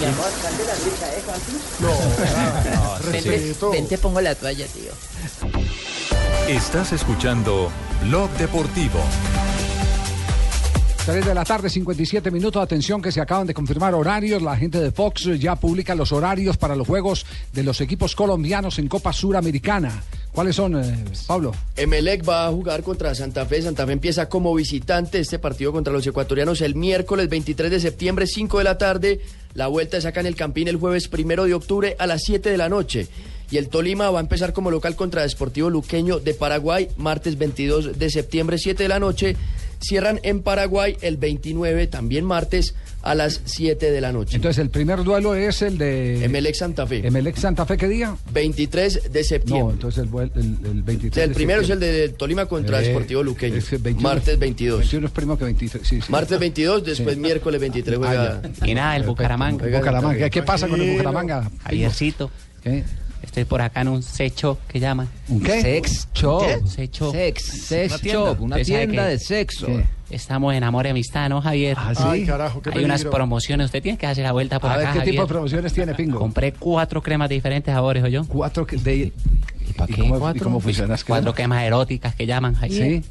Mi 0.00 0.06
amor, 0.06 0.26
sal 0.42 0.56
de 0.58 0.64
la 0.64 0.74
ducha, 0.74 1.06
¿eh, 1.08 1.22
Juanpis? 1.24 1.54
No, 1.80 3.10
Vente, 3.12 3.30
respeto. 3.30 3.70
vente, 3.70 3.98
pongo 3.98 4.20
la 4.20 4.34
toalla, 4.34 4.66
tío. 4.66 4.90
Estás 6.48 6.92
escuchando 6.92 7.70
Blog 8.02 8.30
Deportivo. 8.32 9.00
3 11.06 11.26
de 11.26 11.34
la 11.34 11.44
tarde, 11.44 11.68
57 11.68 12.30
minutos. 12.30 12.62
Atención 12.62 13.02
que 13.02 13.12
se 13.12 13.20
acaban 13.20 13.46
de 13.46 13.52
confirmar 13.52 13.94
horarios. 13.94 14.40
La 14.42 14.56
gente 14.56 14.80
de 14.80 14.90
Fox 14.90 15.24
ya 15.38 15.54
publica 15.54 15.94
los 15.94 16.12
horarios 16.12 16.56
para 16.56 16.74
los 16.74 16.86
juegos 16.86 17.26
de 17.52 17.62
los 17.62 17.80
equipos 17.82 18.16
colombianos 18.16 18.78
en 18.78 18.88
Copa 18.88 19.12
Suramericana. 19.12 20.02
¿Cuáles 20.34 20.56
son, 20.56 20.74
eh, 20.74 21.04
Pablo? 21.28 21.52
Emelec 21.76 22.28
va 22.28 22.48
a 22.48 22.50
jugar 22.50 22.82
contra 22.82 23.14
Santa 23.14 23.46
Fe. 23.46 23.62
Santa 23.62 23.86
Fe 23.86 23.92
empieza 23.92 24.28
como 24.28 24.52
visitante 24.52 25.20
este 25.20 25.38
partido 25.38 25.70
contra 25.70 25.92
los 25.92 26.04
ecuatorianos 26.04 26.60
el 26.60 26.74
miércoles 26.74 27.28
23 27.28 27.70
de 27.70 27.78
septiembre, 27.78 28.26
5 28.26 28.58
de 28.58 28.64
la 28.64 28.76
tarde. 28.76 29.20
La 29.54 29.68
vuelta 29.68 29.96
es 29.96 30.06
acá 30.06 30.18
en 30.18 30.26
el 30.26 30.34
Campín 30.34 30.66
el 30.66 30.74
jueves 30.74 31.08
1 31.08 31.44
de 31.44 31.54
octubre 31.54 31.94
a 32.00 32.08
las 32.08 32.24
7 32.24 32.50
de 32.50 32.56
la 32.56 32.68
noche. 32.68 33.06
Y 33.52 33.58
el 33.58 33.68
Tolima 33.68 34.10
va 34.10 34.18
a 34.18 34.22
empezar 34.22 34.52
como 34.52 34.72
local 34.72 34.96
contra 34.96 35.22
Deportivo 35.22 35.70
Luqueño 35.70 36.18
de 36.18 36.34
Paraguay, 36.34 36.88
martes 36.96 37.38
22 37.38 37.96
de 37.96 38.10
septiembre, 38.10 38.58
7 38.58 38.82
de 38.82 38.88
la 38.88 38.98
noche. 38.98 39.36
Cierran 39.86 40.20
en 40.22 40.42
Paraguay 40.42 40.96
el 41.02 41.16
29, 41.16 41.86
también 41.86 42.24
martes, 42.24 42.74
a 43.02 43.14
las 43.14 43.42
7 43.44 43.90
de 43.90 44.00
la 44.00 44.12
noche. 44.12 44.36
Entonces, 44.36 44.58
el 44.62 44.70
primer 44.70 45.04
duelo 45.04 45.34
es 45.34 45.60
el 45.62 45.76
de. 45.76 46.24
Emelec 46.24 46.54
Santa 46.54 46.86
Fe. 46.86 47.06
Emelec 47.06 47.36
Santa 47.36 47.66
Fe, 47.66 47.76
¿qué 47.76 47.86
día? 47.88 48.16
23 48.32 49.12
de 49.12 49.24
septiembre. 49.24 49.64
No, 49.64 49.70
entonces 49.72 50.04
el, 50.04 50.30
el, 50.40 50.56
el 50.66 50.82
23. 50.82 51.22
el 51.24 51.28
de 51.30 51.34
primero 51.34 51.60
es 51.60 51.68
el 51.70 51.78
septiembre. 51.80 52.00
de 52.00 52.08
Tolima 52.10 52.46
contra 52.46 52.82
Eh, 52.82 52.88
Deportivo 52.88 53.22
Luqueño. 53.22 53.56
es 53.56 53.72
el 53.72 53.78
21. 53.82 54.08
martes 54.08 54.38
22. 54.38 54.78
21 54.80 55.06
es 55.06 55.12
primo 55.12 55.36
que 55.38 55.44
23. 55.44 55.86
Sí, 55.86 56.00
sí. 56.00 56.10
Martes 56.10 56.38
22, 56.38 56.84
después 56.84 57.14
Sí. 57.16 57.20
miércoles 57.20 57.60
23 57.60 57.98
juega. 57.98 58.40
Ah, 58.42 58.48
ya. 58.60 58.66
Y 58.66 58.74
nada, 58.74 58.96
el 58.96 59.02
Bucaramanga. 59.02 59.60
Juega 59.64 59.78
Bucaramanga. 59.80 60.30
¿Qué 60.30 60.42
pasa 60.42 60.66
con 60.66 60.80
el 60.80 60.90
Bucaramanga? 60.92 61.50
Javiercito. 61.62 62.30
¿Qué? 62.62 62.84
Estoy 63.34 63.46
por 63.46 63.60
acá 63.62 63.80
en 63.80 63.88
un 63.88 64.00
sex 64.00 64.36
shop 64.36 64.58
que 64.68 64.78
llaman. 64.78 65.08
¿Un 65.28 65.40
qué? 65.40 65.60
Sex 65.60 66.08
shop. 66.14 66.44
¿Un 66.62 66.68
sex 66.68 66.96
shop? 66.96 67.10
Sex, 67.12 67.42
sex 67.66 67.90
Una 67.92 67.98
tienda. 67.98 68.22
shop, 68.30 68.40
una 68.42 69.06
de 69.08 69.18
sexo. 69.18 69.66
Estamos 70.08 70.54
en 70.54 70.62
amor 70.62 70.86
y 70.86 70.90
amistad, 70.90 71.28
¿no, 71.28 71.42
Javier? 71.42 71.76
Ah, 71.76 71.92
sí. 71.96 72.02
Ay, 72.06 72.24
carajo, 72.26 72.62
qué 72.62 72.70
Hay 72.72 72.84
unas 72.84 73.02
promociones. 73.04 73.64
Usted 73.64 73.82
tiene 73.82 73.98
que 73.98 74.06
hacer 74.06 74.22
la 74.22 74.30
vuelta 74.30 74.60
por 74.60 74.70
A 74.70 74.76
ver, 74.76 74.86
acá, 74.86 75.00
¿qué 75.02 75.10
tipo 75.10 75.22
de 75.22 75.26
promociones 75.28 75.72
tiene, 75.72 75.96
Pingo? 75.96 76.20
Compré 76.20 76.52
cuatro 76.52 77.02
cremas 77.02 77.28
de 77.28 77.34
diferentes 77.34 77.74
sabores, 77.74 78.04
¿oyó? 78.04 78.24
Cuatro 78.28 78.64
que- 78.64 78.76
de... 78.76 78.94
¿Y 79.68 79.72
para 79.76 79.90
¿Y 79.90 79.94
qué 79.96 80.02
cómo- 80.02 80.16
y 80.16 80.18
cuatro? 80.20 80.44
cómo 80.44 80.60
funcionan 80.60 80.90
las 80.90 81.02
Cuatro 81.02 81.34
cremas? 81.34 81.64
eróticas 81.64 82.14
que 82.14 82.26
llaman, 82.26 82.54
Javier. 82.54 83.02
Sí, 83.02 83.08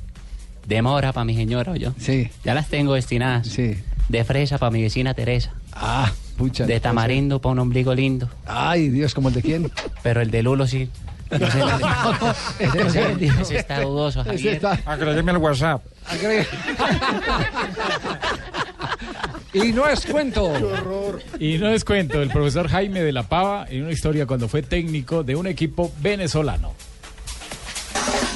Demora 0.65 1.11
para 1.11 1.25
mi 1.25 1.35
señora, 1.35 1.73
¿oyó? 1.73 1.93
sí, 1.99 2.29
Ya 2.45 2.53
las 2.53 2.69
tengo 2.69 2.93
destinadas. 2.93 3.45
sí. 3.47 3.75
De 4.07 4.23
fresa 4.23 4.57
para 4.57 4.69
mi 4.71 4.81
vecina 4.81 5.13
Teresa. 5.13 5.51
Ah, 5.75 6.11
pucha. 6.37 6.65
De 6.65 6.79
tamarindo 6.79 7.39
para 7.39 7.53
un 7.53 7.59
ombligo 7.59 7.93
lindo. 7.93 8.29
Ay, 8.45 8.89
Dios, 8.89 9.13
¿como 9.13 9.29
el 9.29 9.33
de 9.35 9.41
quién? 9.41 9.71
Pero 10.03 10.21
el 10.21 10.31
de 10.31 10.43
Lulo 10.43 10.67
sí. 10.67 10.89
Ese, 11.33 11.47
ese- 12.59 13.11
ese- 13.11 13.41
ese 13.41 13.57
está 13.57 13.81
dudoso, 13.81 14.21
Ese 14.21 14.29
Javier. 14.29 14.53
está... 14.55 14.79
Agrégueme 14.85 15.31
al 15.31 15.37
WhatsApp. 15.37 15.81
Agregue- 16.07 16.45
y 19.53 19.71
no 19.71 19.87
es 19.87 20.05
cuento. 20.05 20.51
Y 21.39 21.57
no 21.57 21.69
les 21.69 21.83
cuento, 21.85 22.21
el 22.21 22.29
profesor 22.29 22.67
Jaime 22.67 23.01
de 23.01 23.11
la 23.11 23.23
Pava 23.23 23.65
en 23.69 23.83
una 23.83 23.91
historia 23.91 24.25
cuando 24.27 24.47
fue 24.47 24.61
técnico 24.61 25.23
de 25.23 25.35
un 25.35 25.47
equipo 25.47 25.91
venezolano. 26.01 26.73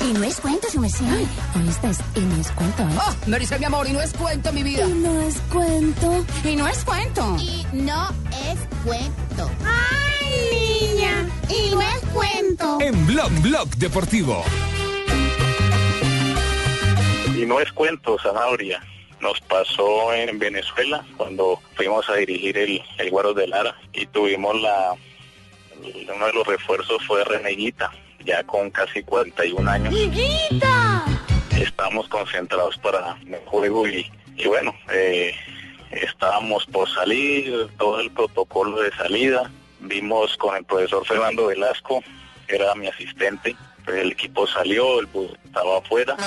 Y 0.07 0.13
no 0.13 0.23
es 0.23 0.39
cuento, 0.39 0.69
su 0.69 0.79
mesía. 0.79 1.13
Oíste, 1.55 1.89
y 2.15 2.19
no 2.21 2.35
es 2.37 2.51
cuento, 2.51 2.83
¿eh? 2.83 2.97
Oh, 2.97 3.15
me 3.27 3.39
dice 3.39 3.59
mi 3.59 3.65
amor, 3.65 3.87
y 3.87 3.93
no 3.93 4.01
es 4.01 4.13
cuento, 4.13 4.53
mi 4.53 4.63
vida. 4.63 4.87
Y 4.87 4.93
no 4.93 5.21
es 5.21 5.39
cuento. 5.51 6.25
Y 6.43 6.55
no 6.55 6.67
es 6.67 6.83
cuento. 6.83 7.37
Y 7.39 7.65
no 7.73 8.09
es 8.31 8.59
cuento. 8.85 9.51
¡Ay, 9.65 10.91
niña! 10.91 11.29
Y 11.49 11.69
no 11.71 11.81
es 11.81 11.99
cuento. 12.13 12.77
En 12.81 13.07
Blog 13.07 13.31
Blog 13.41 13.69
Deportivo. 13.77 14.43
Y 17.35 17.45
no 17.45 17.59
es 17.59 17.71
cuento, 17.71 18.17
Zanahoria. 18.21 18.81
Nos 19.19 19.39
pasó 19.41 20.13
en 20.13 20.39
Venezuela 20.39 21.05
cuando 21.17 21.59
fuimos 21.75 22.07
a 22.09 22.15
dirigir 22.15 22.57
el, 22.57 22.81
el 22.97 23.09
Guaros 23.09 23.35
de 23.35 23.47
Lara 23.47 23.75
y 23.93 24.05
tuvimos 24.07 24.59
la... 24.61 24.93
Uno 26.13 26.25
de 26.25 26.33
los 26.33 26.47
refuerzos 26.47 27.03
fue 27.05 27.23
Reneguita, 27.23 27.91
ya 28.27 28.43
con 28.43 28.69
casi 28.69 29.01
41 29.01 29.71
años. 29.71 29.93
¡Higuita! 29.93 31.05
Estábamos 31.57 32.07
concentrados 32.09 32.77
para 32.77 33.17
el 33.25 33.39
juego 33.45 33.87
y, 33.87 34.11
y 34.35 34.47
bueno, 34.47 34.75
eh, 34.91 35.33
estábamos 35.91 36.65
por 36.65 36.89
salir, 36.93 37.69
todo 37.77 38.01
el 38.01 38.11
protocolo 38.11 38.81
de 38.81 38.91
salida. 38.91 39.49
Vimos 39.79 40.35
con 40.37 40.55
el 40.57 40.65
profesor 40.65 41.05
Fernando 41.05 41.47
Velasco, 41.47 42.03
que 42.47 42.55
era 42.55 42.75
mi 42.75 42.87
asistente. 42.87 43.55
El 43.87 44.11
equipo 44.11 44.45
salió, 44.45 44.99
el 44.99 45.05
bus 45.05 45.31
estaba 45.45 45.77
afuera. 45.77 46.17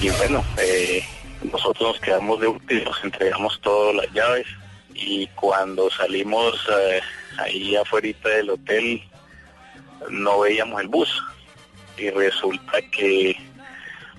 Y 0.00 0.10
bueno, 0.10 0.44
eh, 0.58 1.02
nosotros 1.50 1.92
nos 1.92 2.00
quedamos 2.00 2.40
de 2.40 2.48
últimos, 2.48 3.00
entregamos 3.02 3.58
todas 3.62 3.94
las 3.96 4.12
llaves 4.12 4.46
y 4.94 5.26
cuando 5.28 5.90
salimos 5.90 6.54
eh, 6.70 7.00
ahí 7.38 7.76
afuera 7.76 8.08
del 8.24 8.50
hotel 8.50 9.02
no 10.10 10.40
veíamos 10.40 10.80
el 10.80 10.88
bus 10.88 11.22
y 11.96 12.10
resulta 12.10 12.80
que 12.92 13.36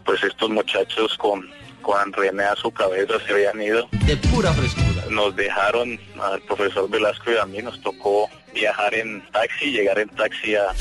pues 0.04 0.24
estos 0.24 0.50
muchachos 0.50 1.18
con 1.18 1.50
con 1.88 2.12
René 2.12 2.44
a 2.44 2.56
su 2.58 2.70
cabeza 2.70 3.14
se 3.26 3.32
habían 3.32 3.62
ido. 3.62 3.88
De 4.06 4.18
pura 4.18 4.52
frescura. 4.52 5.06
Nos 5.10 5.34
dejaron 5.38 5.98
al 6.22 6.42
profesor 6.42 6.90
Velasco 6.90 7.32
y 7.32 7.38
a 7.38 7.46
mí 7.46 7.62
nos 7.62 7.82
tocó 7.82 8.30
viajar 8.54 8.94
en 8.94 9.26
taxi, 9.32 9.72
llegar 9.72 9.98
en 9.98 10.10
taxi 10.10 10.56
a, 10.56 10.72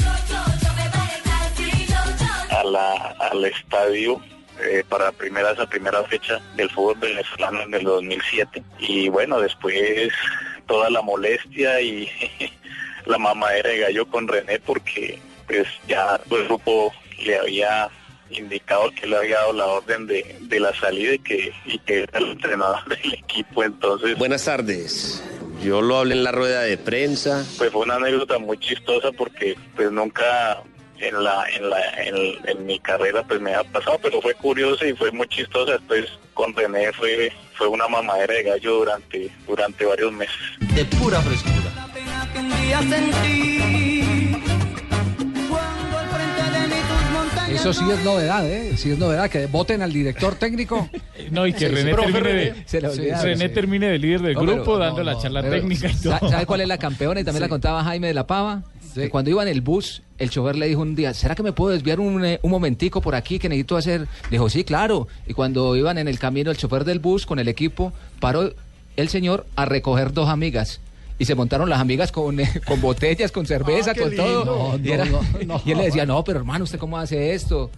a 2.50 2.64
la, 2.64 2.92
al 3.20 3.44
estadio 3.44 4.20
eh, 4.60 4.82
para 4.88 5.12
primera, 5.12 5.52
esa 5.52 5.66
primera 5.66 6.02
fecha 6.04 6.40
del 6.56 6.68
fútbol 6.70 6.96
venezolano 6.98 7.60
en 7.62 7.74
el 7.74 7.84
2007. 7.84 8.64
Y 8.80 9.08
bueno, 9.08 9.38
después 9.40 10.12
toda 10.66 10.90
la 10.90 11.02
molestia 11.02 11.80
y 11.80 12.08
la 13.06 13.18
mamadera 13.18 13.70
de 13.70 13.78
gallo 13.78 14.06
con 14.06 14.28
René 14.28 14.58
porque 14.60 15.18
pues 15.46 15.66
ya 15.88 16.20
el 16.30 16.44
grupo 16.44 16.92
le 17.24 17.38
había 17.38 17.88
indicado 18.30 18.90
que 18.90 19.06
le 19.06 19.16
había 19.16 19.36
dado 19.36 19.52
la 19.52 19.66
orden 19.66 20.06
de, 20.06 20.36
de 20.40 20.60
la 20.60 20.74
salida 20.74 21.14
y 21.14 21.18
que, 21.20 21.52
y 21.64 21.78
que 21.78 22.02
era 22.02 22.18
el 22.18 22.30
entrenador 22.32 22.84
del 22.88 23.14
equipo. 23.14 23.62
Entonces, 23.62 24.18
Buenas 24.18 24.44
tardes. 24.44 25.22
Yo 25.62 25.80
lo 25.80 25.98
hablé 25.98 26.14
en 26.14 26.24
la 26.24 26.32
rueda 26.32 26.62
de 26.62 26.76
prensa. 26.76 27.44
pues 27.56 27.70
fue 27.70 27.82
una 27.82 27.94
anécdota 27.96 28.38
muy 28.38 28.58
chistosa 28.58 29.10
porque 29.12 29.56
pues 29.74 29.90
nunca 29.90 30.62
en 30.98 31.22
la 31.24 31.44
en 31.50 31.70
la 31.70 32.02
en, 32.02 32.16
en 32.48 32.66
mi 32.66 32.78
carrera 32.80 33.22
pues 33.26 33.40
me 33.40 33.54
ha 33.54 33.64
pasado 33.64 33.98
pero 34.02 34.20
fue 34.20 34.34
curioso 34.34 34.86
y 34.86 34.94
fue 34.94 35.10
muy 35.12 35.26
chistosa 35.28 35.72
después 35.72 36.06
con 36.34 36.54
René 36.54 36.92
fue 36.92 37.32
fue 37.56 37.68
una 37.68 37.88
mamadera 37.88 38.34
de 38.34 38.42
gallo 38.42 38.74
durante 38.78 39.30
durante 39.46 39.84
varios 39.84 40.12
meses 40.12 40.34
De 40.74 40.84
pura 40.84 41.20
frescura. 41.20 41.54
Eso 47.50 47.72
sí 47.72 47.84
es 47.90 48.04
novedad, 48.04 48.44
¿eh? 48.50 48.76
Sí 48.76 48.90
es 48.90 48.98
novedad, 48.98 49.30
que 49.30 49.46
voten 49.46 49.80
al 49.80 49.92
director 49.92 50.34
técnico. 50.34 50.88
No, 51.28 51.44
y 51.44 51.52
que 51.52 51.68
Sí, 51.68 51.74
René, 51.74 51.90
termine, 51.92 52.20
René. 52.20 52.40
de, 52.52 52.54
Se 52.66 52.86
olvidaba, 52.86 53.22
René 53.24 53.48
sí. 53.48 53.54
termine 53.54 53.88
de 53.88 53.98
líder 53.98 54.22
del 54.22 54.34
No, 54.34 54.40
pero- 54.42 54.54
grupo, 54.54 54.78
dando 54.78 54.98
no, 55.02 55.10
la 55.12 55.18
charla 55.20 55.42
pero- 55.42 55.54
técnica 55.56 55.88
y 55.88 55.94
¿Sa- 55.94 56.20
todo. 56.20 56.30
¿Sabe 56.30 56.46
cuál 56.46 56.60
es 56.60 56.68
la 56.68 56.78
campeona? 56.78 57.18
Y 57.20 57.24
también 57.24 57.40
la 57.42 57.48
contaba 57.48 57.82
Jaime 57.82 58.06
de 58.06 58.14
la 58.14 58.28
Pava. 58.28 58.62
Que 59.04 59.10
cuando 59.10 59.30
iba 59.30 59.42
en 59.42 59.48
el 59.48 59.60
bus, 59.60 60.02
el 60.18 60.30
chofer 60.30 60.56
le 60.56 60.66
dijo 60.68 60.80
un 60.82 60.94
día, 60.94 61.12
¿será 61.14 61.34
que 61.34 61.42
me 61.42 61.52
puedo 61.52 61.72
desviar 61.72 62.00
un, 62.00 62.24
eh, 62.24 62.38
un 62.42 62.50
momentico 62.50 63.00
por 63.00 63.14
aquí 63.14 63.38
que 63.38 63.48
necesito 63.48 63.76
hacer? 63.76 64.00
Le 64.02 64.30
dijo, 64.30 64.48
sí, 64.50 64.64
claro. 64.64 65.08
Y 65.26 65.34
cuando 65.34 65.74
iban 65.76 65.98
en 65.98 66.08
el 66.08 66.18
camino, 66.18 66.50
el 66.50 66.56
chofer 66.56 66.84
del 66.84 66.98
bus 66.98 67.26
con 67.26 67.38
el 67.38 67.48
equipo, 67.48 67.92
paró 68.20 68.52
el 68.96 69.08
señor 69.08 69.46
a 69.56 69.64
recoger 69.66 70.12
dos 70.12 70.28
amigas. 70.28 70.80
Y 71.18 71.24
se 71.24 71.34
montaron 71.34 71.70
las 71.70 71.80
amigas 71.80 72.12
con, 72.12 72.40
eh, 72.40 72.50
con 72.66 72.80
botellas, 72.80 73.32
con 73.32 73.46
cerveza, 73.46 73.92
Ah, 73.92 73.94
qué 73.94 74.00
con 74.02 74.16
todo. 74.16 74.78
y, 74.82 74.90
era- 74.90 75.04
no. 75.06 75.60
y 75.64 75.70
él 75.72 75.78
le 75.78 75.84
decía, 75.84 76.04
no, 76.06 76.22
pero 76.24 76.38
hermano, 76.38 76.64
¿usted 76.64 76.78
cómo 76.78 76.98
hace 76.98 77.32
esto? 77.34 77.70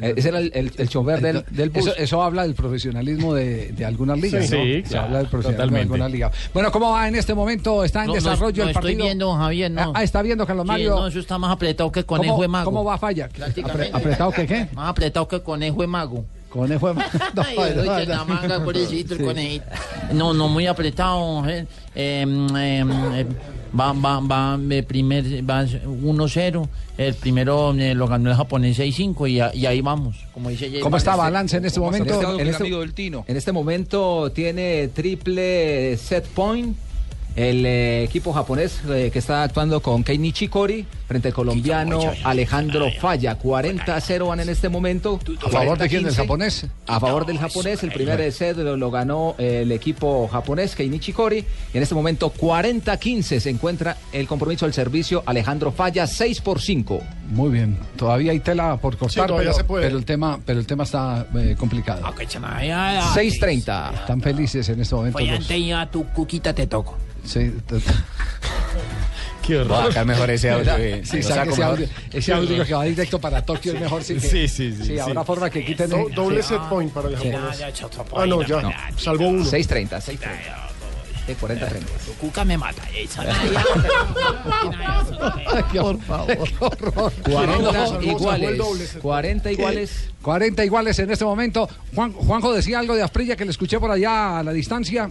Eh, 0.00 0.14
Ese 0.16 0.28
era 0.30 0.38
el, 0.38 0.50
el- 0.54 0.72
el 0.78 0.88
chofer 0.88 1.20
del, 1.20 1.44
del 1.50 1.68
bus. 1.70 1.86
Eso, 1.86 1.96
eso 1.96 2.22
habla 2.22 2.42
del 2.42 2.54
profesionalismo 2.54 3.34
de, 3.34 3.72
de 3.72 3.84
algunas 3.84 4.18
ligas, 4.18 4.46
Sí, 4.48 4.56
¿no? 4.56 4.62
sí, 4.62 4.72
Se 4.84 4.88
claro, 4.88 5.06
habla 5.06 5.18
del 5.18 5.26
profesionalismo 5.28 5.56
totalmente. 5.66 5.76
de 5.76 5.82
algunas 5.94 6.10
ligas. 6.12 6.32
Bueno, 6.54 6.72
¿cómo 6.72 6.90
va 6.92 7.08
en 7.08 7.14
este 7.16 7.34
momento? 7.34 7.84
¿Está 7.84 8.00
en 8.02 8.06
No, 8.08 8.14
desarrollo 8.14 8.62
no 8.62 8.68
el 8.70 8.74
partido? 8.74 8.92
estoy 8.92 9.04
viendo, 9.06 9.34
Javier, 9.34 9.70
no. 9.70 9.92
Ah, 9.94 10.02
está 10.02 10.22
viendo, 10.22 10.46
Carlos 10.46 10.64
Sí, 10.64 10.68
Mario. 10.68 10.90
no, 10.96 11.06
eso 11.08 11.18
está 11.18 11.36
más 11.38 11.52
apretado 11.52 11.92
que 11.92 12.04
conejo 12.04 12.32
¿Cómo- 12.34 12.42
de 12.42 12.48
mago. 12.48 12.64
¿Cómo 12.64 12.84
va 12.84 12.96
Falla? 12.96 13.28
Apre- 13.28 13.90
¿Apretado 13.92 14.30
que 14.32 14.46
qué? 14.46 14.68
Más 14.72 14.88
apretado 14.90 15.28
que 15.28 15.40
conejo 15.42 15.80
de 15.82 15.86
mago. 15.86 16.24
Conejo 16.48 16.88
de 16.88 16.94
mago. 16.94 17.10
No, 17.34 17.42
Ay, 17.42 17.56
no, 17.76 17.84
no, 17.84 17.98
la 18.00 18.24
manga, 18.24 18.58
no, 18.58 18.64
pobrecito, 18.64 19.12
el 19.14 19.20
sí. 19.20 19.24
conejito. 19.26 19.64
No, 20.14 20.32
no, 20.32 20.48
muy 20.48 20.66
apretado. 20.66 21.46
eh. 21.48 21.66
Eh, 21.94 22.24
eh, 22.56 22.84
eh, 23.14 23.26
va, 23.78 23.92
va, 23.92 24.20
va, 24.20 24.58
eh, 24.70 24.82
primer, 24.82 25.24
va 25.48 25.64
1-0. 25.64 26.68
El 26.98 27.14
primero 27.14 27.74
eh, 27.74 27.94
lo 27.94 28.06
ganó 28.06 28.30
el 28.30 28.36
japonés 28.36 28.78
6-5 28.78 29.28
y, 29.28 29.58
y 29.58 29.66
ahí 29.66 29.80
vamos. 29.80 30.16
Como 30.32 30.50
dice 30.50 30.70
Jay 30.70 30.80
¿Cómo 30.80 30.96
está 30.96 31.16
balance 31.16 31.56
en 31.56 31.64
este 31.64 31.80
momento? 31.80 32.38
En 32.38 32.48
este, 32.48 32.66
en 32.68 33.36
este 33.36 33.52
momento 33.52 34.30
tiene 34.32 34.88
triple 34.88 35.96
set 35.96 36.26
point. 36.26 36.76
El 37.34 37.64
eh, 37.64 38.04
equipo 38.04 38.32
japonés 38.32 38.80
eh, 38.88 39.10
que 39.12 39.18
está 39.18 39.42
actuando 39.42 39.80
con 39.80 40.04
Kei 40.04 40.18
Nishikori 40.18 40.84
frente 41.08 41.28
al 41.28 41.34
colombiano 41.34 42.00
Alejandro 42.24 42.88
Falla. 43.00 43.38
40-0 43.38 44.28
van 44.28 44.40
en 44.40 44.48
este 44.50 44.68
momento. 44.68 45.18
¿A 45.44 45.48
favor 45.48 45.78
de 45.78 45.88
quién? 45.88 46.02
¿Del 46.04 46.12
40-15. 46.12 46.16
japonés? 46.16 46.66
A 46.86 47.00
favor 47.00 47.24
del 47.26 47.38
japonés. 47.38 47.82
El 47.82 47.92
primer 47.92 48.30
set 48.32 48.56
lo, 48.58 48.76
lo 48.76 48.90
ganó 48.90 49.34
el 49.38 49.72
equipo 49.72 50.28
japonés, 50.28 50.74
Kei 50.74 50.88
Nishikori. 50.88 51.44
Y 51.72 51.76
en 51.76 51.82
este 51.82 51.94
momento 51.94 52.32
40-15 52.32 53.40
se 53.40 53.50
encuentra 53.50 53.96
el 54.12 54.26
compromiso 54.26 54.66
del 54.66 54.74
servicio 54.74 55.22
Alejandro 55.26 55.72
Falla, 55.72 56.06
6 56.06 56.40
por 56.42 56.60
5. 56.60 57.00
Muy 57.30 57.50
bien. 57.50 57.78
Todavía 57.96 58.32
hay 58.32 58.40
tela 58.40 58.76
por 58.76 58.96
cortar, 58.98 59.32
pero, 59.34 59.52
se 59.54 59.64
puede. 59.64 59.86
pero 59.86 59.96
el 59.96 60.04
tema, 60.04 60.38
pero 60.44 60.60
el 60.60 60.66
tema 60.66 60.84
está 60.84 61.26
eh, 61.34 61.56
complicado. 61.58 62.02
6.30. 63.14 63.94
Están 63.94 64.20
felices 64.20 64.68
en 64.68 64.80
este 64.80 64.94
momento. 64.94 65.18
Los- 65.18 65.48
ya 65.48 65.90
tu 65.90 66.04
cuquita 66.08 66.52
te 66.54 66.66
toco. 66.66 66.96
Sí. 67.24 67.52
Qué 69.46 69.56
horror. 69.58 69.68
Voy 69.68 69.78
a 69.80 69.86
sacar 69.88 70.06
mejor 70.06 70.30
ese 70.30 70.50
audio, 70.50 70.76
eh. 70.76 71.02
Sí, 71.04 71.20
saque 71.22 71.50
ese 71.50 71.62
audio, 71.64 71.88
ese 72.12 72.32
audio 72.32 72.64
que 72.64 72.74
va 72.74 72.84
directo 72.84 73.18
para 73.20 73.44
Tokio 73.44 73.72
es 73.74 73.80
mejor. 73.80 74.04
Sí, 74.04 74.14
que- 74.14 74.20
Sí, 74.20 74.46
sí, 74.48 74.72
sí, 74.76 74.84
Sí, 74.84 74.98
habrá 75.00 75.22
sí. 75.22 75.26
forma 75.26 75.50
que 75.50 75.64
quiten. 75.64 75.90
Do- 75.90 76.08
doble 76.14 76.42
sí. 76.42 76.50
set 76.50 76.60
point 76.68 76.92
para 76.92 77.08
el 77.08 77.18
Sí. 77.18 77.30
japonés. 77.32 77.60
Ah, 78.14 78.26
no, 78.26 78.42
ya. 78.42 78.62
no. 78.62 78.70
Salvó 78.96 79.26
uno. 79.28 79.44
6.30, 79.44 80.00
6.30. 80.00 80.68
De 81.26 81.36
40-30. 81.36 81.80
Tu 82.06 82.12
cuca 82.20 82.44
me 82.44 82.56
mata. 82.58 82.82
Por 85.72 85.98
favor. 86.02 87.12
40 87.22 88.02
iguales. 88.02 88.96
40 89.00 89.52
iguales. 89.52 90.10
40 90.22 90.64
iguales 90.64 90.98
en 90.98 91.10
este 91.10 91.24
momento. 91.24 91.68
Juan, 91.94 92.12
Juanjo 92.12 92.52
decía 92.52 92.78
algo 92.78 92.94
de 92.94 93.02
Asprilla 93.02 93.36
que 93.36 93.44
le 93.44 93.50
escuché 93.50 93.78
por 93.80 93.90
allá 93.90 94.38
a 94.38 94.42
la 94.42 94.52
distancia. 94.52 95.10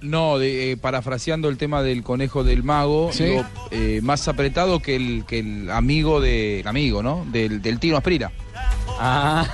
No, 0.00 0.38
de, 0.38 0.72
eh, 0.72 0.76
parafraseando 0.76 1.48
el 1.48 1.56
tema 1.58 1.82
del 1.82 2.02
conejo 2.04 2.44
del 2.44 2.62
mago, 2.62 3.10
Sí. 3.12 3.24
digo, 3.24 3.44
eh, 3.72 4.00
más 4.02 4.28
apretado 4.28 4.78
que 4.80 4.94
el, 4.94 5.24
que 5.26 5.40
el 5.40 5.70
amigo 5.70 6.20
del 6.20 6.66
amigo, 6.68 7.02
¿no? 7.02 7.26
Del, 7.32 7.60
del 7.62 7.80
Tino 7.80 7.96
Asprira. 7.96 8.30
Ah. 9.00 9.46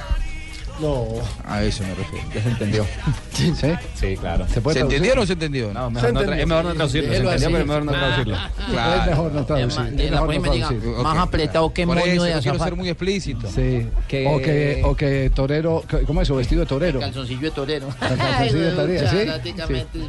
No. 0.81 1.07
A 1.47 1.63
eso 1.63 1.85
me 1.85 1.95
refiero. 1.95 2.27
Ya 2.35 2.43
se 2.43 2.49
entendió. 2.49 2.85
¿Sí? 3.33 3.53
Sí, 3.95 4.17
claro. 4.17 4.45
¿Se 4.49 4.61
puede 4.61 4.75
¿Se 4.75 4.81
entendió 4.81 5.13
o 5.13 5.17
no 5.17 5.25
se 5.25 5.35
entendió? 5.35 5.73
No, 5.73 5.89
mejor 5.89 6.13
no 6.13 6.21
es 6.21 6.47
mejor 6.49 6.65
no 6.65 6.75
traducirlo. 6.75 7.11
Se 7.11 7.17
entendió, 7.19 7.49
pero 7.49 7.61
es 7.61 7.67
mejor 7.67 7.85
no 7.85 7.93
traducirlo. 7.93 8.35
Es 8.37 9.07
mejor 9.07 9.33
no 9.33 9.45
traducir. 9.47 9.79
Ma- 9.81 9.89
es 9.89 10.11
mejor 10.11 10.11
no 10.11 10.25
próxima 10.43 10.53
diga, 10.55 10.69
traducir. 10.69 10.91
Más 11.05 11.19
apretado 11.19 11.73
que 11.73 11.87
Por 11.87 11.97
moño 11.97 12.13
eso, 12.13 12.23
de 12.25 12.35
no 12.35 12.41
quiero 12.41 12.51
azafata. 12.57 12.65
ser 12.65 12.77
muy 12.77 12.89
explícito. 12.89 13.49
Sí. 13.49 13.87
Que- 14.09 14.27
O, 14.27 14.39
que, 14.43 14.83
o 14.85 14.97
que 14.97 15.31
torero, 15.33 15.85
¿cómo 16.09 16.21
es 16.23 16.27
eso? 16.27 16.35
Vestido 16.37 16.63
de 16.63 16.67
torero. 16.67 16.99
Calzoncillo 16.99 17.41
de 17.41 17.51
torero. 17.53 17.89
calzoncillo 18.01 18.61
de 18.61 18.71
torero, 18.73 19.09
¿sí? 19.93 20.01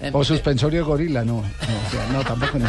Prácticamente. 0.00 0.08
Eh, 0.08 0.10
O 0.14 0.24
suspensorio 0.24 0.80
de 0.80 0.86
gorila, 0.86 1.24
no. 1.24 1.34
No, 1.34 1.40
o 1.42 1.90
sea, 1.90 2.06
no 2.12 2.24
tampoco 2.24 2.58
no. 2.58 2.66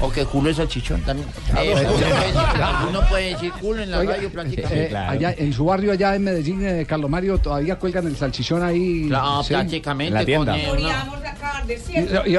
O 0.00 0.10
que 0.12 0.24
culo 0.26 0.50
es 0.50 0.56
salchichón 0.56 1.00
también. 1.02 1.26
Eh, 1.56 1.72
bueno. 1.74 2.88
uno, 2.90 3.00
puede 3.08 3.30
decir, 3.30 3.50
culo 3.52 3.82
en 3.82 3.90
la 3.90 3.98
Oiga, 3.98 4.12
radio 4.16 4.28
eh, 4.28 4.30
prácticamente. 4.30 4.96
allá, 4.96 5.34
en 5.38 5.52
su 5.52 5.64
barrio 5.64 5.92
allá 5.92 6.14
en 6.14 6.24
Medellín, 6.24 6.64
eh, 6.66 6.84
Carlos 6.86 7.10
Mario, 7.10 7.38
todavía 7.38 7.76
cuelgan 7.76 8.06
el 8.06 8.16
salchichón 8.16 8.62
ahí. 8.62 9.06
Claro, 9.08 9.42
sí. 9.42 9.54
prácticamente. 9.54 10.08
En 10.08 10.14
la 10.14 10.24
tienda. 10.24 10.52
con, 10.52 10.60
eh, 10.60 10.72
una- 10.72 11.06
Y- 12.26 12.36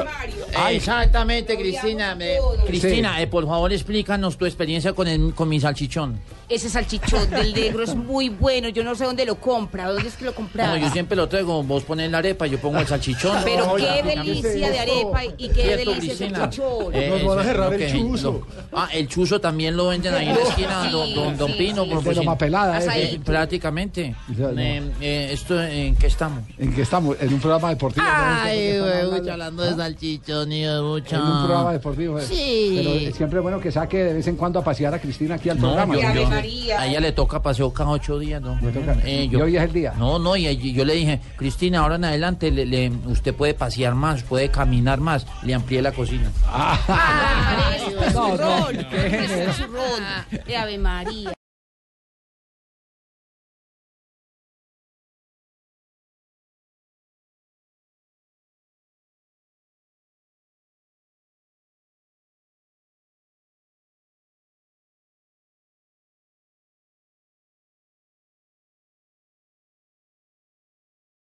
y- 0.70 0.74
Exactamente, 0.76 1.56
Cristina. 1.56 2.14
me- 2.14 2.36
Cristina, 2.66 3.20
eh, 3.20 3.26
por 3.26 3.46
favor, 3.46 3.72
explícanos 3.72 4.36
tu 4.36 4.46
experiencia 4.46 4.92
con, 4.92 5.06
el- 5.08 5.34
con 5.34 5.48
mi 5.48 5.60
salchichón. 5.60 6.18
Ese 6.48 6.70
salchichón 6.70 7.28
del 7.30 7.52
negro 7.52 7.82
es 7.84 7.94
muy 7.94 8.30
bueno. 8.30 8.70
Yo 8.70 8.82
no 8.82 8.94
sé 8.94 9.04
dónde 9.04 9.26
lo 9.26 9.34
compra. 9.36 9.88
¿Dónde 9.88 10.08
es 10.08 10.14
que 10.16 10.24
lo 10.24 10.34
compra? 10.34 10.66
No, 10.68 10.76
yo 10.78 10.88
siempre 10.90 11.14
lo 11.14 11.28
traigo. 11.28 11.62
Vos 11.62 11.82
pones 11.84 12.10
la 12.10 12.18
arepa, 12.18 12.46
yo 12.46 12.58
pongo 12.58 12.78
el 12.78 12.86
salchichón. 12.86 13.42
Pero 13.44 13.74
qué 13.76 14.02
delicia 14.02 14.70
de 14.70 14.78
arepa 14.78 15.24
y 15.36 15.48
qué 15.48 15.62
Cierto, 15.62 15.90
delicia 15.90 15.94
de 15.94 16.16
Cristina. 16.16 16.38
salchichón. 16.38 16.94
Eh, 16.94 17.08
Nos 17.10 17.24
van 17.24 17.38
a 17.38 17.42
eso, 17.42 17.50
cerrar 17.50 17.70
lo 17.70 17.76
el 17.76 17.92
chuzo. 17.92 18.32
lo- 18.32 18.78
ah, 18.78 18.88
el 18.94 19.08
chuzo 19.08 19.40
también 19.40 19.76
lo 19.76 19.88
venden 19.88 20.14
ahí 20.14 20.28
en 20.30 20.36
la 20.36 20.40
esquina, 20.42 20.90
don, 20.90 21.14
don, 21.14 21.36
don 21.36 21.52
Pino. 21.52 21.84
sí. 21.84 21.90
por 21.90 22.02
De 22.02 22.10
si- 22.10 22.16
Loma 22.16 22.38
Pelada, 22.38 22.78
ese. 22.78 23.14
Eh, 23.14 23.20
prácticamente. 23.22 24.14
Ya, 24.34 24.48
no. 24.48 24.58
Eh, 24.60 24.82
eh, 25.02 25.28
¿Esto 25.32 25.62
en 25.62 25.96
qué 25.96 26.06
estamos? 26.06 26.44
¿En 26.56 26.74
qué 26.74 26.80
estamos? 26.82 27.16
En 27.20 27.34
un 27.34 27.40
programa 27.40 27.68
deportivo. 27.70 28.06
Ay, 28.08 28.78
güey, 28.78 29.28
hablando- 29.30 29.64
de 29.64 29.74
salchichón 29.76 30.37
de 30.46 30.80
mucha... 30.82 31.16
En 31.16 31.22
un 31.22 31.38
programa 31.44 31.72
deportivo. 31.72 32.18
eh. 32.18 32.22
Sí. 32.22 32.72
Pero 32.76 32.90
es 32.94 33.14
siempre 33.16 33.40
bueno 33.40 33.60
que 33.60 33.72
saque 33.72 33.98
de 34.04 34.12
vez 34.14 34.26
en 34.26 34.36
cuando 34.36 34.58
a 34.60 34.64
pasear 34.64 34.94
a 34.94 34.98
Cristina 35.00 35.36
aquí 35.36 35.48
al 35.50 35.56
No, 35.60 35.68
programa. 35.68 35.94
yo- 35.96 36.02
¿no? 36.28 36.40
yo- 36.42 36.78
a 36.78 36.86
ella 36.86 37.00
le 37.00 37.12
toca 37.12 37.40
paseo 37.42 37.72
cada 37.72 37.90
ocho 37.90 38.18
días, 38.18 38.40
¿no? 38.42 38.58
Eh, 39.04 39.28
Y 39.30 39.36
hoy 39.36 39.56
es 39.56 39.62
el 39.62 39.72
día. 39.72 39.94
No, 39.98 40.18
no, 40.18 40.36
y 40.36 40.72
yo 40.72 40.84
le 40.84 40.94
dije, 40.94 41.20
Cristina, 41.36 41.80
ahora 41.80 41.96
en 41.96 42.04
adelante 42.04 42.50
le- 42.50 42.66
le- 42.66 42.90
usted 43.06 43.34
puede 43.34 43.54
pasear 43.54 43.94
más, 43.94 44.22
puede 44.22 44.50
caminar 44.50 45.00
más. 45.00 45.26
Le 45.42 45.54
amplié 45.54 45.82
la 45.82 45.92
cocina. 45.92 46.30
Ah, 46.46 46.78
No, 48.14 48.28
no, 48.28 48.36
churrón. 48.36 48.86
qué 48.90 49.06
Es 49.06 49.30
generoso. 49.30 49.58
churrón. 49.64 50.44
De 50.46 50.56
Ave 50.56 50.78
María. 50.78 51.32